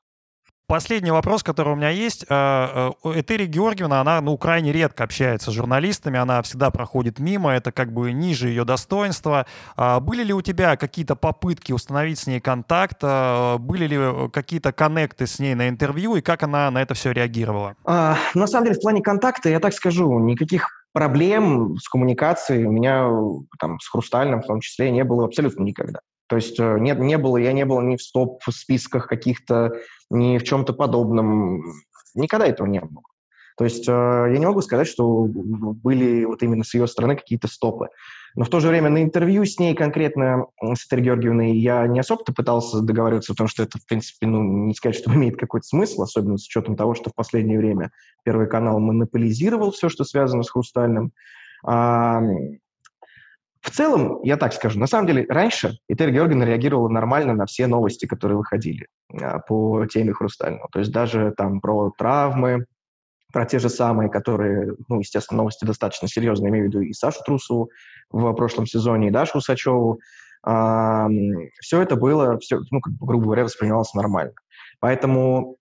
Последний 0.69 1.11
вопрос, 1.11 1.43
который 1.43 1.73
у 1.73 1.75
меня 1.75 1.89
есть. 1.89 2.25
Э, 2.29 2.93
э, 3.03 3.21
Этери 3.21 3.47
Георгиевна, 3.47 4.01
она 4.01 4.21
ну, 4.21 4.39
крайне 4.39 4.71
редко 4.71 5.03
общается 5.03 5.51
с 5.51 5.55
журналистами, 5.55 6.17
она 6.17 6.41
всегда 6.43 6.71
проходит 6.71 7.19
мимо, 7.19 7.51
это 7.51 7.73
как 7.73 7.93
бы 7.93 8.13
ниже 8.13 8.51
ее 8.51 8.65
достоинства. 8.65 9.47
А 9.75 9.99
были 9.99 10.23
ли 10.23 10.33
у 10.33 10.43
тебя 10.43 10.77
какие-то 10.77 11.17
попытки 11.17 11.73
установить 11.73 12.21
с 12.21 12.29
ней 12.29 12.39
контакт? 12.39 12.99
А, 13.03 13.59
были 13.59 13.89
ли 13.89 14.31
какие-то 14.31 14.71
коннекты 14.71 15.27
с 15.27 15.41
ней 15.41 15.57
на 15.57 15.69
интервью, 15.69 16.15
и 16.15 16.21
как 16.21 16.45
она 16.45 16.71
на 16.71 16.83
это 16.83 16.95
все 16.95 17.11
реагировала? 17.11 17.75
А, 17.85 18.17
на 18.35 18.47
самом 18.47 18.67
деле, 18.67 18.79
в 18.79 18.81
плане 18.81 19.03
контакта, 19.03 19.49
я 19.49 19.59
так 19.59 19.75
скажу, 19.75 20.21
никаких 20.21 20.69
проблем 20.93 21.77
с 21.79 21.89
коммуникацией 21.89 22.65
у 22.65 22.71
меня 22.71 23.11
там, 23.59 23.81
с 23.81 23.89
Хрустальным 23.89 24.41
в 24.41 24.47
том 24.47 24.61
числе 24.61 24.93
не 24.93 25.03
было 25.03 25.25
абсолютно 25.25 25.65
никогда. 25.65 25.99
То 26.29 26.37
есть 26.37 26.59
э, 26.59 26.79
нет, 26.81 26.99
не 26.99 27.19
было, 27.19 27.37
я 27.37 27.53
не 27.53 27.65
был 27.65 27.81
ни 27.81 27.97
в 27.97 28.03
стоп-списках 28.03 29.07
каких-то, 29.07 29.73
ни 30.11 30.39
в 30.39 30.45
чем-то 30.45 30.73
подобном. 30.73 31.63
Никогда 32.15 32.47
этого 32.47 32.67
не 32.67 32.81
было. 32.81 33.03
То 33.57 33.65
есть 33.65 33.89
э, 33.89 33.93
я 33.93 34.39
не 34.39 34.47
могу 34.47 34.61
сказать, 34.61 34.89
что 34.89 35.27
были 35.29 36.25
вот 36.25 36.43
именно 36.43 36.65
с 36.65 36.75
ее 36.75 36.87
стороны 36.87 37.17
какие-то 37.17 37.49
стопы. 37.49 37.89
Но 38.35 38.45
в 38.45 38.51
то 38.51 38.61
же 38.61 38.69
время 38.69 38.91
на 38.91 39.03
интервью 39.03 39.47
с 39.47 39.59
ней 39.59 39.75
конкретно, 39.75 40.47
с 40.61 40.85
Этой 40.87 41.01
Георгиевной, 41.01 41.57
я 41.57 41.87
не 41.87 42.01
особо-то 42.01 42.35
пытался 42.35 42.83
договариваться, 42.83 43.33
потому 43.33 43.49
что 43.49 43.63
это, 43.63 43.79
в 43.79 43.87
принципе, 43.87 44.27
ну, 44.27 44.43
не 44.43 44.75
сказать, 44.75 44.97
что 44.97 45.11
имеет 45.15 45.39
какой-то 45.39 45.67
смысл, 45.67 46.03
особенно 46.03 46.37
с 46.37 46.47
учетом 46.47 46.77
того, 46.77 46.95
что 46.95 47.11
в 47.11 47.15
последнее 47.15 47.59
время 47.59 47.93
Первый 48.25 48.47
канал 48.47 48.79
монополизировал 48.79 49.71
все, 49.71 49.89
что 49.89 50.05
связано 50.05 50.43
с 50.43 50.51
Хрустальным. 50.51 51.13
В 53.67 53.71
целом, 53.73 54.21
я 54.23 54.37
так 54.37 54.53
скажу, 54.53 54.79
на 54.79 54.87
самом 54.87 55.09
деле, 55.09 55.27
раньше 55.29 55.79
Этель 55.89 56.13
Георгиевна 56.13 56.45
реагировала 56.45 56.89
нормально 56.89 57.35
на 57.35 57.47
все 57.47 57.67
новости, 57.67 58.07
которые 58.07 58.39
выходили 58.39 58.87
а, 59.13 59.41
по 59.41 59.85
теме 59.87 60.13
Хрустального. 60.13 60.69
То 60.71 60.79
есть 60.79 60.93
даже 60.93 61.35
там 61.37 61.61
про 61.61 61.91
травмы, 61.99 62.67
про 63.33 63.45
те 63.45 63.59
же 63.59 63.69
самые, 63.69 64.09
которые, 64.09 64.77
ну, 64.89 65.01
естественно, 65.01 65.39
новости 65.39 65.65
достаточно 65.65 66.07
серьезные, 66.07 66.51
имею 66.51 66.67
в 66.67 66.69
виду 66.69 66.81
и 66.81 66.93
Сашу 66.93 67.19
Трусову 67.27 67.71
в 68.11 68.33
прошлом 68.35 68.67
сезоне, 68.67 69.09
и 69.09 69.11
Дашу 69.11 69.39
Усачеву. 69.39 69.99
А, 70.45 71.09
все 71.61 71.83
это 71.83 71.97
было, 71.97 72.39
все, 72.39 72.61
ну, 72.71 72.81
как, 72.81 72.95
грубо 73.01 73.25
говоря, 73.25 73.43
воспринималось 73.43 73.95
нормально. 73.95 74.35
Поэтому 74.79 75.57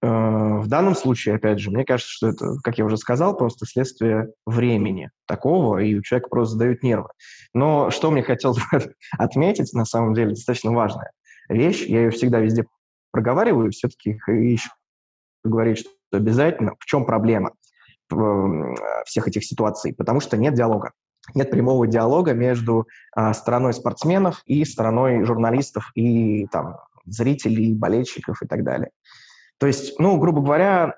в 0.00 0.66
данном 0.68 0.94
случае, 0.94 1.34
опять 1.34 1.58
же, 1.58 1.70
мне 1.70 1.84
кажется, 1.84 2.12
что 2.12 2.28
это, 2.28 2.56
как 2.62 2.78
я 2.78 2.84
уже 2.84 2.96
сказал, 2.96 3.36
просто 3.36 3.66
следствие 3.66 4.28
времени 4.46 5.10
такого, 5.26 5.78
и 5.78 5.94
у 5.96 6.02
человека 6.02 6.28
просто 6.28 6.54
сдают 6.54 6.82
нервы. 6.84 7.08
Но 7.52 7.90
что 7.90 8.10
мне 8.10 8.22
хотелось 8.22 8.62
отметить, 9.18 9.72
на 9.72 9.84
самом 9.84 10.14
деле, 10.14 10.30
достаточно 10.30 10.72
важная 10.72 11.10
вещь, 11.48 11.84
я 11.86 12.02
ее 12.02 12.10
всегда 12.10 12.38
везде 12.38 12.64
проговариваю, 13.10 13.72
все-таки 13.72 14.20
еще 14.28 14.70
говорить, 15.44 15.78
что 15.78 15.90
обязательно, 16.12 16.74
в 16.78 16.84
чем 16.84 17.04
проблема 17.04 17.52
всех 19.04 19.28
этих 19.28 19.44
ситуаций, 19.44 19.92
потому 19.92 20.20
что 20.20 20.36
нет 20.36 20.54
диалога. 20.54 20.92
Нет 21.34 21.50
прямого 21.50 21.86
диалога 21.86 22.32
между 22.32 22.88
а, 23.14 23.34
стороной 23.34 23.74
спортсменов 23.74 24.42
и 24.46 24.64
стороной 24.64 25.24
журналистов 25.24 25.90
и 25.94 26.46
там, 26.46 26.78
зрителей, 27.04 27.74
болельщиков 27.74 28.42
и 28.42 28.46
так 28.46 28.64
далее. 28.64 28.90
То 29.58 29.66
есть, 29.66 29.98
ну, 29.98 30.18
грубо 30.18 30.40
говоря, 30.40 30.94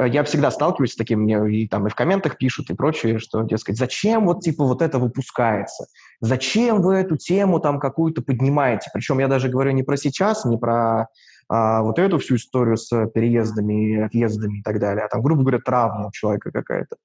я 0.00 0.24
всегда 0.24 0.50
сталкиваюсь 0.50 0.92
с 0.92 0.96
таким, 0.96 1.20
мне 1.20 1.62
и 1.62 1.68
там 1.68 1.86
и 1.86 1.90
в 1.90 1.94
комментах 1.94 2.36
пишут 2.36 2.70
и 2.70 2.74
прочее, 2.74 3.18
что, 3.18 3.42
дескать, 3.42 3.76
зачем 3.76 4.26
вот 4.26 4.40
типа 4.40 4.64
вот 4.64 4.82
это 4.82 4.98
выпускается? 4.98 5.86
Зачем 6.20 6.82
вы 6.82 6.96
эту 6.96 7.16
тему 7.16 7.60
там 7.60 7.78
какую-то 7.78 8.22
поднимаете? 8.22 8.90
Причем 8.92 9.18
я 9.18 9.28
даже 9.28 9.48
говорю 9.48 9.72
не 9.72 9.82
про 9.82 9.96
сейчас, 9.96 10.44
не 10.44 10.58
про 10.58 11.08
а, 11.48 11.82
вот 11.82 11.98
эту 11.98 12.18
всю 12.18 12.36
историю 12.36 12.76
с 12.76 12.88
переездами, 13.08 14.02
отъездами 14.04 14.58
и 14.58 14.62
так 14.62 14.80
далее, 14.80 15.04
а 15.04 15.08
там, 15.08 15.22
грубо 15.22 15.42
говоря, 15.42 15.58
травма 15.58 16.08
у 16.08 16.12
человека 16.12 16.50
какая-то. 16.50 16.96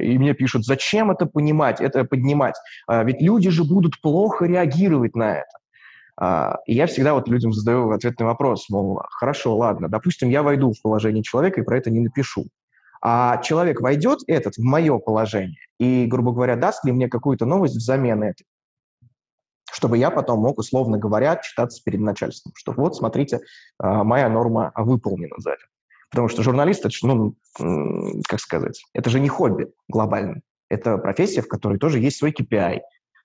И 0.00 0.18
мне 0.18 0.34
пишут, 0.34 0.64
зачем 0.64 1.10
это 1.10 1.26
понимать, 1.26 1.80
это 1.80 2.04
поднимать? 2.04 2.56
А, 2.86 3.04
ведь 3.04 3.20
люди 3.20 3.50
же 3.50 3.64
будут 3.64 4.00
плохо 4.00 4.46
реагировать 4.46 5.14
на 5.14 5.38
это. 5.38 5.61
А, 6.18 6.58
и 6.66 6.74
я 6.74 6.86
всегда 6.86 7.14
вот 7.14 7.28
людям 7.28 7.52
задаю 7.52 7.90
ответный 7.90 8.26
вопрос, 8.26 8.68
мол, 8.68 9.00
хорошо, 9.10 9.56
ладно, 9.56 9.88
допустим, 9.88 10.28
я 10.28 10.42
войду 10.42 10.72
в 10.72 10.82
положение 10.82 11.22
человека 11.22 11.60
и 11.60 11.64
про 11.64 11.78
это 11.78 11.90
не 11.90 12.00
напишу. 12.00 12.46
А 13.00 13.38
человек 13.38 13.80
войдет 13.80 14.20
этот 14.28 14.56
в 14.56 14.62
мое 14.62 14.98
положение 14.98 15.58
и, 15.78 16.06
грубо 16.06 16.32
говоря, 16.32 16.56
даст 16.56 16.84
ли 16.84 16.92
мне 16.92 17.08
какую-то 17.08 17.46
новость 17.46 17.74
взамен 17.74 18.22
этой, 18.22 18.44
чтобы 19.72 19.98
я 19.98 20.10
потом 20.10 20.40
мог, 20.40 20.58
условно 20.58 20.98
говоря, 20.98 21.36
читаться 21.36 21.82
перед 21.84 22.00
начальством, 22.00 22.52
что 22.54 22.72
вот, 22.72 22.94
смотрите, 22.94 23.40
а, 23.78 24.04
моя 24.04 24.28
норма 24.28 24.70
выполнена 24.76 25.34
сзади. 25.38 25.62
Потому 26.10 26.28
что 26.28 26.42
журналист, 26.42 26.84
это, 26.84 26.94
ну, 27.04 27.34
как 28.28 28.38
сказать, 28.38 28.84
это 28.92 29.08
же 29.08 29.18
не 29.18 29.30
хобби 29.30 29.72
глобально. 29.88 30.42
Это 30.68 30.98
профессия, 30.98 31.40
в 31.40 31.48
которой 31.48 31.78
тоже 31.78 32.00
есть 32.00 32.18
свой 32.18 32.32
KPI, 32.32 32.80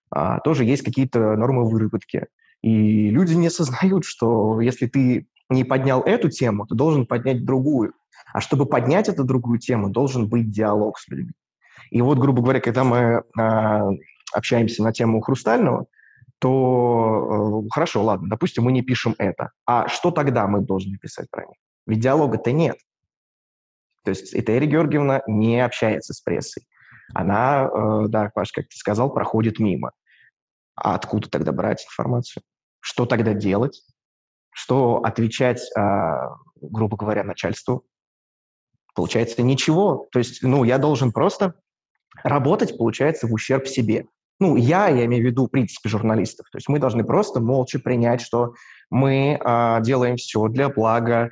а, 0.10 0.40
тоже 0.40 0.64
есть 0.64 0.84
какие-то 0.84 1.36
нормы 1.36 1.70
выработки. 1.70 2.28
И 2.62 3.10
люди 3.10 3.34
не 3.34 3.48
осознают, 3.48 4.06
что 4.06 4.62
если 4.62 4.88
ты 4.88 5.28
не 5.50 5.64
поднял 5.64 6.02
эту 6.02 6.30
тему, 6.30 6.66
ты 6.66 6.76
должен 6.76 7.06
поднять 7.06 7.46
другую. 7.46 7.94
А 8.34 8.42
чтобы 8.42 8.66
поднять 8.66 9.08
эту 9.10 9.24
другую 9.24 9.60
тему, 9.60 9.90
должен 9.90 10.28
быть 10.28 10.52
диалог 10.52 11.00
с 11.00 11.08
людьми. 11.08 11.34
И 11.92 12.02
вот, 12.02 12.18
грубо 12.18 12.42
говоря, 12.42 12.60
когда 12.60 12.84
мы 12.84 13.24
э, 13.40 13.82
общаемся 14.34 14.84
на 14.84 14.92
тему 14.92 15.22
хрустального, 15.22 15.86
то 16.40 17.64
э, 17.66 17.70
хорошо, 17.72 18.04
ладно, 18.04 18.30
допустим, 18.30 18.64
мы 18.64 18.72
не 18.72 18.82
пишем 18.82 19.16
это. 19.18 19.52
А 19.66 19.88
что 19.88 20.12
тогда 20.12 20.48
мы 20.48 20.62
должны 20.62 20.98
писать 20.98 21.30
про 21.32 21.46
них? 21.46 21.56
Ведь 21.86 22.00
диалога-то 22.00 22.52
нет. 22.52 22.78
То 24.04 24.12
есть 24.12 24.34
Этери 24.36 24.66
Георгиевна 24.66 25.22
не 25.28 25.64
общается 25.64 26.14
с 26.14 26.22
прессой. 26.22 26.64
Она, 27.14 27.70
э, 27.74 28.06
да, 28.10 28.32
Паш, 28.34 28.52
как 28.52 28.68
ты 28.68 28.76
сказал, 28.76 29.14
проходит 29.14 29.60
мимо. 29.60 29.92
А 30.78 30.96
откуда 30.96 31.30
тогда 31.30 31.52
брать 31.52 31.86
информацию? 31.86 32.44
Что 32.80 33.06
тогда 33.06 33.34
делать? 33.34 33.82
Что 34.52 34.98
отвечать, 35.04 35.62
а, 35.76 36.36
грубо 36.62 36.96
говоря, 36.96 37.24
начальству? 37.24 37.86
Получается, 38.96 39.42
ничего. 39.42 40.08
То 40.12 40.20
есть, 40.20 40.42
ну, 40.42 40.64
я 40.64 40.78
должен 40.78 41.12
просто 41.12 41.56
работать, 42.24 42.78
получается, 42.78 43.28
в 43.28 43.34
ущерб 43.34 43.68
себе. 43.68 44.06
Ну, 44.40 44.56
я, 44.56 44.88
я 44.88 45.06
имею 45.06 45.24
в 45.24 45.28
виду, 45.28 45.48
в 45.48 45.50
принципе, 45.50 45.90
журналистов. 45.90 46.48
То 46.52 46.58
есть 46.58 46.70
мы 46.70 46.80
должны 46.80 47.04
просто 47.04 47.40
молча 47.40 47.80
принять, 47.80 48.22
что 48.22 48.54
мы 48.90 49.40
а, 49.44 49.82
делаем 49.82 50.16
все 50.16 50.48
для 50.48 50.70
блага 50.70 51.32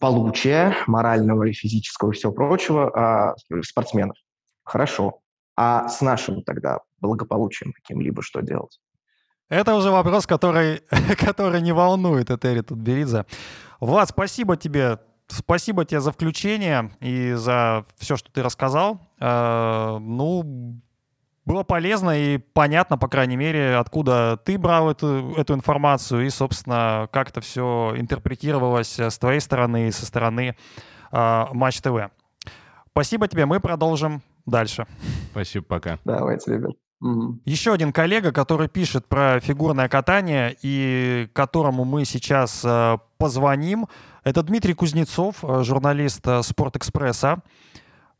получия 0.00 0.74
морального 0.86 1.44
и 1.44 1.52
физического 1.52 2.10
и 2.10 2.14
всего 2.14 2.32
прочего 2.32 2.90
а, 2.94 3.34
спортсменов. 3.62 4.16
Хорошо. 4.64 5.20
А 5.62 5.88
с 5.90 6.00
нашим 6.00 6.42
тогда 6.42 6.78
благополучием 7.00 7.74
каким-либо 7.74 8.22
что 8.22 8.40
делать? 8.40 8.80
Это 9.50 9.74
уже 9.74 9.90
вопрос, 9.90 10.26
который, 10.26 10.80
который 11.18 11.60
не 11.60 11.72
волнует 11.72 12.30
Этери 12.30 12.62
Тутберидзе. 12.62 13.26
Влад, 13.78 14.08
спасибо 14.08 14.56
тебе. 14.56 15.00
Спасибо 15.28 15.84
тебе 15.84 16.00
за 16.00 16.12
включение 16.12 16.92
и 17.00 17.34
за 17.34 17.84
все, 17.98 18.16
что 18.16 18.32
ты 18.32 18.42
рассказал. 18.42 19.06
Э, 19.20 19.98
ну, 20.00 20.80
было 21.44 21.62
полезно 21.62 22.18
и 22.18 22.38
понятно, 22.38 22.96
по 22.96 23.08
крайней 23.08 23.36
мере, 23.36 23.76
откуда 23.76 24.40
ты 24.42 24.56
брал 24.56 24.90
эту, 24.90 25.34
эту 25.36 25.52
информацию 25.52 26.24
и, 26.24 26.30
собственно, 26.30 27.06
как 27.12 27.28
это 27.28 27.42
все 27.42 27.92
интерпретировалось 27.98 28.98
с 28.98 29.18
твоей 29.18 29.40
стороны 29.40 29.88
и 29.88 29.90
со 29.90 30.06
стороны 30.06 30.56
э, 31.12 31.44
Матч 31.52 31.82
ТВ. 31.82 32.08
Спасибо 32.92 33.28
тебе, 33.28 33.44
мы 33.44 33.60
продолжим 33.60 34.22
дальше. 34.50 34.86
Спасибо, 35.30 35.64
пока. 35.64 35.98
Давайте, 36.04 36.52
ребят. 36.54 36.72
Еще 37.46 37.72
один 37.72 37.92
коллега, 37.94 38.30
который 38.30 38.68
пишет 38.68 39.06
про 39.06 39.40
фигурное 39.40 39.88
катание 39.88 40.54
и 40.60 41.28
которому 41.32 41.84
мы 41.86 42.04
сейчас 42.04 42.60
э, 42.62 42.98
позвоним, 43.16 43.86
это 44.22 44.42
Дмитрий 44.42 44.74
Кузнецов, 44.74 45.36
э, 45.42 45.62
журналист 45.64 46.20
э, 46.26 46.42
Спортэкспресса. 46.42 47.38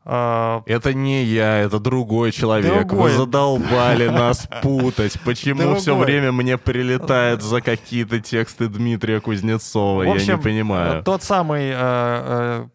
А, 0.03 0.63
Это 0.65 0.95
не 0.95 1.23
я, 1.25 1.59
это 1.59 1.79
другой 1.79 2.31
человек. 2.31 2.87
Другой. 2.87 3.11
Вы 3.11 3.17
задолбали 3.17 4.07
нас 4.09 4.49
путать. 4.63 5.15
Почему 5.23 5.75
все 5.75 5.91
Другой. 5.91 6.05
время 6.05 6.31
мне 6.31 6.57
прилетает 6.57 7.43
за 7.43 7.61
какие-то 7.61 8.19
тексты 8.19 8.67
Дмитрия 8.67 9.19
Кузнецова? 9.21 10.01
В 10.01 10.05
Я 10.05 10.13
общем, 10.13 10.37
не 10.37 10.41
понимаю. 10.41 11.01
э, 11.01 11.03
Тот 11.03 11.21
самый, 11.21 11.65
э, 11.69 11.73
э, 11.75 12.67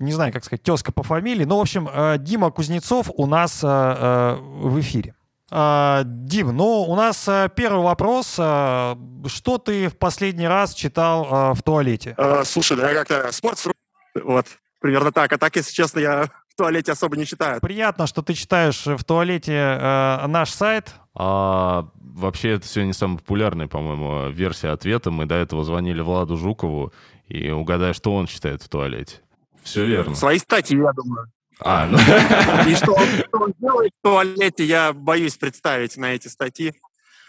не 0.00 0.12
знаю, 0.12 0.32
как 0.32 0.44
сказать, 0.44 0.62
тезка 0.62 0.92
по 0.92 1.02
фамилии. 1.02 1.44
Ну, 1.44 1.58
в 1.58 1.60
общем, 1.60 1.88
э, 1.92 2.16
Дима 2.18 2.50
Кузнецов 2.50 3.10
у 3.14 3.26
нас 3.26 3.60
э, 3.62 3.68
э, 3.68 4.36
в 4.40 4.80
эфире. 4.80 5.14
Дим, 5.52 6.56
ну, 6.56 6.82
у 6.82 6.94
нас 6.94 7.28
первый 7.56 7.82
вопрос. 7.82 8.34
Что 8.34 9.58
ты 9.58 9.88
в 9.88 9.96
последний 9.98 10.46
раз 10.46 10.74
читал 10.74 11.54
в 11.54 11.62
туалете? 11.64 12.16
Слушай, 12.44 12.76
да 12.76 12.88
я 12.88 12.94
как-то 12.94 13.32
спорт, 13.32 13.58
вот, 14.14 14.46
примерно 14.78 15.10
так. 15.10 15.32
А 15.32 15.38
так, 15.38 15.56
если 15.56 15.72
честно, 15.72 15.98
я 15.98 16.30
в 16.48 16.56
туалете 16.56 16.92
особо 16.92 17.16
не 17.16 17.26
читаю. 17.26 17.60
Приятно, 17.60 18.06
что 18.06 18.22
ты 18.22 18.34
читаешь 18.34 18.86
в 18.86 19.02
туалете 19.02 19.52
э, 19.52 20.26
наш 20.28 20.50
сайт. 20.50 20.94
А, 21.14 21.88
вообще, 21.94 22.50
это 22.50 22.66
сегодня 22.66 22.92
самая 22.92 23.18
популярная, 23.18 23.66
по-моему, 23.66 24.30
версия 24.30 24.68
ответа. 24.68 25.10
Мы 25.10 25.26
до 25.26 25.34
этого 25.34 25.64
звонили 25.64 26.00
Владу 26.00 26.36
Жукову, 26.36 26.92
и 27.26 27.50
угадай, 27.50 27.94
что 27.94 28.14
он 28.14 28.26
читает 28.26 28.62
в 28.62 28.68
туалете. 28.68 29.16
Все 29.62 29.84
верно. 29.84 30.14
Свои 30.14 30.38
статьи, 30.38 30.78
я 30.78 30.92
думаю. 30.92 31.26
А, 31.62 31.86
ну, 31.86 31.98
И 32.70 32.74
что 32.74 32.92
он, 32.92 33.06
что 33.06 33.38
он 33.38 33.54
делает 33.58 33.92
в 33.98 34.02
туалете, 34.02 34.64
я 34.64 34.92
боюсь 34.92 35.36
представить 35.36 35.96
на 35.96 36.14
эти 36.14 36.28
статьи. 36.28 36.74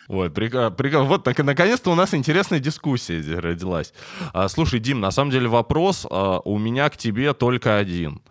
Ой, 0.08 0.30
прикольно. 0.30 0.72
прикольно. 0.72 1.06
Вот, 1.06 1.24
так, 1.24 1.38
наконец-то 1.40 1.92
у 1.92 1.96
нас 1.96 2.14
интересная 2.14 2.60
дискуссия 2.60 3.22
здесь 3.22 3.38
родилась. 3.38 3.94
А, 4.34 4.48
слушай, 4.50 4.80
Дим, 4.80 5.00
на 5.00 5.12
самом 5.12 5.32
деле 5.32 5.48
вопрос 5.48 6.08
а, 6.10 6.40
у 6.40 6.58
меня 6.58 6.90
к 6.90 6.98
тебе 6.98 7.34
только 7.34 7.78
один. 7.78 8.22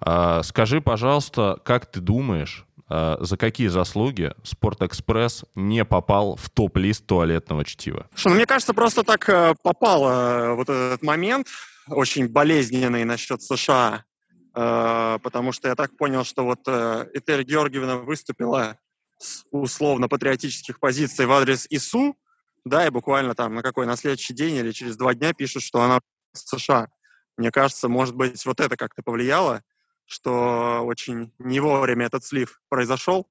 А, 0.00 0.42
скажи, 0.42 0.80
пожалуйста, 0.80 1.58
как 1.62 1.86
ты 1.86 2.00
думаешь, 2.00 2.66
а, 2.88 3.18
за 3.20 3.36
какие 3.36 3.68
заслуги 3.68 4.32
Спортэкспресс 4.42 5.44
не 5.54 5.84
попал 5.84 6.36
в 6.36 6.50
топ-лист 6.50 7.06
туалетного 7.06 7.64
чтива? 7.64 8.06
Что, 8.14 8.30
ну, 8.30 8.34
мне 8.34 8.46
кажется, 8.46 8.74
просто 8.74 9.04
так 9.04 9.28
э, 9.28 9.54
попал 9.62 10.08
э, 10.08 10.54
вот 10.54 10.68
этот 10.68 11.02
момент, 11.02 11.46
очень 11.88 12.28
болезненный 12.28 13.04
насчет 13.04 13.42
США, 13.42 14.04
э, 14.54 15.18
потому 15.22 15.52
что 15.52 15.68
я 15.68 15.74
так 15.74 15.96
понял, 15.96 16.24
что 16.24 16.44
вот 16.44 16.66
Этель 16.66 17.44
Георгиевна 17.44 17.96
выступила 17.96 18.78
с 19.18 19.44
условно-патриотических 19.50 20.80
позиций 20.80 21.26
в 21.26 21.32
адрес 21.32 21.66
ИСУ, 21.70 22.16
да, 22.64 22.86
и 22.86 22.90
буквально 22.90 23.34
там 23.34 23.54
на 23.54 23.62
какой, 23.62 23.86
на 23.86 23.96
следующий 23.96 24.34
день 24.34 24.56
или 24.56 24.72
через 24.72 24.96
два 24.96 25.14
дня 25.14 25.32
пишут, 25.32 25.62
что 25.62 25.82
она 25.82 26.00
в 26.32 26.38
США. 26.38 26.88
Мне 27.36 27.50
кажется, 27.50 27.88
может 27.88 28.14
быть, 28.14 28.44
вот 28.44 28.60
это 28.60 28.76
как-то 28.76 29.02
повлияло, 29.02 29.62
что 30.06 30.82
очень 30.84 31.32
не 31.38 31.60
вовремя 31.60 32.06
этот 32.06 32.24
слив 32.24 32.60
произошел. 32.68 33.28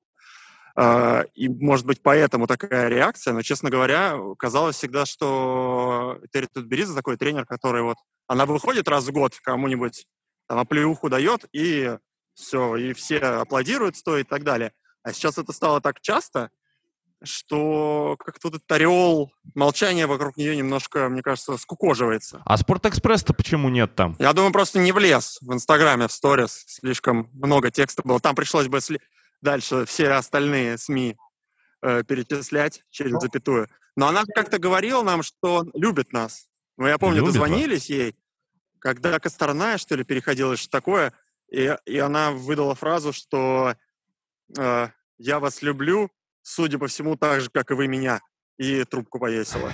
Э, 0.75 1.25
И, 1.35 1.49
может 1.49 1.85
быть, 1.85 2.01
поэтому 2.01 2.47
такая 2.47 2.87
реакция. 2.87 3.33
Но, 3.33 3.41
честно 3.41 3.69
говоря, 3.69 4.17
казалось 4.37 4.77
всегда, 4.77 5.05
что 5.05 6.19
Терри 6.31 6.47
Тутберидзе 6.51 6.93
такой 6.93 7.17
тренер, 7.17 7.45
который 7.45 7.83
вот... 7.83 7.97
Она 8.29 8.45
выходит 8.45 8.87
раз 8.87 9.05
в 9.05 9.11
год 9.11 9.35
кому-нибудь, 9.41 10.05
там, 10.47 10.59
оплеуху 10.59 11.09
дает, 11.09 11.45
и 11.51 11.97
все, 12.35 12.75
и 12.77 12.93
все 12.93 13.17
аплодируют 13.17 13.97
стоя 13.97 14.21
и 14.21 14.23
так 14.23 14.43
далее. 14.43 14.71
А 15.01 15.11
сейчас 15.11 15.39
это 15.39 15.51
стало 15.51 15.81
так 15.81 15.99
часто, 15.99 16.51
что 17.23 18.15
как-то 18.19 18.49
вот 18.49 18.57
этот 18.57 18.71
ореол 18.71 19.33
молчания 19.55 20.05
вокруг 20.05 20.37
нее 20.37 20.55
немножко, 20.55 21.09
мне 21.09 21.23
кажется, 21.23 21.57
скукоживается. 21.57 22.43
А 22.45 22.55
Спортэкспресс-то 22.55 23.33
почему 23.33 23.69
нет 23.69 23.95
там? 23.95 24.15
Я 24.19 24.31
думаю, 24.33 24.53
просто 24.53 24.79
не 24.79 24.91
влез 24.91 25.39
в 25.41 25.51
Инстаграме, 25.51 26.07
в 26.07 26.11
сторис. 26.11 26.63
Слишком 26.67 27.31
много 27.33 27.71
текста 27.71 28.03
было. 28.05 28.19
Там 28.19 28.35
пришлось 28.35 28.67
бы 28.67 28.77
сли- 28.77 29.01
дальше 29.41 29.85
все 29.87 30.11
остальные 30.11 30.77
СМИ 30.77 31.17
э, 31.81 32.03
перечислять 32.03 32.83
через 32.91 33.19
запятую. 33.19 33.67
Но 33.95 34.07
она 34.07 34.23
как-то 34.35 34.59
говорила 34.59 35.01
нам, 35.01 35.23
что 35.23 35.65
любит 35.73 36.13
нас. 36.13 36.48
Ну, 36.79 36.87
я 36.87 36.97
помню, 36.97 37.17
Любит 37.17 37.35
вас? 37.35 37.49
дозвонились 37.49 37.89
ей, 37.89 38.15
когда 38.79 39.19
Косторная, 39.19 39.77
что 39.77 39.95
ли, 39.95 40.05
переходила, 40.05 40.55
что 40.55 40.69
такое, 40.69 41.11
и, 41.51 41.75
и 41.85 41.97
она 41.97 42.31
выдала 42.31 42.73
фразу, 42.73 43.11
что 43.11 43.75
э, 44.57 44.87
«я 45.17 45.39
вас 45.41 45.61
люблю, 45.61 46.09
судя 46.41 46.79
по 46.79 46.87
всему, 46.87 47.17
так 47.17 47.41
же, 47.41 47.49
как 47.49 47.71
и 47.71 47.73
вы 47.73 47.87
меня». 47.87 48.21
И 48.57 48.85
трубку 48.85 49.19
повесила. 49.19 49.73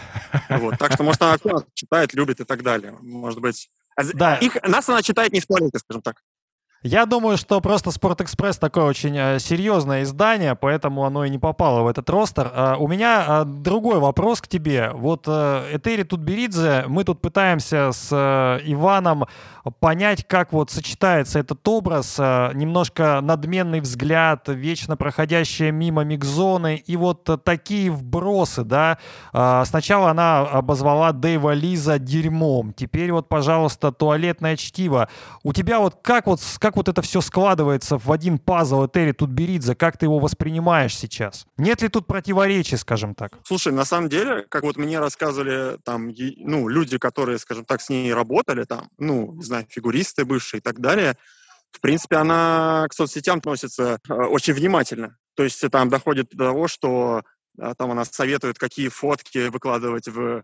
Вот. 0.49 0.77
Так 0.77 0.93
что, 0.93 1.03
может, 1.03 1.21
она 1.21 1.37
читает, 1.73 2.13
любит 2.13 2.39
и 2.39 2.43
так 2.43 2.63
далее. 2.63 2.95
Может 3.01 3.39
быть... 3.39 3.69
А 3.95 4.03
Да. 4.03 4.37
Их, 4.37 4.61
нас 4.63 4.89
она 4.89 5.01
читает 5.01 5.31
не 5.31 5.39
в 5.39 5.45
туалете, 5.47 5.79
скажем 5.79 6.01
так. 6.01 6.23
Я 6.87 7.07
думаю, 7.07 7.35
что 7.35 7.61
просто 7.61 7.89
Спортэкспресс 7.89 8.59
такое 8.59 8.83
очень 8.83 9.17
э, 9.17 9.39
серьезное 9.39 10.03
издание, 10.03 10.53
поэтому 10.53 11.03
оно 11.03 11.25
и 11.25 11.31
не 11.31 11.39
попало 11.39 11.81
в 11.81 11.87
этот 11.87 12.07
ростер. 12.11 12.51
А, 12.53 12.75
у 12.77 12.87
меня 12.87 13.23
а, 13.27 13.43
другой 13.43 13.97
вопрос 13.97 14.39
к 14.39 14.47
тебе. 14.47 14.91
Вот 14.93 15.23
э, 15.25 15.63
Этери 15.73 16.03
Тутберидзе, 16.03 16.83
мы 16.87 17.03
тут 17.03 17.21
пытаемся 17.21 17.89
с 17.91 18.09
э, 18.11 18.59
Иваном 18.65 19.25
понять, 19.79 20.27
как 20.27 20.53
вот 20.53 20.69
сочетается 20.69 21.39
этот 21.39 21.67
образ, 21.67 22.19
немножко 22.19 23.19
надменный 23.23 23.79
взгляд, 23.79 24.47
вечно 24.47 24.95
проходящая 24.95 25.71
мимо 25.71 26.03
микзоны 26.03 26.75
и 26.85 26.95
вот 26.97 27.27
такие 27.43 27.89
вбросы, 27.89 28.63
да. 28.63 28.99
А, 29.33 29.65
Сначала 29.65 30.11
она 30.11 30.41
обозвала 30.41 31.13
Дэйва 31.13 31.55
Лиза 31.55 31.97
дерьмом, 31.97 32.73
теперь 32.73 33.11
вот, 33.11 33.27
пожалуйста, 33.27 33.91
туалетное 33.91 34.55
чтиво. 34.55 35.09
У 35.41 35.51
тебя 35.51 35.79
вот 35.79 35.95
как 36.03 36.27
вот, 36.27 36.41
с- 36.41 36.59
вот 36.75 36.87
это 36.87 37.01
все 37.01 37.21
складывается 37.21 37.97
в 37.97 38.11
один 38.11 38.37
пазл 38.39 38.85
Этери 38.85 39.11
Тутберидзе, 39.11 39.75
как 39.75 39.97
ты 39.97 40.05
его 40.05 40.19
воспринимаешь 40.19 40.95
сейчас? 40.95 41.45
Нет 41.57 41.81
ли 41.81 41.89
тут 41.89 42.07
противоречий, 42.07 42.77
скажем 42.77 43.15
так? 43.15 43.33
Слушай, 43.43 43.73
на 43.73 43.85
самом 43.85 44.09
деле, 44.09 44.43
как 44.49 44.63
вот 44.63 44.77
мне 44.77 44.99
рассказывали 44.99 45.77
там, 45.83 46.11
ну, 46.37 46.67
люди, 46.67 46.97
которые, 46.97 47.39
скажем 47.39 47.65
так, 47.65 47.81
с 47.81 47.89
ней 47.89 48.13
работали, 48.13 48.63
там, 48.63 48.89
ну, 48.97 49.33
не 49.33 49.43
знаю, 49.43 49.65
фигуристы 49.69 50.25
бывшие 50.25 50.59
и 50.59 50.61
так 50.61 50.79
далее, 50.79 51.15
в 51.71 51.81
принципе, 51.81 52.15
она 52.17 52.87
к 52.89 52.93
соцсетям 52.93 53.39
относится 53.39 53.99
э, 54.09 54.13
очень 54.13 54.53
внимательно. 54.53 55.17
То 55.35 55.43
есть 55.43 55.61
там 55.69 55.89
доходит 55.89 56.29
до 56.31 56.45
того, 56.45 56.67
что 56.69 57.23
э, 57.59 57.73
там 57.77 57.91
она 57.91 58.05
советует, 58.05 58.57
какие 58.57 58.87
фотки 58.87 59.49
выкладывать 59.49 60.07
в 60.07 60.43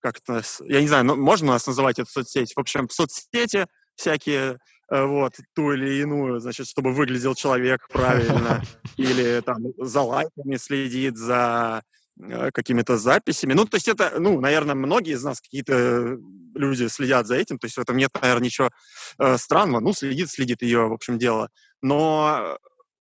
как 0.00 0.18
это, 0.18 0.42
с- 0.42 0.62
я 0.64 0.80
не 0.80 0.86
знаю, 0.86 1.04
ну, 1.04 1.16
можно 1.16 1.48
нас 1.48 1.66
называть 1.66 1.98
это 1.98 2.08
соцсеть? 2.08 2.52
В 2.54 2.60
общем, 2.60 2.86
в 2.86 2.92
соцсети 2.92 3.66
всякие, 3.96 4.58
вот, 4.90 5.34
ту 5.54 5.72
или 5.72 6.00
иную, 6.00 6.40
значит, 6.40 6.66
чтобы 6.66 6.92
выглядел 6.92 7.34
человек 7.34 7.86
правильно, 7.88 8.62
или 8.96 9.40
там 9.44 9.58
за 9.76 10.00
лайками 10.00 10.56
следит, 10.56 11.16
за 11.16 11.82
э, 12.18 12.50
какими-то 12.52 12.96
записями. 12.96 13.52
Ну, 13.52 13.66
то 13.66 13.76
есть 13.76 13.88
это, 13.88 14.14
ну, 14.18 14.40
наверное, 14.40 14.74
многие 14.74 15.14
из 15.14 15.22
нас, 15.22 15.40
какие-то 15.40 16.18
люди 16.54 16.88
следят 16.88 17.26
за 17.26 17.36
этим, 17.36 17.58
то 17.58 17.66
есть 17.66 17.76
в 17.76 17.80
этом 17.80 17.96
нет, 17.96 18.10
наверное, 18.20 18.46
ничего 18.46 18.70
э, 19.18 19.36
странного. 19.36 19.80
Ну, 19.80 19.92
следит, 19.92 20.30
следит 20.30 20.62
ее, 20.62 20.88
в 20.88 20.92
общем, 20.92 21.18
дело. 21.18 21.50
Но 21.82 22.58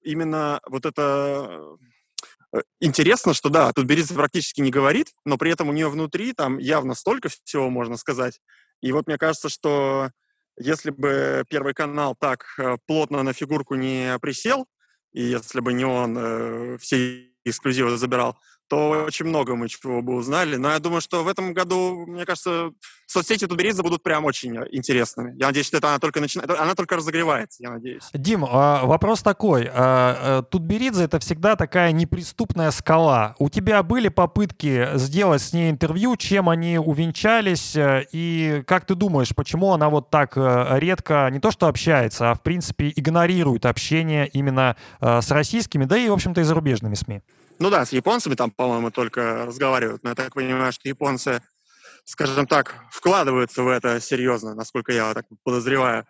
именно 0.04 0.62
вот 0.70 0.86
это 0.86 1.78
э, 2.54 2.62
интересно, 2.80 3.34
что 3.34 3.50
да, 3.50 3.74
тут 3.74 3.86
Беридзе 3.86 4.14
практически 4.14 4.62
не 4.62 4.72
говорит, 4.72 5.10
но 5.26 5.38
при 5.38 5.52
этом 5.52 5.68
у 5.68 5.74
нее 5.74 5.90
внутри 5.90 6.32
там 6.32 6.60
явно 6.60 6.96
столько 6.96 7.30
всего, 7.30 7.70
можно 7.70 7.98
сказать. 7.98 8.40
И 8.82 8.94
вот 8.94 9.08
мне 9.08 9.18
кажется, 9.18 9.50
что 9.50 10.12
если 10.58 10.92
бы 10.92 11.46
Первый 11.50 11.74
канал 11.74 12.16
так 12.16 12.46
э, 12.58 12.78
плотно 12.86 13.24
на 13.24 13.34
фигурку 13.34 13.76
не 13.76 14.18
присел, 14.20 14.68
и 15.12 15.22
если 15.24 15.60
бы 15.60 15.74
не 15.74 15.86
он 15.86 16.18
э, 16.18 16.78
все 16.80 17.30
эксклюзивы 17.46 17.98
забирал, 17.98 18.38
то 18.68 18.90
очень 19.06 19.26
много 19.26 19.56
мы 19.56 19.70
чего 19.70 20.02
бы 20.02 20.16
узнали. 20.16 20.56
Но 20.56 20.72
я 20.72 20.80
думаю, 20.80 21.02
что 21.02 21.24
в 21.24 21.28
этом 21.28 21.54
году, 21.54 22.06
мне 22.08 22.26
кажется, 22.26 22.72
соцсети 23.06 23.46
Тутберидзе 23.46 23.84
будут 23.84 24.04
прям 24.04 24.26
очень 24.26 24.58
интересными. 24.72 25.34
Я 25.38 25.48
надеюсь, 25.48 25.68
что 25.68 25.78
это 25.78 25.90
она 25.90 26.00
только 26.00 26.20
начинает, 26.20 26.50
она 26.50 26.74
только 26.76 26.96
разогревается, 26.96 27.64
я 27.64 27.72
надеюсь. 27.72 28.04
Дим, 28.14 28.46
а, 28.46 28.86
вопрос 28.86 29.22
такой. 29.22 29.68
А, 29.68 29.72
а, 29.74 30.42
Тутберидзе— 30.44 31.04
это 31.06 31.20
всегда 31.20 31.56
такая 31.56 31.92
неприступная 31.92 32.72
скала. 32.72 33.36
У 33.40 33.50
тебя 33.50 33.84
были 33.84 34.10
попытки 34.10 34.90
сделать 34.98 35.42
с 35.42 35.54
ней 35.54 35.70
интервью, 35.70 36.16
чем 36.18 36.50
они 36.50 36.78
увенчались, 36.78 37.76
э, 37.76 38.06
и 38.12 38.64
как 38.66 38.86
ты 38.86 38.96
думаешь, 38.96 39.36
почему 39.36 39.74
она 39.74 39.90
вот 39.90 40.10
так 40.10 40.34
э, 40.36 40.80
редко 40.80 41.30
не 41.32 41.40
то 41.40 41.52
что 41.52 41.68
общается, 41.68 42.32
а 42.32 42.36
в 42.36 42.42
принципе 42.42 42.92
игнорирует 42.96 43.66
общение 43.66 44.28
именно 44.28 44.76
э, 45.00 45.22
с 45.22 45.30
российскими, 45.32 45.86
да 45.86 45.98
и, 45.98 46.10
в 46.10 46.14
общем-то, 46.14 46.42
и 46.42 46.44
зарубежными 46.44 46.96
СМИ? 46.96 47.22
Ну 47.60 47.70
да, 47.70 47.86
с 47.86 47.92
японцами 47.92 48.36
там, 48.36 48.52
по-моему, 48.52 48.92
только 48.92 49.46
разговаривают. 49.46 50.04
Но 50.04 50.10
я 50.10 50.16
так 50.16 50.34
понимаю, 50.34 50.72
что 50.72 50.88
японцы, 50.88 51.42
скажем 52.06 52.48
так, 52.48 52.76
вкладываются 52.92 53.64
в 53.64 53.68
это 53.68 54.00
серьезно, 54.02 54.56
насколько 54.56 54.92
я 54.92 55.14
так 55.14 55.26
подозреваю. 55.44 56.06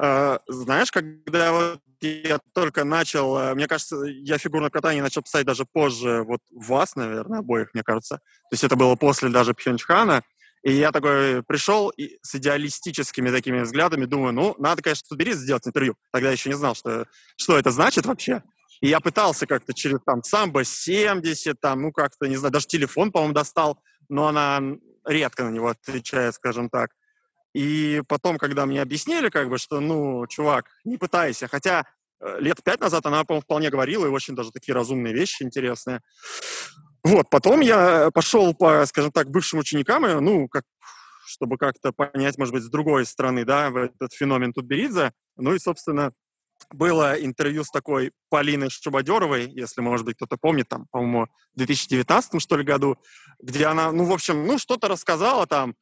Э, 0.00 0.38
Знаешь, 0.46 0.90
когда 0.90 1.52
вот 1.52 1.80
я 2.00 2.38
только 2.54 2.84
начал, 2.84 3.36
э, 3.38 3.54
мне 3.54 3.66
кажется, 3.68 3.96
я 4.04 4.38
фигурное 4.38 4.70
катание 4.70 5.02
начал 5.02 5.22
писать 5.22 5.46
даже 5.46 5.64
позже 5.64 6.22
вот 6.22 6.40
вас, 6.50 6.96
наверное, 6.96 7.40
обоих, 7.40 7.74
мне 7.74 7.82
кажется. 7.82 8.16
То 8.16 8.52
есть 8.52 8.64
это 8.64 8.76
было 8.76 8.96
после 8.96 9.28
даже 9.28 9.54
Пхенчхана. 9.54 10.22
И 10.62 10.72
я 10.72 10.92
такой 10.92 11.42
пришел 11.42 11.88
и 11.90 12.18
с 12.22 12.36
идеалистическими 12.36 13.30
такими 13.30 13.60
взглядами, 13.62 14.04
думаю, 14.04 14.32
ну, 14.32 14.54
надо, 14.58 14.80
конечно, 14.80 15.06
Тутберидзе 15.08 15.40
сделать 15.40 15.66
интервью. 15.66 15.96
Тогда 16.12 16.30
еще 16.30 16.50
не 16.50 16.54
знал, 16.54 16.76
что, 16.76 17.06
что 17.36 17.58
это 17.58 17.72
значит 17.72 18.06
вообще. 18.06 18.44
И 18.82 18.88
я 18.88 18.98
пытался 18.98 19.46
как-то 19.46 19.72
через 19.72 20.00
там 20.04 20.24
самбо 20.24 20.64
70, 20.64 21.58
там, 21.60 21.82
ну, 21.82 21.92
как-то, 21.92 22.26
не 22.26 22.36
знаю, 22.36 22.52
даже 22.52 22.66
телефон, 22.66 23.12
по-моему, 23.12 23.32
достал, 23.32 23.78
но 24.08 24.26
она 24.26 24.60
редко 25.06 25.44
на 25.44 25.50
него 25.50 25.68
отвечает, 25.68 26.34
скажем 26.34 26.68
так. 26.68 26.90
И 27.54 28.02
потом, 28.08 28.38
когда 28.38 28.66
мне 28.66 28.82
объяснили, 28.82 29.28
как 29.28 29.48
бы, 29.48 29.58
что, 29.58 29.78
ну, 29.78 30.26
чувак, 30.26 30.66
не 30.84 30.98
пытайся. 30.98 31.46
Хотя 31.46 31.86
э, 32.20 32.40
лет 32.40 32.60
пять 32.64 32.80
назад 32.80 33.06
она, 33.06 33.22
по-моему, 33.22 33.42
вполне 33.42 33.70
говорила, 33.70 34.04
и 34.06 34.10
очень 34.10 34.34
даже 34.34 34.50
такие 34.50 34.74
разумные 34.74 35.14
вещи 35.14 35.44
интересные. 35.44 36.00
Вот, 37.04 37.30
потом 37.30 37.60
я 37.60 38.10
пошел 38.12 38.52
по, 38.52 38.84
скажем 38.86 39.12
так, 39.12 39.30
бывшим 39.30 39.60
ученикам, 39.60 40.04
и, 40.06 40.14
ну, 40.14 40.48
как, 40.48 40.64
чтобы 41.24 41.56
как-то 41.56 41.92
понять, 41.92 42.36
может 42.36 42.52
быть, 42.52 42.64
с 42.64 42.70
другой 42.70 43.06
стороны, 43.06 43.44
да, 43.44 43.68
этот 43.68 44.12
феномен 44.12 44.52
Тутберидзе. 44.52 45.12
Ну 45.36 45.54
и, 45.54 45.60
собственно, 45.60 46.12
было 46.70 47.14
интервью 47.14 47.64
с 47.64 47.70
такой 47.70 48.12
Полиной 48.28 48.70
Шубадеровой, 48.70 49.50
если, 49.50 49.80
может 49.80 50.06
быть, 50.06 50.16
кто-то 50.16 50.36
помнит, 50.36 50.68
там, 50.68 50.86
по-моему, 50.90 51.26
в 51.54 51.58
2019, 51.58 52.40
что 52.40 52.56
ли, 52.56 52.64
году, 52.64 52.96
где 53.40 53.66
она, 53.66 53.92
ну, 53.92 54.04
в 54.04 54.12
общем, 54.12 54.46
ну, 54.46 54.58
что-то 54.58 54.88
рассказала 54.88 55.46
там, 55.46 55.74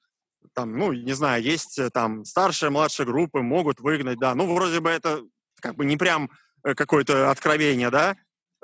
там, 0.55 0.77
ну, 0.77 0.93
не 0.93 1.13
знаю, 1.13 1.43
есть 1.43 1.79
э, 1.79 1.91
там 1.91 2.25
старшие, 2.25 2.71
младшие 2.71 3.07
группы, 3.07 3.41
могут 3.41 3.81
выгнать, 3.81 4.19
да, 4.19 4.35
ну, 4.35 4.53
вроде 4.53 4.81
бы 4.81 4.91
это 4.91 5.23
как 5.61 5.77
бы 5.77 5.85
не 5.85 5.97
прям 5.97 6.31
э, 6.65 6.75
какое-то 6.75 7.31
откровение, 7.31 7.91
да, 7.91 8.17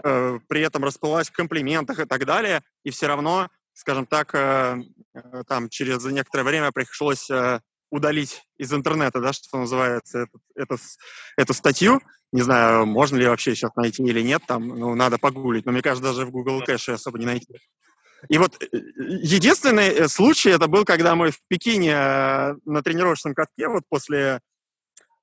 э, 0.03 0.39
при 0.49 0.61
этом 0.63 0.85
расплылась 0.85 1.29
в 1.29 1.33
комплиментах 1.33 2.01
и 2.01 2.05
так 2.05 2.25
далее, 2.25 2.63
и 2.85 2.91
все 2.91 3.07
равно, 3.07 3.51
скажем 3.75 4.07
так, 4.07 4.33
там 5.47 5.69
через 5.69 6.03
некоторое 6.07 6.45
время 6.45 6.73
пришлось 6.73 7.29
удалить 7.91 8.43
из 8.59 8.73
интернета, 8.73 9.21
да, 9.21 9.33
что 9.33 9.59
называется, 9.59 10.21
эту, 10.21 10.41
эту, 10.55 10.79
эту 11.37 11.55
статью. 11.55 12.01
Не 12.33 12.43
знаю, 12.43 12.87
можно 12.87 13.17
ли 13.17 13.27
вообще 13.27 13.55
сейчас 13.55 13.75
найти 13.77 14.03
или 14.03 14.21
нет, 14.21 14.43
там, 14.47 14.67
ну, 14.69 14.95
надо 14.95 15.19
погуглить, 15.19 15.65
но 15.65 15.73
мне 15.73 15.83
кажется, 15.83 16.11
даже 16.11 16.27
в 16.27 16.31
Google 16.31 16.63
кэше 16.63 16.93
особо 16.93 17.19
не 17.19 17.27
найти. 17.27 17.55
И 18.29 18.39
вот 18.39 18.61
э, 18.61 18.67
единственный 18.73 19.89
э, 19.89 20.09
случай 20.09 20.51
это 20.51 20.67
был, 20.67 20.85
когда 20.85 21.15
мы 21.15 21.31
в 21.31 21.39
Пекине 21.49 21.95
на 22.65 22.83
тренировочном 22.83 23.35
катке, 23.35 23.69
вот 23.69 23.85
после 23.89 24.41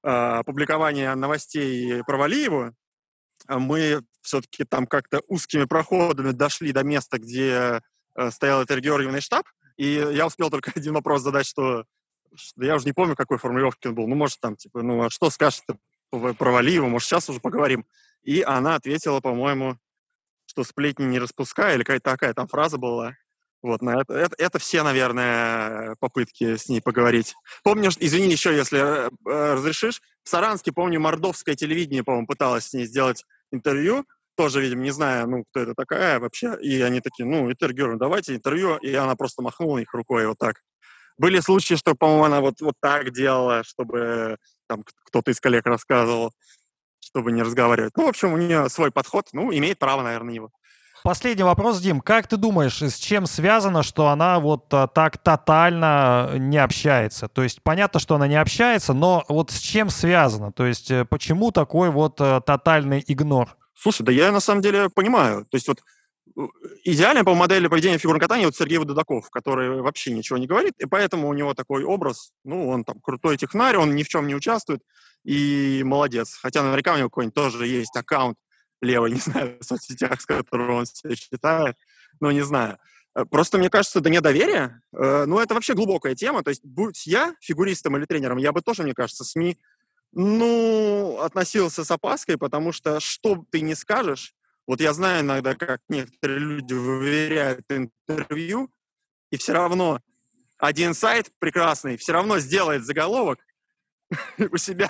э, 0.04 0.44
публикования 0.46 1.14
новостей 1.16 2.04
про 2.06 2.18
Валиеву, 2.18 2.74
мы 3.50 4.02
все-таки 4.22 4.64
там 4.64 4.88
как-то 4.88 5.22
узкими 5.28 5.66
проходами 5.66 6.32
дошли 6.32 6.72
до 6.72 6.84
места, 6.84 7.20
где 7.20 7.82
э, 8.16 8.32
стоял 8.32 8.64
Этель 8.64 8.80
Георгиевный 8.80 9.22
штаб, 9.22 9.46
и 9.78 9.86
я 9.86 10.26
успел 10.26 10.50
только 10.50 10.72
один 10.76 10.94
вопрос 10.94 11.22
задать, 11.22 11.46
что 11.46 11.86
я 12.58 12.76
уже 12.76 12.86
не 12.86 12.94
помню, 12.94 13.16
какой 13.16 13.38
формулировки 13.38 13.88
он 13.88 13.96
был. 13.96 14.08
Ну, 14.08 14.16
может, 14.16 14.40
там, 14.40 14.56
типа, 14.56 14.82
ну, 14.82 15.04
а 15.04 15.10
что 15.10 15.30
скажешь 15.30 15.62
про 16.12 16.52
Валиева, 16.52 16.88
может, 16.88 17.08
сейчас 17.08 17.30
уже 17.30 17.40
поговорим. 17.40 17.86
И 18.24 18.42
она 18.42 18.76
ответила, 18.76 19.20
по-моему, 19.20 19.78
что 20.46 20.64
сплетни 20.64 21.06
не 21.06 21.20
распускай, 21.20 21.76
или 21.76 21.84
какая-то 21.84 22.12
такая 22.12 22.34
там 22.34 22.48
фраза 22.48 22.78
была. 22.78 23.16
Вот, 23.62 23.82
на 23.82 24.02
это, 24.02 24.14
это, 24.14 24.36
это 24.38 24.60
все, 24.60 24.84
наверное, 24.84 25.96
попытки 26.00 26.58
с 26.58 26.68
ней 26.68 26.82
поговорить. 26.82 27.34
Помнишь, 27.64 27.96
извини 27.98 28.30
еще, 28.30 28.54
если 28.54 29.08
э, 29.08 29.10
разрешишь, 29.26 30.02
в 30.24 30.30
Саранске, 30.30 30.74
помню, 30.74 31.00
мордовское 31.00 31.56
телевидение, 31.56 32.04
по-моему, 32.04 32.28
пыталось 32.28 32.68
с 32.68 32.74
ней 32.74 32.86
сделать 32.86 33.24
интервью, 33.52 34.06
тоже, 34.36 34.62
видимо, 34.62 34.82
не 34.82 34.92
знаю, 34.92 35.30
ну, 35.30 35.44
кто 35.46 35.62
это 35.62 35.76
такая 35.76 36.20
вообще, 36.20 36.58
и 36.62 36.82
они 36.82 37.00
такие, 37.00 37.26
ну, 37.26 37.50
интервью, 37.50 37.98
давайте 37.98 38.36
интервью, 38.36 38.78
и 38.78 38.94
она 38.94 39.16
просто 39.16 39.42
махнула 39.42 39.78
их 39.78 39.94
рукой 39.94 40.28
вот 40.28 40.40
так. 40.40 40.62
Были 41.18 41.40
случаи, 41.40 41.76
что, 41.76 41.96
по-моему, 41.96 42.24
она 42.26 42.42
вот, 42.42 42.62
вот 42.62 42.76
так 42.82 43.12
делала, 43.12 43.64
чтобы 43.64 44.38
там 44.68 44.84
кто-то 45.06 45.32
из 45.32 45.40
коллег 45.40 45.66
рассказывал, 45.66 46.32
чтобы 47.00 47.32
не 47.32 47.44
разговаривать. 47.44 47.94
Ну, 47.96 48.06
в 48.06 48.10
общем, 48.10 48.34
у 48.34 48.38
нее 48.38 48.70
свой 48.70 48.92
подход, 48.92 49.28
ну, 49.34 49.54
имеет 49.54 49.80
право, 49.80 50.02
наверное, 50.02 50.28
на 50.28 50.34
него. 50.34 50.52
Последний 51.04 51.44
вопрос, 51.44 51.82
Дим. 51.82 52.00
Как 52.00 52.28
ты 52.28 52.38
думаешь, 52.38 52.82
с 52.82 52.96
чем 52.96 53.26
связано, 53.26 53.84
что 53.84 54.08
она 54.08 54.40
вот 54.40 54.74
а, 54.74 54.88
так 54.88 55.18
тотально 55.18 56.38
не 56.38 56.58
общается? 56.58 57.28
То 57.28 57.44
есть 57.44 57.62
понятно, 57.62 58.00
что 58.00 58.16
она 58.16 58.26
не 58.26 58.38
общается, 58.38 58.94
но 58.94 59.26
вот 59.28 59.52
с 59.52 59.60
чем 59.60 59.90
связано? 59.90 60.54
То 60.54 60.66
есть 60.66 60.92
э, 60.92 61.04
почему 61.04 61.52
такой 61.52 61.90
вот 61.90 62.16
тотальный 62.16 63.04
игнор? 63.06 63.58
Слушай, 63.76 64.04
да 64.04 64.14
я 64.14 64.32
на 64.32 64.40
самом 64.40 64.62
деле 64.62 64.88
понимаю. 64.90 65.44
То 65.52 65.58
есть 65.58 65.68
вот 65.68 65.80
идеальная 66.84 67.24
по 67.24 67.36
модели 67.36 67.68
поведения 67.68 67.98
фигурного 67.98 68.22
катания 68.22 68.46
вот 68.46 68.56
Сергей 68.56 68.78
Вододаков, 68.78 69.30
который 69.30 69.82
вообще 69.82 70.12
ничего 70.12 70.38
не 70.38 70.48
говорит, 70.48 70.74
и 70.80 70.86
поэтому 70.86 71.28
у 71.28 71.34
него 71.34 71.54
такой 71.54 71.84
образ, 71.84 72.34
ну, 72.44 72.68
он 72.70 72.84
там 72.84 73.00
крутой 73.00 73.38
технарь, 73.38 73.78
он 73.78 73.96
ни 73.96 74.04
в 74.04 74.08
чем 74.08 74.28
не 74.28 74.36
участвует, 74.36 74.82
и 75.24 75.84
молодец. 75.86 76.38
Хотя 76.42 76.64
наверняка 76.64 76.94
у 76.94 76.98
него 76.98 77.10
какой-нибудь 77.10 77.36
тоже 77.36 77.68
есть 77.68 77.96
аккаунт 77.96 78.38
левой, 78.82 79.12
не 79.14 79.20
знаю, 79.20 79.58
в 79.60 79.64
соцсетях, 79.64 80.22
с 80.22 80.26
которого 80.26 80.80
он 80.80 80.86
себя 80.86 81.16
считает, 81.16 81.78
но 82.20 82.32
не 82.32 82.42
знаю. 82.42 82.78
Э, 83.16 83.26
просто, 83.26 83.58
мне 83.58 83.70
кажется, 83.70 84.02
до 84.02 84.10
недоверия, 84.10 84.82
э, 84.96 85.26
ну, 85.26 85.40
это 85.40 85.54
вообще 85.54 85.74
глубокая 85.74 86.16
тема. 86.16 86.44
То 86.44 86.50
есть, 86.50 86.64
будь 86.64 87.06
я 87.06 87.36
фигуристом 87.42 87.98
или 87.98 88.06
тренером, 88.06 88.38
я 88.38 88.52
бы 88.52 88.62
тоже, 88.62 88.84
мне 88.84 88.94
кажется, 88.94 89.24
СМИ, 89.24 89.58
ну, 90.12 91.20
относился 91.22 91.84
с 91.84 91.92
опаской, 91.92 92.38
потому 92.38 92.72
что 92.72 93.00
что 93.00 93.44
ты 93.50 93.62
не 93.62 93.76
скажешь, 93.76 94.36
вот 94.68 94.82
я 94.82 94.94
знаю 94.94 95.22
иногда, 95.22 95.56
как 95.56 95.82
некоторые 95.90 96.40
люди 96.40 96.74
выверяют 96.74 97.66
интервью, 97.70 98.70
и 99.32 99.38
все 99.38 99.54
равно 99.54 100.00
один 100.58 100.94
сайт 100.94 101.30
прекрасный 101.40 101.98
все 101.98 102.14
равно 102.14 102.40
сделает 102.40 102.86
заголовок, 102.86 103.40
у 104.38 104.58
себя 104.58 104.90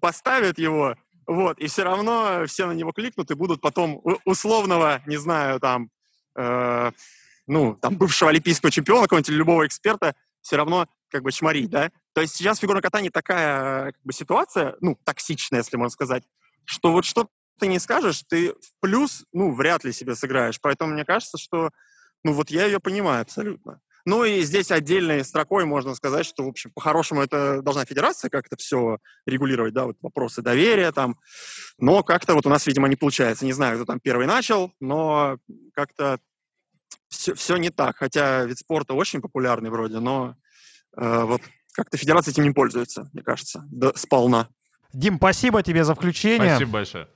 поставит 0.00 0.58
его, 0.58 0.94
вот, 1.26 1.58
и 1.58 1.66
все 1.66 1.82
равно 1.82 2.44
все 2.46 2.66
на 2.66 2.72
него 2.72 2.92
кликнут 2.92 3.30
и 3.30 3.34
будут 3.34 3.60
потом 3.60 4.00
условного, 4.24 5.02
не 5.06 5.16
знаю, 5.16 5.60
там, 5.60 5.90
э, 6.36 6.92
ну, 7.46 7.74
там, 7.74 7.96
бывшего 7.96 8.30
олимпийского 8.30 8.70
чемпиона, 8.70 9.02
какого-нибудь 9.02 9.30
любого 9.30 9.66
эксперта, 9.66 10.14
все 10.40 10.56
равно 10.56 10.86
как 11.10 11.22
бы 11.22 11.32
чморить, 11.32 11.70
да? 11.70 11.90
То 12.12 12.20
есть 12.20 12.36
сейчас 12.36 12.58
фигурное 12.58 12.82
катание 12.82 13.10
такая 13.10 13.92
как 13.92 14.02
бы, 14.04 14.12
ситуация, 14.12 14.76
ну, 14.80 14.98
токсичная, 15.04 15.60
если 15.60 15.76
можно 15.76 15.90
сказать, 15.90 16.24
что 16.64 16.92
вот 16.92 17.04
что 17.04 17.28
ты 17.58 17.66
не 17.66 17.78
скажешь, 17.78 18.22
ты 18.28 18.52
в 18.52 18.80
плюс, 18.80 19.24
ну, 19.32 19.52
вряд 19.52 19.84
ли 19.84 19.92
себе 19.92 20.14
сыграешь. 20.14 20.60
Поэтому 20.60 20.92
мне 20.92 21.04
кажется, 21.04 21.38
что, 21.38 21.70
ну, 22.24 22.32
вот 22.32 22.50
я 22.50 22.66
ее 22.66 22.80
понимаю 22.80 23.22
абсолютно. 23.22 23.80
Ну 24.08 24.24
и 24.24 24.40
здесь 24.40 24.70
отдельной 24.70 25.22
строкой 25.22 25.66
можно 25.66 25.94
сказать, 25.94 26.24
что, 26.24 26.44
в 26.44 26.48
общем, 26.48 26.70
по-хорошему 26.70 27.20
это 27.20 27.60
должна 27.60 27.84
федерация 27.84 28.30
как-то 28.30 28.56
все 28.56 28.98
регулировать, 29.26 29.74
да, 29.74 29.84
вот 29.84 29.98
вопросы 30.00 30.40
доверия 30.40 30.92
там. 30.92 31.18
Но 31.78 32.02
как-то 32.02 32.32
вот 32.32 32.46
у 32.46 32.48
нас, 32.48 32.66
видимо, 32.66 32.88
не 32.88 32.96
получается. 32.96 33.44
Не 33.44 33.52
знаю, 33.52 33.76
кто 33.76 33.84
там 33.84 34.00
первый 34.00 34.26
начал, 34.26 34.72
но 34.80 35.36
как-то 35.74 36.20
все, 37.08 37.34
все 37.34 37.58
не 37.58 37.68
так. 37.68 37.98
Хотя 37.98 38.44
вид 38.44 38.58
спорта 38.58 38.94
очень 38.94 39.20
популярный 39.20 39.68
вроде, 39.68 39.98
но 39.98 40.36
э, 40.96 41.24
вот 41.24 41.42
как-то 41.72 41.98
федерация 41.98 42.32
этим 42.32 42.44
не 42.44 42.52
пользуется, 42.52 43.10
мне 43.12 43.22
кажется, 43.22 43.64
да, 43.70 43.92
сполна. 43.94 44.48
Дим, 44.94 45.18
спасибо 45.18 45.62
тебе 45.62 45.84
за 45.84 45.94
включение. 45.94 46.56
Спасибо 46.56 46.70
большое. 46.70 47.08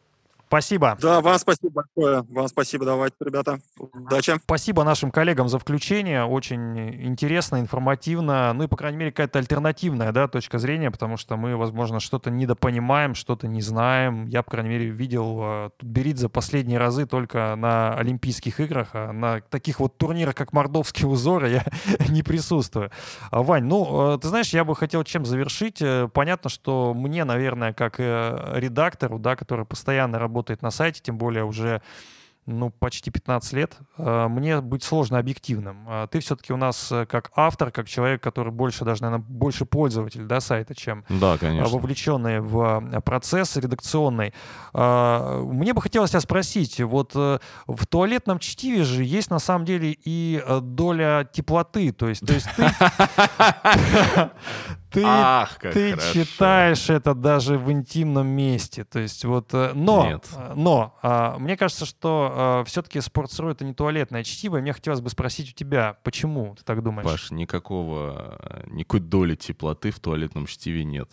Спасибо. 0.52 0.98
Да, 1.00 1.22
вам 1.22 1.38
спасибо 1.38 1.82
большое. 1.82 2.26
Вам 2.28 2.46
спасибо, 2.46 2.84
давайте, 2.84 3.16
ребята. 3.20 3.58
Удачи. 3.78 4.38
Спасибо 4.44 4.84
нашим 4.84 5.10
коллегам 5.10 5.48
за 5.48 5.58
включение. 5.58 6.26
Очень 6.26 6.78
интересно, 7.06 7.58
информативно. 7.58 8.52
Ну 8.52 8.64
и, 8.64 8.66
по 8.66 8.76
крайней 8.76 8.98
мере, 8.98 9.12
какая-то 9.12 9.38
альтернативная 9.38 10.12
да, 10.12 10.28
точка 10.28 10.58
зрения, 10.58 10.90
потому 10.90 11.16
что 11.16 11.38
мы, 11.38 11.56
возможно, 11.56 12.00
что-то 12.00 12.30
недопонимаем, 12.30 13.14
что-то 13.14 13.48
не 13.48 13.62
знаем. 13.62 14.26
Я, 14.26 14.42
по 14.42 14.50
крайней 14.50 14.68
мере, 14.68 14.90
видел 14.90 15.40
uh, 15.40 15.70
Тутберидзе 15.78 16.28
последние 16.28 16.78
разы 16.78 17.06
только 17.06 17.56
на 17.56 17.94
Олимпийских 17.94 18.60
играх, 18.60 18.88
а 18.92 19.10
на 19.12 19.40
таких 19.40 19.80
вот 19.80 19.96
турнирах, 19.96 20.34
как 20.34 20.52
Мордовские 20.52 21.08
узоры, 21.08 21.48
я 21.48 21.64
не 22.10 22.22
присутствую. 22.22 22.90
А, 23.30 23.42
Вань, 23.42 23.64
ну, 23.64 24.18
ты 24.20 24.28
знаешь, 24.28 24.50
я 24.50 24.66
бы 24.66 24.76
хотел 24.76 25.02
чем 25.04 25.24
завершить. 25.24 25.80
Э, 25.80 26.10
понятно, 26.12 26.50
что 26.50 26.92
мне, 26.92 27.24
наверное, 27.24 27.72
как 27.72 27.94
э, 28.00 28.52
редактору, 28.56 29.18
да, 29.18 29.34
который 29.34 29.64
постоянно 29.64 30.18
работает 30.18 30.41
работает 30.42 30.62
на 30.62 30.70
сайте, 30.70 31.00
тем 31.02 31.18
более 31.18 31.44
уже 31.44 31.80
ну, 32.44 32.70
почти 32.70 33.12
15 33.12 33.52
лет, 33.52 33.76
э, 33.98 34.26
мне 34.28 34.60
быть 34.60 34.82
сложно 34.82 35.20
объективным. 35.20 35.84
А 35.86 36.08
ты 36.08 36.18
все-таки 36.18 36.52
у 36.52 36.56
нас 36.56 36.90
э, 36.90 37.06
как 37.06 37.30
автор, 37.36 37.70
как 37.70 37.86
человек, 37.86 38.20
который 38.20 38.50
больше 38.50 38.84
даже, 38.84 39.02
наверное, 39.02 39.24
больше 39.28 39.64
пользователь 39.64 40.24
да, 40.24 40.40
сайта, 40.40 40.74
чем 40.74 41.04
да, 41.08 41.38
конечно. 41.38 41.72
вовлеченный 41.72 42.40
в 42.40 42.82
э, 42.92 43.00
процесс 43.00 43.56
редакционный. 43.56 44.34
А, 44.72 45.40
мне 45.44 45.72
бы 45.72 45.80
хотелось 45.80 46.10
тебя 46.10 46.20
спросить, 46.20 46.80
вот 46.80 47.14
в 47.14 47.86
туалетном 47.88 48.40
чтиве 48.40 48.82
же 48.82 49.04
есть 49.04 49.30
на 49.30 49.38
самом 49.38 49.64
деле 49.64 49.96
и 50.04 50.42
доля 50.62 51.28
теплоты, 51.32 51.92
то 51.92 52.08
есть, 52.08 52.26
то 52.26 52.32
есть 52.32 52.48
ты, 52.56 52.64
ты, 54.92 55.02
Ах, 55.04 55.58
как 55.58 55.72
ты 55.72 55.90
хорошо. 55.90 56.12
читаешь 56.12 56.90
это 56.90 57.14
даже 57.14 57.58
в 57.58 57.70
интимном 57.72 58.26
месте. 58.26 58.84
То 58.84 58.98
есть 58.98 59.24
вот, 59.24 59.52
э, 59.54 59.72
но, 59.74 60.06
Нет. 60.06 60.28
э, 60.36 60.52
но 60.54 60.98
а, 61.02 61.38
мне 61.38 61.56
кажется, 61.56 61.86
что 61.86 62.62
все-таки 62.66 62.98
Sports.ru 62.98 63.50
это 63.50 63.64
не 63.64 63.74
туалетное 63.74 64.24
чтиво. 64.24 64.58
И 64.58 64.60
мне 64.60 64.72
хотелось 64.72 65.00
бы 65.00 65.10
спросить 65.10 65.50
у 65.50 65.52
тебя, 65.54 65.96
почему 66.02 66.54
ты 66.56 66.64
так 66.64 66.82
думаешь? 66.82 67.08
Паш, 67.08 67.30
никакого, 67.30 68.38
э, 68.40 68.64
никакой 68.70 69.00
доли 69.00 69.34
теплоты 69.34 69.90
в 69.90 70.00
туалетном 70.00 70.46
чтиве 70.46 70.84
нет. 70.84 71.10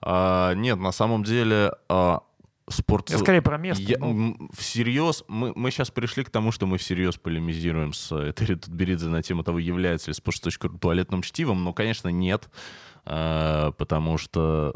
А, 0.00 0.54
нет, 0.54 0.78
на 0.78 0.92
самом 0.92 1.24
деле 1.24 1.72
а, 1.88 2.22
спорт... 2.68 3.10
Я 3.10 3.18
скорее 3.18 3.42
про 3.42 3.58
место. 3.58 3.82
Я- 3.82 3.98
ну. 3.98 4.50
всерьез, 4.56 5.24
мы, 5.28 5.52
мы 5.54 5.70
сейчас 5.70 5.90
пришли 5.90 6.24
к 6.24 6.30
тому, 6.30 6.52
что 6.52 6.66
мы 6.66 6.78
всерьез 6.78 7.16
полемизируем 7.16 7.92
с 7.92 8.12
Этери 8.12 8.54
Тутберидзе 8.54 9.06
на 9.06 9.22
тему 9.22 9.42
того, 9.42 9.58
является 9.58 10.10
ли 10.10 10.14
sports.ru 10.14 10.78
туалетным 10.78 11.22
чтивом, 11.22 11.64
но, 11.64 11.72
конечно, 11.72 12.08
нет, 12.08 12.48
а, 12.48 12.87
потому 13.08 14.18
что 14.18 14.74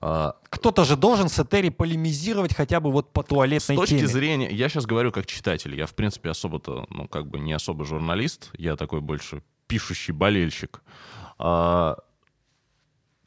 а, 0.00 0.36
Кто-то 0.48 0.84
же 0.84 0.96
должен 0.96 1.28
с 1.28 1.38
Этери 1.38 1.68
полемизировать 1.68 2.54
хотя 2.54 2.80
бы 2.80 2.90
вот 2.90 3.12
по 3.12 3.22
с 3.22 3.26
туалетной 3.26 3.76
точки 3.76 3.96
теме. 3.96 4.06
зрения, 4.08 4.50
я 4.50 4.68
сейчас 4.68 4.86
говорю 4.86 5.12
как 5.12 5.26
читатель, 5.26 5.74
я, 5.74 5.86
в 5.86 5.94
принципе, 5.94 6.30
особо-то, 6.30 6.86
ну, 6.90 7.06
как 7.06 7.26
бы 7.28 7.38
не 7.38 7.52
особо 7.52 7.84
журналист, 7.84 8.50
я 8.56 8.76
такой 8.76 9.00
больше 9.00 9.42
пишущий 9.66 10.12
болельщик. 10.12 10.82
А, 11.38 11.96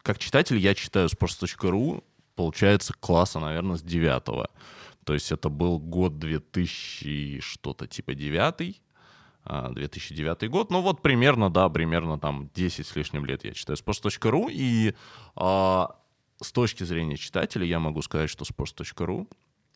как 0.01 0.19
читатель 0.19 0.57
я 0.57 0.73
читаю 0.73 1.07
sports.ru, 1.07 2.03
получается, 2.35 2.93
класса, 2.99 3.39
наверное, 3.39 3.77
с 3.77 3.81
девятого. 3.81 4.49
То 5.05 5.13
есть 5.13 5.31
это 5.31 5.49
был 5.49 5.79
год 5.79 6.17
2000, 6.17 7.39
что-то 7.41 7.87
типа 7.87 8.13
девятый, 8.13 8.81
2009 9.45 10.49
год. 10.49 10.71
Ну 10.71 10.81
вот 10.81 11.01
примерно, 11.01 11.49
да, 11.49 11.69
примерно 11.69 12.19
там 12.19 12.49
10 12.53 12.87
с 12.87 12.95
лишним 12.95 13.25
лет 13.25 13.43
я 13.43 13.53
читаю 13.53 13.77
sports.ru. 13.77 14.47
И 14.51 14.95
а, 15.35 15.95
с 16.41 16.51
точки 16.51 16.83
зрения 16.83 17.17
читателя 17.17 17.65
я 17.65 17.79
могу 17.79 18.01
сказать, 18.01 18.29
что 18.29 18.45
sports.ru 18.45 19.27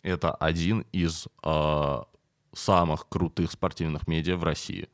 это 0.03 0.31
один 0.31 0.85
из 0.91 1.27
а, 1.43 2.05
самых 2.53 3.09
крутых 3.09 3.51
спортивных 3.51 4.07
медиа 4.07 4.37
в 4.37 4.43
России 4.43 4.89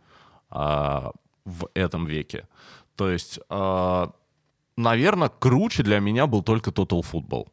а, 0.49 1.11
в 1.45 1.69
этом 1.73 2.05
веке. 2.05 2.47
То 2.95 3.09
есть, 3.09 3.39
наверное, 3.49 5.29
круче 5.29 5.81
для 5.81 5.99
меня 5.99 6.27
был 6.27 6.43
только 6.43 6.69
Total 6.69 7.01
Football. 7.01 7.47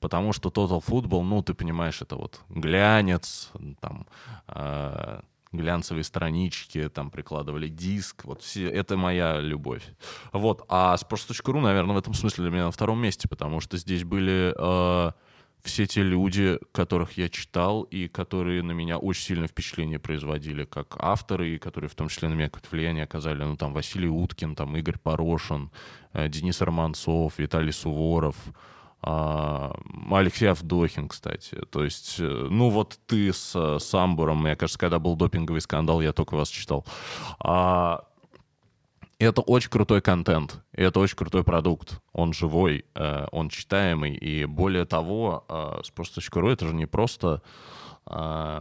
Потому 0.00 0.34
что 0.34 0.50
Total 0.50 0.84
Football, 0.84 1.22
ну, 1.22 1.42
ты 1.42 1.54
понимаешь, 1.54 2.02
это 2.02 2.16
вот 2.16 2.42
глянец, 2.50 3.50
там, 3.80 4.06
а, 4.46 5.22
глянцевые 5.56 6.04
странички, 6.04 6.88
там 6.88 7.10
прикладывали 7.10 7.68
диск, 7.68 8.24
вот 8.24 8.42
все, 8.42 8.68
это 8.68 8.96
моя 8.96 9.40
любовь. 9.40 9.84
Вот, 10.32 10.64
а 10.68 10.94
Sports.ru, 10.96 11.60
наверное, 11.60 11.94
в 11.94 11.98
этом 11.98 12.14
смысле 12.14 12.44
для 12.44 12.52
меня 12.52 12.64
на 12.66 12.70
втором 12.70 13.00
месте, 13.00 13.28
потому 13.28 13.60
что 13.60 13.76
здесь 13.76 14.04
были 14.04 14.54
э, 14.56 15.12
все 15.64 15.86
те 15.86 16.02
люди, 16.02 16.58
которых 16.72 17.16
я 17.16 17.28
читал 17.28 17.82
и 17.84 18.06
которые 18.06 18.62
на 18.62 18.72
меня 18.72 18.98
очень 18.98 19.22
сильное 19.22 19.48
впечатление 19.48 19.98
производили 19.98 20.64
как 20.64 20.96
авторы, 20.98 21.54
и 21.54 21.58
которые 21.58 21.88
в 21.88 21.94
том 21.94 22.08
числе 22.08 22.28
на 22.28 22.34
меня 22.34 22.48
какое-то 22.50 22.68
влияние 22.70 23.04
оказали. 23.04 23.42
Ну, 23.42 23.56
там 23.56 23.72
Василий 23.72 24.08
Уткин, 24.08 24.54
там 24.54 24.76
Игорь 24.76 24.98
Порошин, 24.98 25.70
э, 26.12 26.28
Денис 26.28 26.60
Романцов, 26.60 27.38
Виталий 27.38 27.72
Суворов, 27.72 28.36
Алексей 29.04 30.46
Авдохин, 30.46 31.08
кстати. 31.08 31.56
То 31.70 31.84
есть, 31.84 32.16
э, 32.18 32.48
ну 32.50 32.70
вот 32.70 32.98
ты 33.06 33.32
с 33.32 33.52
э, 33.54 33.78
Самбуром, 33.78 34.42
мне 34.42 34.56
кажется, 34.56 34.78
когда 34.78 34.98
был 34.98 35.16
допинговый 35.16 35.60
скандал, 35.60 36.00
я 36.00 36.12
только 36.12 36.36
вас 36.36 36.48
читал. 36.48 36.86
А, 37.38 38.04
это 39.18 39.42
очень 39.42 39.70
крутой 39.70 40.00
контент, 40.00 40.62
это 40.72 41.00
очень 41.00 41.16
крутой 41.16 41.44
продукт. 41.44 42.00
Он 42.12 42.32
живой, 42.32 42.86
э, 42.94 43.26
он 43.30 43.50
читаемый, 43.50 44.14
и 44.14 44.46
более 44.46 44.86
того, 44.86 45.44
sports.ru 45.48 46.50
это 46.50 46.68
же 46.68 46.74
не 46.74 46.86
просто 46.86 47.42
э, 48.06 48.60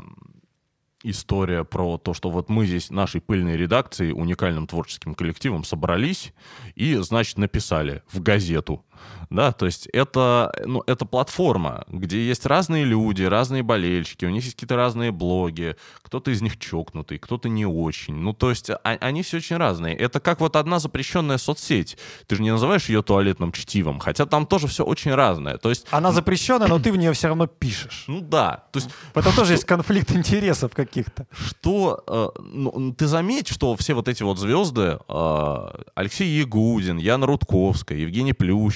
история 1.03 1.63
про 1.63 1.97
то, 1.97 2.13
что 2.13 2.29
вот 2.29 2.49
мы 2.49 2.65
здесь 2.65 2.89
нашей 2.89 3.21
пыльной 3.21 3.57
редакцией, 3.57 4.13
уникальным 4.13 4.67
творческим 4.67 5.13
коллективом 5.13 5.63
собрались 5.63 6.33
и, 6.75 6.95
значит, 6.95 7.37
написали 7.37 8.01
в 8.11 8.21
газету. 8.21 8.83
Да, 9.29 9.51
то 9.51 9.65
есть 9.65 9.87
это, 9.93 10.53
ну, 10.65 10.83
это 10.85 11.05
платформа, 11.05 11.85
где 11.87 12.23
есть 12.27 12.45
разные 12.45 12.83
люди, 12.83 13.23
разные 13.23 13.63
болельщики, 13.63 14.25
у 14.25 14.29
них 14.29 14.43
есть 14.43 14.55
какие-то 14.55 14.75
разные 14.75 15.11
блоги, 15.11 15.75
кто-то 16.03 16.29
из 16.29 16.41
них 16.41 16.59
чокнутый, 16.59 17.17
кто-то 17.17 17.49
не 17.49 17.65
очень. 17.65 18.13
Ну, 18.13 18.33
то 18.33 18.49
есть 18.51 18.69
а- 18.69 18.79
они 18.83 19.23
все 19.23 19.37
очень 19.37 19.57
разные. 19.57 19.95
Это 19.95 20.19
как 20.19 20.39
вот 20.39 20.55
одна 20.55 20.77
запрещенная 20.79 21.37
соцсеть. 21.39 21.97
Ты 22.27 22.35
же 22.35 22.43
не 22.43 22.51
называешь 22.51 22.89
ее 22.89 23.01
туалетным 23.01 23.51
чтивом, 23.51 23.99
хотя 23.99 24.25
там 24.27 24.45
тоже 24.45 24.67
все 24.67 24.83
очень 24.83 25.13
разное. 25.15 25.57
То 25.57 25.69
есть, 25.69 25.87
Она 25.89 26.11
запрещенная, 26.11 26.67
но 26.67 26.77
ты 26.79 26.91
в 26.91 26.95
нее 26.97 27.13
все 27.13 27.27
равно 27.29 27.47
пишешь. 27.47 28.03
ну 28.07 28.21
да, 28.21 28.65
то 28.71 28.77
есть 28.79 28.89
В 29.13 29.17
этом 29.17 29.33
тоже 29.33 29.53
есть 29.53 29.65
конфликт 29.65 30.11
интересов 30.11 30.73
каких-то. 30.75 31.25
что 31.31 32.03
э, 32.07 32.39
ну, 32.43 32.93
ты 32.95 33.07
заметь, 33.07 33.47
что 33.47 33.75
все 33.77 33.93
вот 33.95 34.07
эти 34.07 34.21
вот 34.21 34.37
звезды, 34.37 34.99
э, 35.07 35.67
Алексей 35.95 36.27
Ягудин, 36.39 36.97
Яна 36.97 37.25
Рудковская, 37.25 37.97
Евгений 37.97 38.33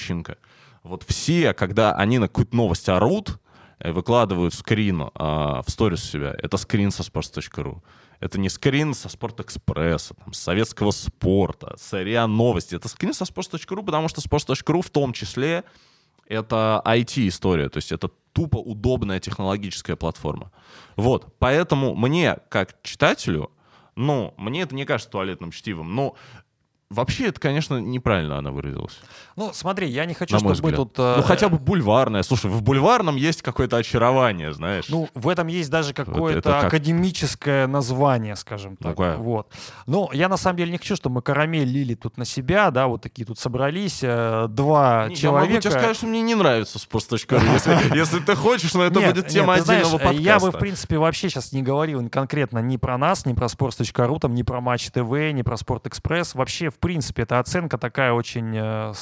Плющенко, 0.08 0.38
вот 0.82 1.04
все, 1.06 1.52
когда 1.52 1.92
они 1.92 2.18
на 2.18 2.28
какую-то 2.28 2.56
новость 2.56 2.88
орут, 2.88 3.38
э, 3.78 3.92
выкладывают 3.92 4.54
скрин 4.54 5.02
э, 5.02 5.08
в 5.14 5.64
сторис 5.68 6.02
себя, 6.02 6.34
это 6.38 6.56
скрин 6.56 6.90
со 6.90 7.02
sports.ru. 7.02 7.82
Это 8.20 8.40
не 8.40 8.48
скрин 8.48 8.94
со 8.94 9.08
Спортэкспресса, 9.08 10.14
там, 10.14 10.32
советского 10.32 10.90
спорта, 10.90 11.76
с 11.76 12.26
Новости. 12.26 12.74
Это 12.74 12.88
скрин 12.88 13.12
со 13.12 13.24
sports.ru, 13.24 13.84
потому 13.84 14.08
что 14.08 14.20
sports.ru 14.20 14.82
в 14.82 14.90
том 14.90 15.12
числе 15.12 15.62
это 16.26 16.82
IT-история, 16.84 17.68
то 17.68 17.76
есть 17.76 17.92
это 17.92 18.10
тупо 18.32 18.56
удобная 18.56 19.20
технологическая 19.20 19.94
платформа. 19.94 20.50
Вот, 20.96 21.32
поэтому 21.38 21.94
мне, 21.94 22.38
как 22.48 22.82
читателю, 22.82 23.50
ну, 23.94 24.34
мне 24.36 24.62
это 24.62 24.74
не 24.74 24.84
кажется 24.84 25.10
туалетным 25.10 25.52
чтивом, 25.52 25.94
но 25.94 26.16
вообще 26.90 27.26
это, 27.28 27.40
конечно, 27.40 27.78
неправильно 27.78 28.38
она 28.38 28.50
выразилась. 28.50 28.98
Ну, 29.36 29.50
смотри, 29.52 29.88
я 29.88 30.04
не 30.04 30.14
хочу, 30.14 30.34
на 30.34 30.38
чтобы 30.40 30.70
мы 30.70 30.72
тут... 30.72 30.94
э, 30.98 31.14
Ну, 31.18 31.22
хотя 31.22 31.48
бы 31.48 31.58
бульварная. 31.58 32.22
Слушай, 32.22 32.50
в 32.50 32.62
бульварном 32.62 33.16
есть 33.16 33.42
какое-то 33.42 33.76
очарование, 33.76 34.52
знаешь. 34.52 34.86
Ну, 34.88 35.08
в 35.14 35.28
этом 35.28 35.46
есть 35.46 35.70
даже 35.70 35.92
какое-то 35.92 36.38
это 36.38 36.50
как? 36.50 36.64
академическое 36.64 37.66
название, 37.66 38.36
скажем 38.36 38.76
так. 38.76 38.98
Ну-ка. 38.98 39.16
Вот. 39.18 39.52
Ну, 39.86 40.10
я 40.12 40.28
на 40.28 40.36
самом 40.36 40.56
деле 40.56 40.72
не 40.72 40.78
хочу, 40.78 40.96
чтобы 40.96 41.16
мы 41.16 41.22
карамель 41.22 41.68
лили 41.68 41.94
тут 41.94 42.16
на 42.16 42.24
себя, 42.24 42.70
да, 42.70 42.86
вот 42.88 43.02
такие 43.02 43.24
тут 43.26 43.38
собрались, 43.38 44.00
э, 44.02 44.46
два 44.48 45.06
Не, 45.08 45.16
человека. 45.16 45.46
Я 45.46 45.50
могу 45.50 45.60
тебе 45.60 45.70
сказать, 45.70 45.96
что 45.96 46.06
мне 46.06 46.22
не 46.22 46.34
нравится 46.34 46.78
sports.ru. 46.78 47.38
Если, 47.52 47.96
если 47.96 48.18
ты 48.20 48.34
хочешь, 48.34 48.74
но 48.74 48.84
это 48.84 49.00
Нет, 49.00 49.14
будет 49.14 49.28
тема 49.28 49.56
ты 49.56 49.62
знаешь, 49.62 49.82
отдельного 49.86 50.00
э, 50.00 50.04
подкаста. 50.04 50.22
Я 50.22 50.38
бы, 50.38 50.50
в 50.50 50.58
принципе, 50.58 50.98
вообще 50.98 51.28
сейчас 51.28 51.52
не 51.52 51.62
говорил 51.62 52.08
конкретно 52.08 52.58
ни 52.60 52.76
про 52.76 52.96
нас, 52.98 53.26
ни 53.26 53.32
про 53.32 53.46
sports.ru, 53.46 54.18
там, 54.20 54.34
ни 54.34 54.42
про 54.42 54.60
Матч 54.60 54.90
ТВ, 54.90 55.32
ни 55.32 55.42
про 55.42 55.56
Спортэкспресс. 55.56 56.34
Вообще, 56.34 56.70
в 56.70 56.77
принципе, 56.78 57.22
эта 57.22 57.38
оценка 57.38 57.78
такая 57.78 58.12
очень 58.12 58.54
э, 58.56 58.92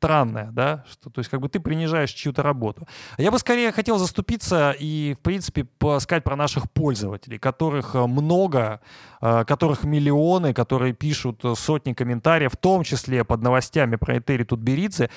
странная, 0.00 0.50
да, 0.52 0.84
что, 0.90 1.10
то 1.10 1.18
есть 1.18 1.30
как 1.30 1.40
бы 1.40 1.50
ты 1.50 1.60
принижаешь 1.60 2.10
чью-то 2.10 2.42
работу. 2.42 2.88
Я 3.18 3.30
бы 3.30 3.38
скорее 3.38 3.70
хотел 3.70 3.98
заступиться 3.98 4.74
и, 4.78 5.14
в 5.18 5.22
принципе, 5.22 5.66
сказать 5.98 6.24
про 6.24 6.36
наших 6.36 6.70
пользователей, 6.70 7.38
которых 7.38 7.94
э, 7.94 8.06
много, 8.06 8.80
э, 9.20 9.44
которых 9.44 9.84
миллионы, 9.84 10.54
которые 10.54 10.94
пишут 10.94 11.44
сотни 11.54 11.92
комментариев, 11.92 12.52
в 12.52 12.56
том 12.56 12.82
числе 12.82 13.24
под 13.24 13.42
новостями 13.42 13.96
про 13.96 14.18
Этери 14.18 14.44
Тутберидзе. 14.44 15.10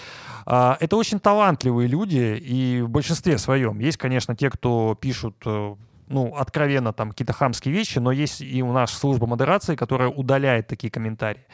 А, 0.46 0.78
Это 0.82 0.98
очень 0.98 1.20
талантливые 1.20 1.88
люди, 1.88 2.38
и 2.42 2.82
в 2.82 2.90
большинстве 2.90 3.38
своем. 3.38 3.80
Есть, 3.80 3.98
конечно, 3.98 4.36
те, 4.36 4.50
кто 4.50 4.98
пишут 5.00 5.36
ну, 5.46 6.36
откровенно 6.36 6.92
там 6.92 7.12
какие-то 7.12 7.34
хамские 7.34 7.74
вещи, 7.74 8.00
но 8.00 8.12
есть 8.12 8.42
и 8.42 8.62
у 8.62 8.74
нас 8.74 8.92
служба 8.92 9.28
модерации, 9.28 9.76
которая 9.76 10.10
удаляет 10.10 10.68
такие 10.68 10.92
комментарии. 10.92 11.46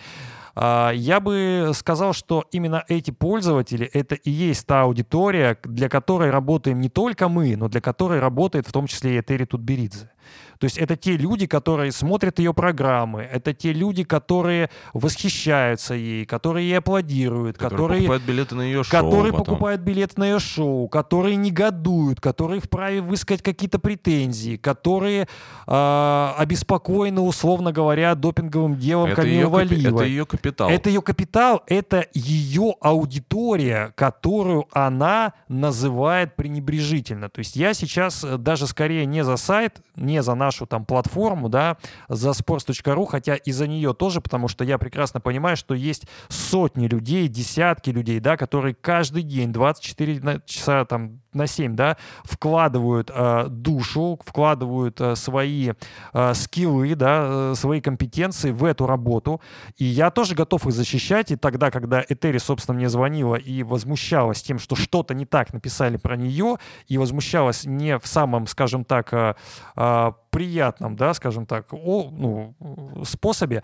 А, 0.62 0.92
Я 0.92 1.22
бы 1.22 1.72
сказал, 1.74 2.12
что 2.12 2.44
именно 2.52 2.84
эти 2.90 3.12
пользователи— 3.12 3.90
это 3.94 4.16
и 4.16 4.30
есть 4.30 4.68
та 4.68 4.82
аудитория, 4.82 5.58
для 5.64 5.88
которой 5.88 6.32
работаем 6.32 6.82
не 6.82 6.90
только 6.90 7.30
мы, 7.30 7.56
но 7.56 7.70
для 7.70 7.80
которой 7.80 8.20
работает 8.20 8.68
в 8.68 8.72
том 8.74 8.86
числе 8.86 9.16
и 9.16 9.22
Этери 9.22 9.46
Тутберидзе. 9.46 10.12
То 10.60 10.66
есть 10.66 10.78
это 10.78 10.98
те 10.98 11.16
люди, 11.16 11.48
которые 11.48 11.94
смотрят 11.94 12.38
ее 12.40 12.54
программы, 12.54 13.22
это 13.22 13.54
те 13.54 13.72
люди, 13.72 14.04
которые 14.04 14.70
восхищаются 14.94 15.94
ей, 15.94 16.26
которые 16.26 16.68
ей 16.68 16.78
аплодируют, 16.80 17.58
Которые 17.58 17.78
которые, 17.78 18.02
покупают 18.02 18.24
билеты 18.24 18.56
на 18.56 18.62
ее 18.64 18.84
шоу 18.84 18.92
которые 18.92 19.32
потом. 19.32 19.46
покупают 19.46 19.82
билет 19.82 20.18
на 20.18 20.26
ее 20.26 20.40
шоу, 20.40 20.90
которые 20.90 21.38
негодуют, 21.38 22.20
которые 22.20 22.60
вправе 22.60 23.00
высказать 23.00 23.42
какие-то 23.42 23.80
претензии, 23.80 24.58
которые 24.58 25.30
э, 25.66 26.30
обеспокоены, 26.38 27.22
условно 27.22 27.72
говоря, 27.72 28.16
допинговым 28.16 28.76
делом 28.76 29.14
Камилы 29.14 29.50
Валиевой. 29.50 29.94
это 29.94 30.04
ее 30.04 30.26
капитал. 30.26 30.70
Это 30.70 30.90
ее 30.90 31.02
капитал, 31.02 31.64
это 31.68 32.06
ее 32.14 32.76
аудитория, 32.82 33.94
которую 33.96 34.68
она 34.74 35.34
называет 35.48 36.36
пренебрежительно. 36.36 37.30
То 37.30 37.40
есть 37.40 37.56
я 37.56 37.74
сейчас 37.74 38.26
э, 38.26 38.38
даже 38.38 38.68
скорее 38.68 39.06
не 39.06 39.24
за 39.24 39.38
сайт, 39.38 39.82
не 39.96 40.22
за 40.22 40.36
наш 40.36 40.49
нашу 40.50 40.66
там 40.66 40.84
платформу, 40.84 41.48
да, 41.48 41.78
за 42.08 42.32
sports.ru, 42.32 43.06
хотя 43.06 43.36
и 43.36 43.52
за 43.52 43.68
нее 43.68 43.94
тоже, 43.94 44.20
потому 44.20 44.48
что 44.48 44.64
я 44.64 44.80
прекрасно 44.80 45.22
понимаю, 45.22 45.56
что 45.56 45.76
есть 45.76 46.08
сотни 46.28 46.88
людей, 46.88 47.28
десятки 47.28 47.92
людей, 47.92 48.20
да, 48.20 48.36
которые 48.36 48.74
каждый 48.74 49.22
день 49.22 49.54
24 49.54 50.42
часа 50.46 50.86
там 50.86 51.22
на 51.34 51.48
7, 51.48 51.76
да, 51.76 51.98
вкладывают 52.24 53.12
э, 53.14 53.48
душу, 53.50 54.20
вкладывают 54.26 55.00
э, 55.00 55.16
свои 55.16 55.74
э, 56.14 56.34
скиллы, 56.34 56.96
да, 56.96 57.52
э, 57.52 57.54
свои 57.56 57.82
компетенции 57.82 58.52
в 58.52 58.64
эту 58.64 58.88
работу. 58.88 59.42
И 59.78 59.86
я 59.86 60.10
тоже 60.10 60.36
готов 60.36 60.66
их 60.66 60.74
защищать. 60.74 61.32
И 61.32 61.36
тогда, 61.36 61.72
когда 61.72 62.04
Этери, 62.08 62.40
собственно, 62.40 62.78
мне 62.78 62.90
звонила 62.90 63.36
и 63.36 63.64
возмущалась 63.64 64.42
тем, 64.42 64.60
что 64.60 64.76
что-то 64.76 65.14
не 65.14 65.26
так 65.26 65.54
написали 65.54 65.98
про 65.98 66.16
нее, 66.16 66.58
и 66.88 66.98
возмущалась 66.98 67.66
не 67.66 68.00
в 68.00 68.08
самом, 68.08 68.48
скажем 68.48 68.84
так, 68.84 69.14
э, 69.14 69.36
э, 69.76 70.12
приятном, 70.32 70.96
да, 70.96 71.14
скажем 71.14 71.46
так, 71.46 71.74
о, 71.74 72.10
ну, 72.12 72.56
способе, 73.04 73.64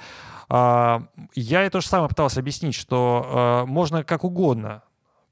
э, 0.49 0.99
я 1.35 1.61
ей 1.61 1.69
то 1.69 1.81
же 1.81 1.87
самое 1.87 2.09
пытался 2.09 2.39
объяснить, 2.39 2.75
что 2.75 3.63
э, 3.65 3.69
можно 3.69 4.03
как 4.03 4.23
угодно 4.23 4.83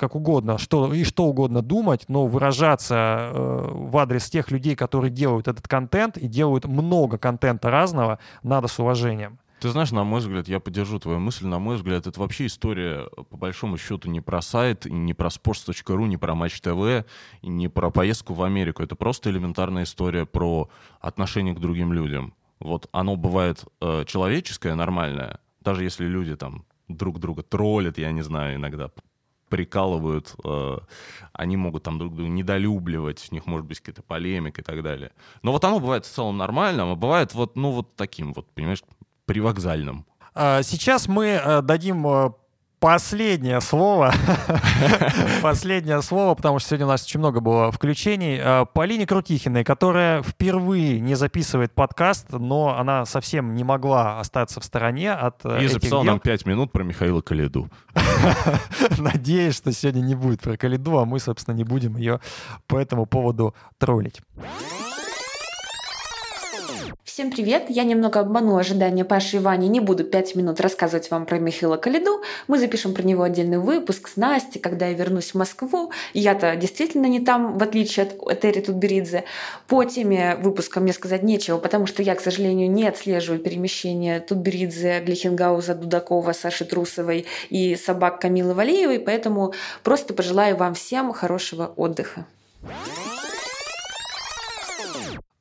как 0.04 0.16
угодно, 0.16 0.58
что, 0.58 0.93
и 0.93 1.06
что 1.06 1.24
угодно 1.24 1.62
думать, 1.62 2.06
но 2.10 2.28
выражаться 2.28 3.32
э, 3.34 3.70
в 3.72 3.97
адрес 3.97 4.30
тех 4.30 4.51
людей, 4.51 4.76
которые 4.76 5.12
делают 5.12 5.47
этот 5.47 5.66
контент 5.66 6.18
и 6.18 6.28
делают 6.28 6.66
много 6.66 7.18
контента 7.18 7.72
разного, 7.72 8.20
надо 8.43 8.68
с 8.68 8.78
уважением. 8.80 9.39
Ты 9.62 9.70
знаешь, 9.70 9.91
на 9.91 10.04
мой 10.04 10.20
взгляд, 10.20 10.49
я 10.49 10.60
поддержу 10.60 10.99
твою 10.99 11.20
мысль, 11.20 11.45
на 11.45 11.58
мой 11.58 11.78
взгляд, 11.78 12.06
это 12.06 12.20
вообще 12.20 12.47
история, 12.47 13.08
по 13.30 13.38
большому 13.38 13.78
счету, 13.78 14.10
не 14.10 14.20
про 14.20 14.41
сайт, 14.41 14.84
не 14.84 15.14
про 15.14 15.30
sports.ru, 15.30 16.06
не 16.06 16.18
про 16.18 16.36
Матч 16.36 16.60
ТВ, 16.60 17.06
не 17.41 17.70
про 17.70 17.89
поездку 17.89 18.34
в 18.34 18.43
Америку. 18.43 18.84
Это 18.84 18.97
просто 18.97 19.30
элементарная 19.30 19.84
история 19.84 20.26
про 20.26 20.70
отношение 20.99 21.56
к 21.56 21.62
другим 21.62 21.93
людям. 21.93 22.34
Вот 22.60 22.89
оно 22.91 23.16
бывает 23.16 23.64
э, 23.80 24.04
человеческое, 24.06 24.76
нормальное, 24.76 25.39
даже 25.62 25.86
если 25.86 26.06
люди 26.08 26.36
там 26.36 26.66
друг 26.89 27.20
друга 27.20 27.41
троллят, 27.41 27.97
я 27.97 28.12
не 28.12 28.22
знаю, 28.22 28.58
иногда 28.58 28.89
прикалывают, 29.54 30.34
э, 30.43 30.78
они 31.32 31.58
могут 31.58 31.84
там 31.84 31.99
друг 31.99 32.16
друга 32.16 32.28
недолюбливать, 32.28 33.28
у 33.30 33.36
них 33.36 33.45
может 33.45 33.68
быть 33.68 33.82
какая-то 33.82 34.01
полемика 34.01 34.62
и 34.62 34.64
так 34.64 34.82
далее. 34.82 35.12
Но 35.43 35.51
вот 35.51 35.64
оно 35.64 35.80
бывает 35.80 36.08
в 36.08 36.10
целом 36.12 36.38
нормальным, 36.38 36.89
а 36.89 36.95
бывает 36.95 37.36
вот, 37.36 37.56
ну, 37.56 37.70
вот 37.70 37.95
таким 37.95 38.34
вот, 38.34 38.49
понимаешь, 38.56 38.82
привокзальным. 39.28 40.08
А, 40.34 40.64
сейчас 40.64 41.08
мы 41.08 41.26
э, 41.26 41.62
дадим 41.62 42.08
э, 42.08 42.32
последнее 42.84 43.62
слово. 43.62 44.14
последнее 45.42 46.02
слово, 46.02 46.36
потому 46.36 46.60
что 46.60 46.68
сегодня 46.68 46.86
у 46.86 46.90
нас 46.90 47.06
очень 47.06 47.22
много 47.22 47.40
было 47.40 47.72
включений. 47.72 48.38
А, 48.44 48.66
Полине 48.66 49.08
Крутихиной, 49.08 49.64
которая 49.64 50.22
впервые 50.22 51.00
не 51.00 51.16
записывает 51.16 51.72
подкаст, 51.74 52.28
но 52.32 52.78
она 52.78 53.06
совсем 53.06 53.56
не 53.56 53.64
могла 53.64 54.20
остаться 54.20 54.60
в 54.60 54.66
стороне 54.66 55.14
от 55.14 55.46
э, 55.46 55.64
И 55.64 55.68
записала 55.68 56.04
нам 56.04 56.20
пять 56.20 56.46
минут 56.46 56.74
про 56.74 56.84
Михаила 56.84 57.22
Калиду. 57.22 57.70
Надеюсь, 58.98 59.56
что 59.56 59.72
сегодня 59.72 60.02
не 60.02 60.16
будет 60.16 60.42
про 60.42 60.58
Калиду, 60.58 61.00
а 61.00 61.06
мы, 61.06 61.22
собственно, 61.22 61.56
не 61.56 61.64
будем 61.64 61.96
ее 61.96 62.20
по 62.68 62.78
этому 62.78 63.06
поводу 63.06 63.56
троллить. 63.78 64.20
Всем 67.14 67.30
привет! 67.30 67.66
Я 67.70 67.84
немного 67.84 68.22
обману 68.22 68.57
ожидания 68.57 69.05
Паши 69.05 69.38
и 69.38 69.39
Вани. 69.39 69.68
Не 69.68 69.80
буду 69.80 70.03
пять 70.03 70.34
минут 70.34 70.59
рассказывать 70.59 71.11
вам 71.11 71.28
про 71.28 71.38
Михаила 71.38 71.78
Калиду. 71.78 72.24
Мы 72.47 72.57
запишем 72.57 72.95
про 72.95 73.03
него 73.03 73.22
отдельный 73.22 73.59
выпуск 73.59 74.07
с 74.07 74.16
Настей, 74.16 74.59
когда 74.59 74.88
я 74.88 74.93
вернусь 74.93 75.30
в 75.30 75.36
Москву. 75.36 75.91
Я-то 76.16 76.55
действительно 76.55 77.05
не 77.05 77.20
там, 77.20 77.59
в 77.59 77.61
отличие 77.61 78.07
от 78.07 78.14
Этери 78.32 78.61
Тутберидзе. 78.61 79.26
По 79.68 79.84
теме 79.84 80.38
выпуска 80.38 80.80
мне 80.80 80.91
сказать 80.91 81.22
нечего, 81.22 81.59
потому 81.59 81.86
что 81.86 82.01
я, 82.01 82.16
к 82.16 82.20
сожалению, 82.20 82.72
не 82.72 82.88
отслеживаю 82.88 83.39
перемещение 83.39 84.20
Тутберидзе, 84.20 84.99
Глихенгауза, 85.01 85.76
Дудакова, 85.76 86.34
Саши 86.34 86.66
Трусовой 86.66 87.28
и 87.51 87.76
собак 87.76 88.22
Камилы 88.22 88.55
Валеевой, 88.55 88.97
поэтому 88.97 89.53
просто 89.84 90.16
пожелаю 90.16 90.57
вам 90.57 90.74
всем 90.74 91.14
хорошего 91.14 91.74
отдыха. 91.76 92.26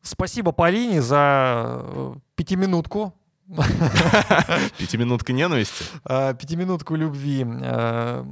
Спасибо 0.02 0.50
Полине 0.50 1.00
за 1.00 1.80
э, 1.84 2.14
пятиминутку. 2.34 3.14
Пятиминутка 4.78 5.32
ненависти? 5.32 5.84
А, 6.04 6.34
пятиминутку 6.34 6.96
любви 6.96 7.46
э, 7.46 8.24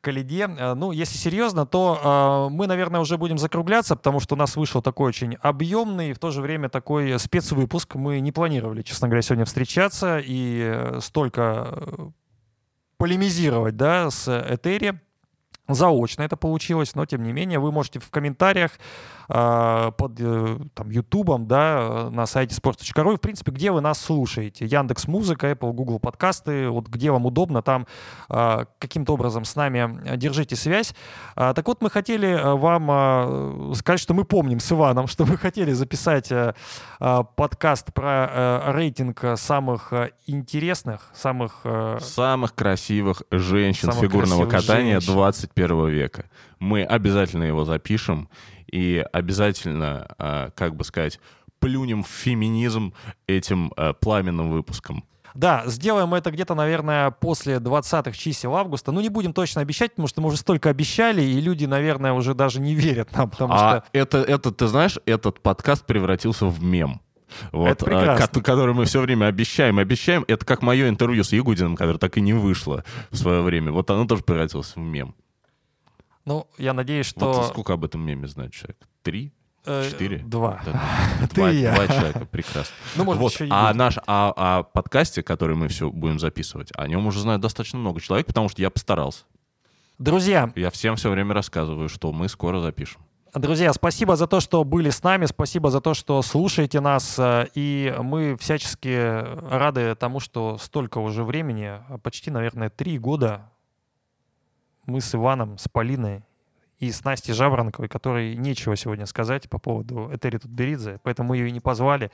к 0.00 0.08
Алиде. 0.08 0.48
Э, 0.58 0.72
ну, 0.72 0.92
если 0.92 1.18
серьезно, 1.18 1.66
то 1.66 2.48
мы, 2.50 2.66
наверное, 2.66 3.00
уже 3.00 3.18
будем 3.18 3.36
закругляться, 3.36 3.96
потому 3.96 4.20
что 4.20 4.34
у 4.34 4.38
нас 4.38 4.56
вышел 4.56 4.80
такой 4.80 5.08
очень 5.08 5.34
объемный, 5.42 6.14
в 6.14 6.18
то 6.18 6.30
же 6.30 6.40
время 6.40 6.70
такой 6.70 7.18
спецвыпуск. 7.18 7.96
Мы 7.96 8.20
не 8.20 8.32
планировали, 8.32 8.80
честно 8.80 9.08
говоря, 9.08 9.20
сегодня 9.22 9.44
встречаться 9.44 10.22
и 10.24 10.96
столько 11.00 11.78
полемизировать, 12.96 13.76
да, 13.76 14.10
с 14.10 14.26
Этери. 14.28 14.98
Заочно 15.68 16.22
это 16.22 16.36
получилось, 16.36 16.94
но 16.94 17.06
тем 17.06 17.22
не 17.22 17.32
менее 17.32 17.58
вы 17.58 17.70
можете 17.72 18.00
в 18.00 18.10
комментариях 18.10 18.72
под 19.30 20.18
э, 20.18 20.58
там, 20.74 20.90
Ютубом, 20.90 21.46
да, 21.46 22.08
на 22.10 22.26
сайте 22.26 22.56
sports.ru, 22.56 23.16
в 23.16 23.20
принципе, 23.20 23.52
где 23.52 23.70
вы 23.70 23.80
нас 23.80 24.00
слушаете. 24.00 24.66
Яндекс 24.66 25.06
Музыка, 25.06 25.52
Apple, 25.52 25.72
Google 25.72 26.00
подкасты, 26.00 26.68
вот 26.68 26.88
где 26.88 27.12
вам 27.12 27.26
удобно, 27.26 27.62
там 27.62 27.86
а, 28.28 28.64
каким-то 28.80 29.14
образом 29.14 29.44
с 29.44 29.54
нами 29.54 30.16
держите 30.16 30.56
связь. 30.56 30.94
А, 31.36 31.54
так 31.54 31.68
вот, 31.68 31.80
мы 31.80 31.90
хотели 31.90 32.28
э, 32.28 32.54
вам 32.54 33.74
сказать, 33.76 34.00
что 34.00 34.14
мы 34.14 34.24
помним 34.24 34.58
с 34.58 34.72
Иваном, 34.72 35.06
что 35.06 35.24
мы 35.24 35.36
хотели 35.36 35.72
записать 35.72 36.32
э, 36.32 36.52
подкаст 37.36 37.94
про 37.94 38.72
рейтинг 38.72 39.24
самых 39.36 39.92
интересных, 40.26 41.08
самых... 41.14 41.64
Самых 42.00 42.54
красивых 42.54 43.22
женщин 43.30 43.92
самых 43.92 44.10
фигурного 44.10 44.46
катания 44.46 44.98
женщин. 44.98 45.14
21 45.14 45.88
века. 45.88 46.24
Мы 46.58 46.82
обязательно 46.82 47.44
его 47.44 47.64
запишем 47.64 48.28
и 48.70 49.04
обязательно, 49.12 50.06
а, 50.18 50.50
как 50.54 50.76
бы 50.76 50.84
сказать, 50.84 51.20
плюнем 51.58 52.02
в 52.02 52.08
феминизм 52.08 52.94
этим 53.26 53.72
а, 53.76 53.92
пламенным 53.92 54.50
выпуском. 54.50 55.04
Да, 55.34 55.62
сделаем 55.66 56.12
это 56.14 56.30
где-то, 56.30 56.54
наверное, 56.54 57.10
после 57.10 57.56
20-х 57.56 58.12
чисел 58.12 58.56
августа. 58.56 58.92
Ну, 58.92 59.00
не 59.00 59.08
будем 59.08 59.32
точно 59.32 59.60
обещать, 59.60 59.92
потому 59.92 60.08
что 60.08 60.20
мы 60.20 60.28
уже 60.28 60.38
столько 60.38 60.70
обещали, 60.70 61.22
и 61.22 61.40
люди, 61.40 61.66
наверное, 61.66 62.12
уже 62.12 62.34
даже 62.34 62.60
не 62.60 62.74
верят 62.74 63.12
нам, 63.12 63.30
потому 63.30 63.54
а 63.54 63.56
что... 63.56 63.84
это, 63.92 64.18
это, 64.18 64.50
ты 64.50 64.66
знаешь, 64.66 64.98
этот 65.06 65.40
подкаст 65.40 65.86
превратился 65.86 66.46
в 66.46 66.62
мем. 66.62 67.00
Вот, 67.52 67.68
это 67.68 68.14
а, 68.14 68.40
который 68.40 68.74
мы 68.74 68.86
все 68.86 69.00
время 69.00 69.26
обещаем, 69.26 69.78
обещаем. 69.78 70.24
Это 70.26 70.44
как 70.44 70.62
мое 70.62 70.88
интервью 70.88 71.22
с 71.22 71.32
Ягудиным, 71.32 71.76
которое 71.76 71.98
так 71.98 72.16
и 72.18 72.20
не 72.20 72.32
вышло 72.32 72.84
в 73.10 73.16
свое 73.16 73.40
время. 73.42 73.70
Вот 73.70 73.88
оно 73.90 74.04
тоже 74.04 74.24
превратилось 74.24 74.74
в 74.74 74.80
мем. 74.80 75.14
Ну, 76.24 76.46
я 76.58 76.72
надеюсь, 76.72 77.06
что... 77.06 77.32
Вот 77.32 77.46
сколько 77.48 77.72
об 77.72 77.84
этом 77.84 78.00
меме 78.02 78.26
знает 78.26 78.52
человек? 78.52 78.78
Три? 79.02 79.32
Э, 79.66 79.88
Четыре? 79.90 80.18
Два. 80.18 80.60
Да, 80.64 80.82
Ты 81.28 81.34
два, 81.34 81.50
я. 81.50 81.74
два 81.74 81.86
человека, 81.86 82.26
прекрасно. 82.26 82.74
Ну, 82.96 83.04
может 83.04 83.20
вот. 83.20 83.32
еще 83.32 83.46
а 83.50 83.74
наш, 83.74 83.98
а, 84.06 84.32
а 84.36 84.62
подкасте, 84.62 85.22
который 85.22 85.54
мы 85.54 85.68
все 85.68 85.90
будем 85.90 86.18
записывать, 86.18 86.70
о 86.74 86.86
нем 86.88 87.06
уже 87.06 87.20
знает 87.20 87.40
достаточно 87.40 87.78
много 87.78 88.00
человек, 88.00 88.26
потому 88.26 88.48
что 88.48 88.62
я 88.62 88.70
постарался. 88.70 89.24
Друзья. 89.98 90.50
Я 90.56 90.70
всем 90.70 90.96
все 90.96 91.10
время 91.10 91.34
рассказываю, 91.34 91.88
что 91.88 92.10
мы 92.12 92.28
скоро 92.28 92.60
запишем. 92.60 93.02
Друзья, 93.34 93.72
спасибо 93.72 94.16
за 94.16 94.26
то, 94.26 94.40
что 94.40 94.64
были 94.64 94.90
с 94.90 95.04
нами, 95.04 95.26
спасибо 95.26 95.70
за 95.70 95.80
то, 95.80 95.94
что 95.94 96.20
слушаете 96.22 96.80
нас, 96.80 97.16
э, 97.18 97.46
и 97.54 97.94
мы 98.02 98.36
всячески 98.36 99.22
рады 99.48 99.94
тому, 99.94 100.18
что 100.18 100.58
столько 100.58 100.98
уже 100.98 101.22
времени, 101.22 101.74
почти, 102.02 102.30
наверное, 102.30 102.70
три 102.70 102.98
года 102.98 103.50
мы 104.86 105.00
с 105.00 105.14
Иваном, 105.14 105.58
с 105.58 105.68
Полиной 105.68 106.22
и 106.78 106.90
с 106.90 107.04
Настей 107.04 107.34
Жаворонковой, 107.34 107.88
которой 107.88 108.36
нечего 108.36 108.76
сегодня 108.76 109.06
сказать 109.06 109.48
по 109.48 109.58
поводу 109.58 110.10
Этери 110.12 110.38
Тутберидзе, 110.38 110.98
поэтому 111.02 111.30
мы 111.30 111.36
ее 111.36 111.48
и 111.48 111.52
не 111.52 111.60
позвали. 111.60 112.10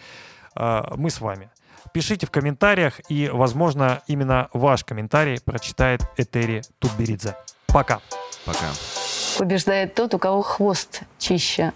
А, 0.55 0.95
мы 0.97 1.11
с 1.11 1.21
вами. 1.21 1.51
Пишите 1.93 2.27
в 2.27 2.31
комментариях, 2.31 3.01
и, 3.09 3.31
возможно, 3.33 4.03
именно 4.09 4.49
ваш 4.53 4.85
комментарий 4.85 5.41
прочитает 5.41 6.03
Этери 6.17 6.62
Тутберидзе. 6.81 7.37
Пока. 7.69 8.01
Пока. 8.45 8.73
Побеждает 9.39 9.95
тот, 9.95 10.14
у 10.14 10.19
кого 10.19 10.43
хвост 10.43 11.03
чище. 11.19 11.73